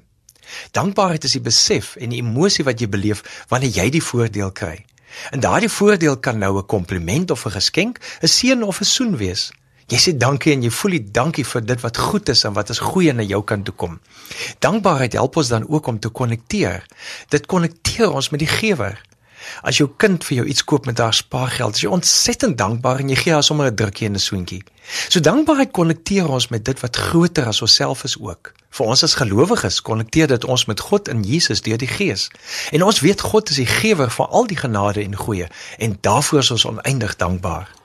Dankbaarheid 0.71 1.23
is 1.23 1.32
die 1.32 1.41
besef 1.41 1.95
en 1.95 2.10
die 2.10 2.21
emosie 2.21 2.63
wat 2.63 2.80
jy 2.80 2.89
beleef 2.89 3.23
wanneer 3.50 3.71
jy 3.71 3.89
die 3.89 4.04
voordeel 4.04 4.52
kry. 4.52 4.86
En 5.32 5.39
daardie 5.39 5.69
voordeel 5.69 6.17
kan 6.19 6.38
nou 6.38 6.58
'n 6.58 6.65
kompliment 6.65 7.32
of 7.32 7.45
'n 7.45 7.52
geskenk, 7.52 8.00
'n 8.21 8.28
seën 8.28 8.63
of 8.63 8.80
'n 8.80 8.86
soen 8.86 9.17
wees. 9.17 9.52
Jy 9.88 9.97
sê 10.04 10.12
dankie 10.19 10.52
en 10.52 10.63
jy 10.65 10.69
voel 10.76 10.97
die 10.97 11.12
dankie 11.15 11.45
vir 11.47 11.63
dit 11.63 11.80
wat 11.80 11.97
goed 12.10 12.28
is 12.34 12.41
en 12.43 12.56
wat 12.58 12.73
is 12.73 12.82
goeie 12.84 13.13
na 13.15 13.23
jou 13.23 13.39
kant 13.47 13.63
toe 13.69 13.76
kom. 13.84 14.00
Dankbaarheid 14.60 15.13
help 15.15 15.38
ons 15.39 15.52
dan 15.54 15.63
ook 15.63 15.88
om 15.88 16.00
te 16.04 16.10
konnekteer. 16.12 16.84
Dit 17.32 17.47
konnekteer 17.47 18.12
ons 18.12 18.28
met 18.34 18.43
die 18.43 18.52
gewer. 18.52 19.00
As 19.63 19.80
jou 19.80 19.88
kind 19.95 20.26
vir 20.28 20.41
jou 20.41 20.45
iets 20.52 20.65
koop 20.67 20.89
met 20.89 21.00
haar 21.00 21.15
spaargeld, 21.15 21.80
is 21.80 21.86
jy 21.86 21.93
ontsettend 21.93 22.58
dankbaar 22.60 23.00
en 23.00 23.13
jy 23.13 23.19
gee 23.21 23.34
haar 23.38 23.47
sommer 23.47 23.71
'n 23.71 23.76
drukkie 23.80 24.08
en 24.08 24.19
'n 24.19 24.19
soentjie. 24.19 24.63
So 25.08 25.19
dankbaarheid 25.19 25.71
konnekteer 25.71 26.28
ons 26.28 26.50
met 26.50 26.65
dit 26.65 26.80
wat 26.80 26.95
groter 26.95 27.45
as 27.45 27.62
onsself 27.62 28.04
is 28.04 28.19
ook. 28.19 28.54
Vir 28.69 28.86
ons 28.86 29.04
as 29.04 29.15
gelowiges 29.15 29.82
konnekteer 29.82 30.28
dit 30.28 30.45
ons 30.45 30.65
met 30.65 30.80
God 30.80 31.08
in 31.08 31.23
Jesus 31.23 31.62
deur 31.62 31.78
die 31.78 31.88
Gees. 31.88 32.30
En 32.71 32.84
ons 32.84 33.00
weet 33.00 33.21
God 33.21 33.50
is 33.50 33.56
die 33.56 33.65
gewer 33.65 34.12
van 34.12 34.30
al 34.30 34.47
die 34.47 34.58
genade 34.58 35.04
en 35.04 35.15
goeie 35.15 35.47
en 35.78 35.97
daarvoor 36.02 36.39
is 36.39 36.52
ons 36.52 36.65
oneindig 36.65 37.15
dankbaar. 37.15 37.77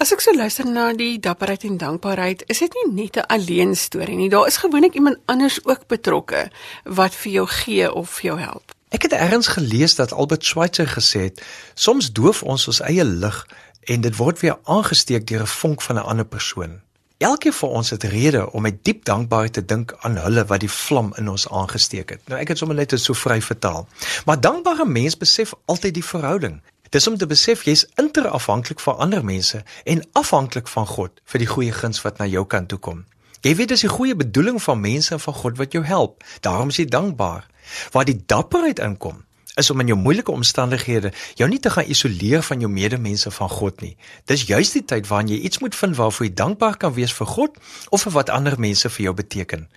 As 0.00 0.14
ek 0.14 0.22
so 0.24 0.32
luister 0.32 0.64
na 0.64 0.94
die 0.96 1.18
dapperheid 1.20 1.66
en 1.68 1.74
dankbaarheid, 1.76 2.46
is 2.48 2.62
dit 2.64 2.72
nie 2.78 3.02
net 3.02 3.18
'n 3.20 3.28
alleen 3.28 3.76
storie 3.76 4.16
nie. 4.16 4.30
Daar 4.32 4.46
is 4.46 4.56
gewoonlik 4.56 4.94
iemand 4.94 5.18
anders 5.26 5.60
ook 5.64 5.86
betrokke 5.86 6.50
wat 6.84 7.14
vir 7.14 7.32
jou 7.32 7.46
gee 7.46 7.92
of 7.92 8.08
vir 8.08 8.24
jou 8.24 8.38
help. 8.40 8.72
Ek 8.88 9.02
het 9.02 9.12
eers 9.12 9.46
gelees 9.46 9.94
dat 9.94 10.12
Albert 10.12 10.44
Schweitzer 10.44 10.88
gesê 10.88 11.20
het, 11.20 11.44
soms 11.74 12.12
doof 12.12 12.42
ons 12.42 12.66
ons 12.66 12.80
eie 12.80 13.04
lig 13.04 13.46
en 13.84 14.00
dit 14.00 14.16
word 14.16 14.40
weer 14.40 14.58
aangesteek 14.64 15.26
deur 15.26 15.42
'n 15.42 15.46
vonk 15.46 15.82
van 15.82 15.96
'n 15.96 16.08
ander 16.08 16.26
persoon. 16.26 16.80
Elkeen 17.18 17.52
van 17.52 17.68
ons 17.68 17.90
het 17.90 18.02
rede 18.02 18.52
om 18.52 18.62
met 18.62 18.84
diep 18.84 19.04
dankbaarheid 19.04 19.52
te 19.52 19.64
dink 19.64 19.96
aan 20.00 20.16
hulle 20.16 20.44
wat 20.44 20.60
die 20.60 20.70
vlam 20.70 21.12
in 21.16 21.28
ons 21.28 21.48
aangesteek 21.48 22.08
het. 22.10 22.20
Nou 22.28 22.40
ek 22.40 22.48
het 22.48 22.58
sommer 22.58 22.76
net 22.76 22.90
dit 22.90 23.00
so 23.00 23.12
vry 23.12 23.42
vertaal. 23.42 23.88
Maar 24.24 24.40
dankbare 24.40 24.86
mens 24.86 25.16
besef 25.16 25.52
altyd 25.64 25.94
die 25.94 26.04
verhouding. 26.04 26.62
Dis 26.90 27.06
om 27.06 27.16
te 27.16 27.26
besef 27.30 27.62
jy's 27.62 27.84
interafhanklik 28.02 28.80
van 28.82 28.96
ander 28.96 29.24
mense 29.24 29.62
en 29.84 30.02
afhanklik 30.18 30.68
van 30.68 30.88
God 30.90 31.20
vir 31.32 31.38
die 31.38 31.46
goeie 31.46 31.72
guns 31.72 32.02
wat 32.02 32.18
na 32.18 32.26
jou 32.26 32.42
kant 32.50 32.68
toe 32.72 32.78
kom. 32.82 33.04
Jy 33.46 33.52
weet 33.56 33.70
dis 33.70 33.84
die 33.86 33.92
goeie 33.92 34.16
bedoeling 34.18 34.58
van 34.62 34.80
mense 34.80 35.14
en 35.14 35.22
van 35.22 35.36
God 35.38 35.60
wat 35.62 35.72
jou 35.72 35.84
help. 35.86 36.24
Daarom 36.42 36.74
is 36.74 36.80
jy 36.82 36.88
dankbaar. 36.90 37.46
Waar 37.94 38.08
die 38.08 38.18
dapperheid 38.26 38.82
inkom, 38.82 39.22
is 39.54 39.70
om 39.70 39.80
in 39.80 39.90
jou 39.90 39.98
moeilike 39.98 40.30
omstandighede 40.30 41.12
jou 41.34 41.48
nie 41.50 41.58
te 41.58 41.70
gaan 41.70 41.88
isoleer 41.90 42.42
van 42.42 42.60
jou 42.60 42.70
medemense 42.70 43.30
van 43.30 43.48
God 43.48 43.80
nie. 43.80 43.96
Dis 44.30 44.46
juist 44.46 44.76
die 44.78 44.84
tyd 44.84 45.08
waarin 45.10 45.32
jy 45.32 45.40
iets 45.48 45.58
moet 45.58 45.74
vind 45.74 45.96
waarvoor 45.96 46.26
jy 46.26 46.34
dankbaar 46.34 46.76
kan 46.76 46.94
wees 46.94 47.12
vir 47.12 47.26
God 47.26 47.58
of 47.90 48.06
vir 48.06 48.12
wat 48.12 48.30
ander 48.30 48.58
mense 48.60 48.88
vir 48.88 49.04
jou 49.04 49.14
beteken. 49.14 49.68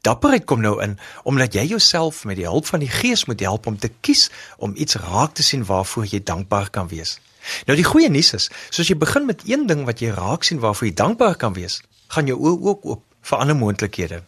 Dapperheid 0.00 0.44
kom 0.44 0.60
nou 0.60 0.76
in 0.82 0.98
omdat 1.24 1.54
jy 1.54 1.66
jouself 1.74 2.24
met 2.24 2.36
die 2.36 2.48
hulp 2.48 2.66
van 2.66 2.80
die 2.84 2.90
Gees 2.92 3.24
moet 3.24 3.40
help 3.40 3.66
om 3.66 3.78
te 3.78 3.90
kies 4.00 4.28
om 4.56 4.76
iets 4.76 4.96
raak 5.00 5.34
te 5.34 5.42
sien 5.42 5.64
waarvoor 5.64 6.06
jy 6.06 6.22
dankbaar 6.22 6.70
kan 6.70 6.88
wees. 6.88 7.18
Nou 7.66 7.76
die 7.76 7.86
goeie 7.86 8.10
nuus 8.10 8.32
is, 8.38 8.50
soos 8.70 8.88
jy 8.88 8.96
begin 8.98 9.26
met 9.26 9.42
een 9.48 9.66
ding 9.66 9.84
wat 9.88 10.02
jy 10.02 10.12
raak 10.14 10.44
sien 10.46 10.62
waarvoor 10.62 10.88
jy 10.88 10.94
dankbaar 10.94 11.34
kan 11.36 11.56
wees, 11.58 11.80
gaan 12.14 12.28
jou 12.30 12.38
oë 12.38 12.60
ook 12.68 12.86
oop 12.86 13.02
vir 13.22 13.38
ander 13.38 13.58
moontlikhede. 13.58 14.22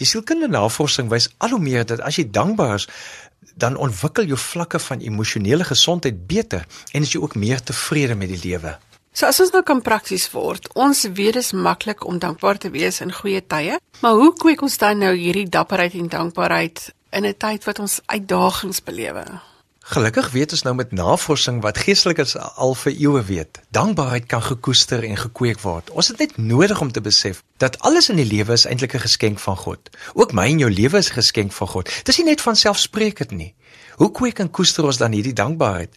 Die 0.00 0.08
sielkundige 0.08 0.50
navorsing 0.52 1.10
wys 1.12 1.28
al 1.44 1.52
hoe 1.54 1.60
meer 1.60 1.84
dat 1.86 2.00
as 2.00 2.16
jy 2.16 2.24
dankbaar 2.32 2.78
is, 2.80 2.88
dan 3.58 3.76
ontwikkel 3.76 4.24
jou 4.30 4.38
vlakke 4.38 4.78
van 4.78 5.00
emosionele 5.00 5.64
gesondheid 5.64 6.26
beter 6.26 6.66
en 6.92 7.02
is 7.02 7.12
jy 7.12 7.20
ook 7.20 7.34
meer 7.34 7.62
tevrede 7.62 8.14
met 8.14 8.28
die 8.28 8.40
lewe. 8.42 8.78
So 9.12 9.26
as 9.26 9.40
ons 9.42 9.50
nou 9.50 9.64
kan 9.66 9.80
prakties 9.82 10.28
word, 10.30 10.68
ons 10.78 11.02
weet 11.02 11.34
dit 11.34 11.42
is 11.42 11.52
maklik 11.52 12.04
om 12.06 12.20
dankbaar 12.22 12.60
te 12.62 12.70
wees 12.70 13.00
in 13.02 13.10
goeie 13.10 13.40
tye, 13.42 13.80
maar 14.04 14.14
hoe 14.14 14.30
kweek 14.38 14.62
ons 14.62 14.78
dan 14.78 15.02
nou 15.02 15.14
hierdie 15.16 15.48
dapperheid 15.50 15.96
en 15.98 16.08
dankbaarheid 16.12 16.92
in 17.10 17.26
'n 17.26 17.34
tyd 17.34 17.64
wat 17.64 17.78
ons 17.78 18.00
uitdagings 18.06 18.82
belewe? 18.82 19.24
Gelukkig 19.88 20.30
weet 20.30 20.52
ons 20.52 20.62
nou 20.66 20.74
met 20.76 20.90
navorsing 20.92 21.62
wat 21.64 21.78
geestelikes 21.80 22.34
al 22.36 22.74
vir 22.76 22.92
eeue 22.92 23.22
weet. 23.24 23.60
Dankbaarheid 23.72 24.26
kan 24.28 24.42
gekoester 24.44 25.00
en 25.04 25.16
gekweek 25.16 25.62
word. 25.64 25.88
Ons 25.90 26.10
het 26.12 26.18
net 26.20 26.34
nodig 26.36 26.80
om 26.84 26.90
te 26.92 27.00
besef 27.00 27.40
dat 27.56 27.78
alles 27.88 28.10
in 28.12 28.20
die 28.20 28.26
lewe 28.28 28.52
is 28.52 28.66
eintlik 28.68 28.94
'n 28.94 29.06
geskenk 29.06 29.40
van 29.40 29.56
God. 29.56 29.88
Ook 30.12 30.32
my 30.32 30.44
en 30.44 30.58
jou 30.58 30.70
lewe 30.70 30.98
is 30.98 31.08
'n 31.08 31.20
geskenk 31.20 31.52
van 31.52 31.68
God. 31.68 31.84
Dit 31.84 32.08
is 32.08 32.16
nie 32.18 32.26
net 32.26 32.40
van 32.40 32.56
selfsprekend 32.56 33.30
nie. 33.30 33.54
Hoe 33.96 34.10
kweek 34.10 34.38
en 34.38 34.50
koester 34.50 34.84
ons 34.84 34.96
dan 34.96 35.12
hierdie 35.12 35.32
dankbaarheid? 35.32 35.94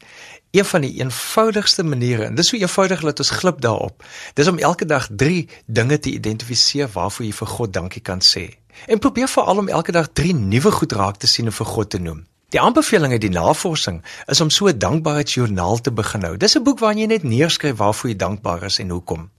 Een 0.51 0.65
van 0.65 0.81
die 0.81 0.99
eenvoudigste 0.99 1.83
maniere, 1.83 2.23
en 2.23 2.35
dis 2.35 2.47
so 2.47 2.57
eenvoudig 2.57 3.01
dat 3.01 3.19
ons 3.19 3.29
glip 3.29 3.61
daarop, 3.61 4.03
dis 4.33 4.47
om 4.47 4.57
elke 4.57 4.85
dag 4.85 5.07
3 5.15 5.49
dinge 5.65 5.99
te 5.99 6.09
identifiseer 6.09 6.87
waarvoor 6.87 7.25
jy 7.25 7.33
vir 7.33 7.47
God 7.47 7.73
dankie 7.73 8.01
kan 8.01 8.21
sê. 8.21 8.55
En 8.87 8.99
probeer 8.99 9.27
veral 9.27 9.57
om 9.57 9.67
elke 9.67 9.91
dag 9.91 10.07
3 10.13 10.33
nuwe 10.33 10.71
goed 10.71 10.91
raak 10.91 11.17
te 11.17 11.27
sien 11.27 11.45
en 11.45 11.53
vir 11.53 11.65
God 11.65 11.89
te 11.89 11.99
noem. 11.99 12.30
Die 12.51 12.59
aanbeveling 12.59 13.13
uit 13.15 13.23
die 13.23 13.31
navorsing 13.31 14.01
is 14.27 14.41
om 14.43 14.49
so 14.49 14.67
'n 14.67 14.77
dankbaarheidsjoernaal 14.77 15.77
te 15.81 15.91
begin 15.91 16.23
hou. 16.23 16.37
Dis 16.37 16.55
'n 16.57 16.63
boek 16.63 16.79
waarin 16.79 16.99
jy 16.99 17.05
net 17.05 17.23
neerskryf 17.23 17.77
waarvoor 17.77 18.09
jy 18.09 18.15
dankbaar 18.15 18.63
is 18.63 18.79
en 18.79 18.89
hoekom. 18.89 19.29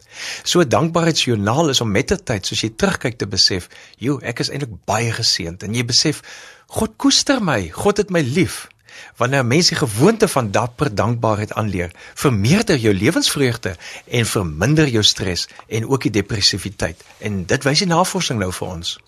So 0.42 0.60
'n 0.60 0.68
dankbaarheidsjoernaal 0.68 1.68
is 1.68 1.80
om 1.80 1.90
met 1.90 2.08
die 2.08 2.22
tyd, 2.22 2.46
soos 2.46 2.60
jy 2.60 2.72
terugkyk 2.76 3.18
te 3.18 3.26
besef, 3.26 3.68
"Jo, 3.96 4.18
ek 4.18 4.38
is 4.38 4.48
eintlik 4.48 4.84
baie 4.84 5.12
geseënd." 5.12 5.62
En 5.62 5.74
jy 5.74 5.84
besef, 5.84 6.20
"God 6.66 6.90
koester 6.96 7.42
my, 7.42 7.68
God 7.68 7.96
het 7.96 8.10
my 8.10 8.20
lief." 8.20 8.68
Wanneer 9.16 9.42
'n 9.42 9.46
mens 9.46 9.68
die 9.68 9.76
gewoonte 9.76 10.28
van 10.28 10.50
dapper 10.50 10.94
dankbaarheid 10.94 11.52
aanleer, 11.52 11.90
vermeerder 12.14 12.76
jou 12.76 12.94
lewensvreugde 12.94 13.76
en 14.08 14.26
verminder 14.26 14.88
jou 14.88 15.02
stres 15.02 15.48
en 15.68 15.88
ook 15.88 16.02
die 16.02 16.10
depressiwiteit. 16.10 17.04
En 17.18 17.46
dit 17.46 17.62
wys 17.62 17.78
die 17.78 17.86
navorsing 17.86 18.38
nou 18.38 18.52
vir 18.52 18.68
ons. 18.68 18.98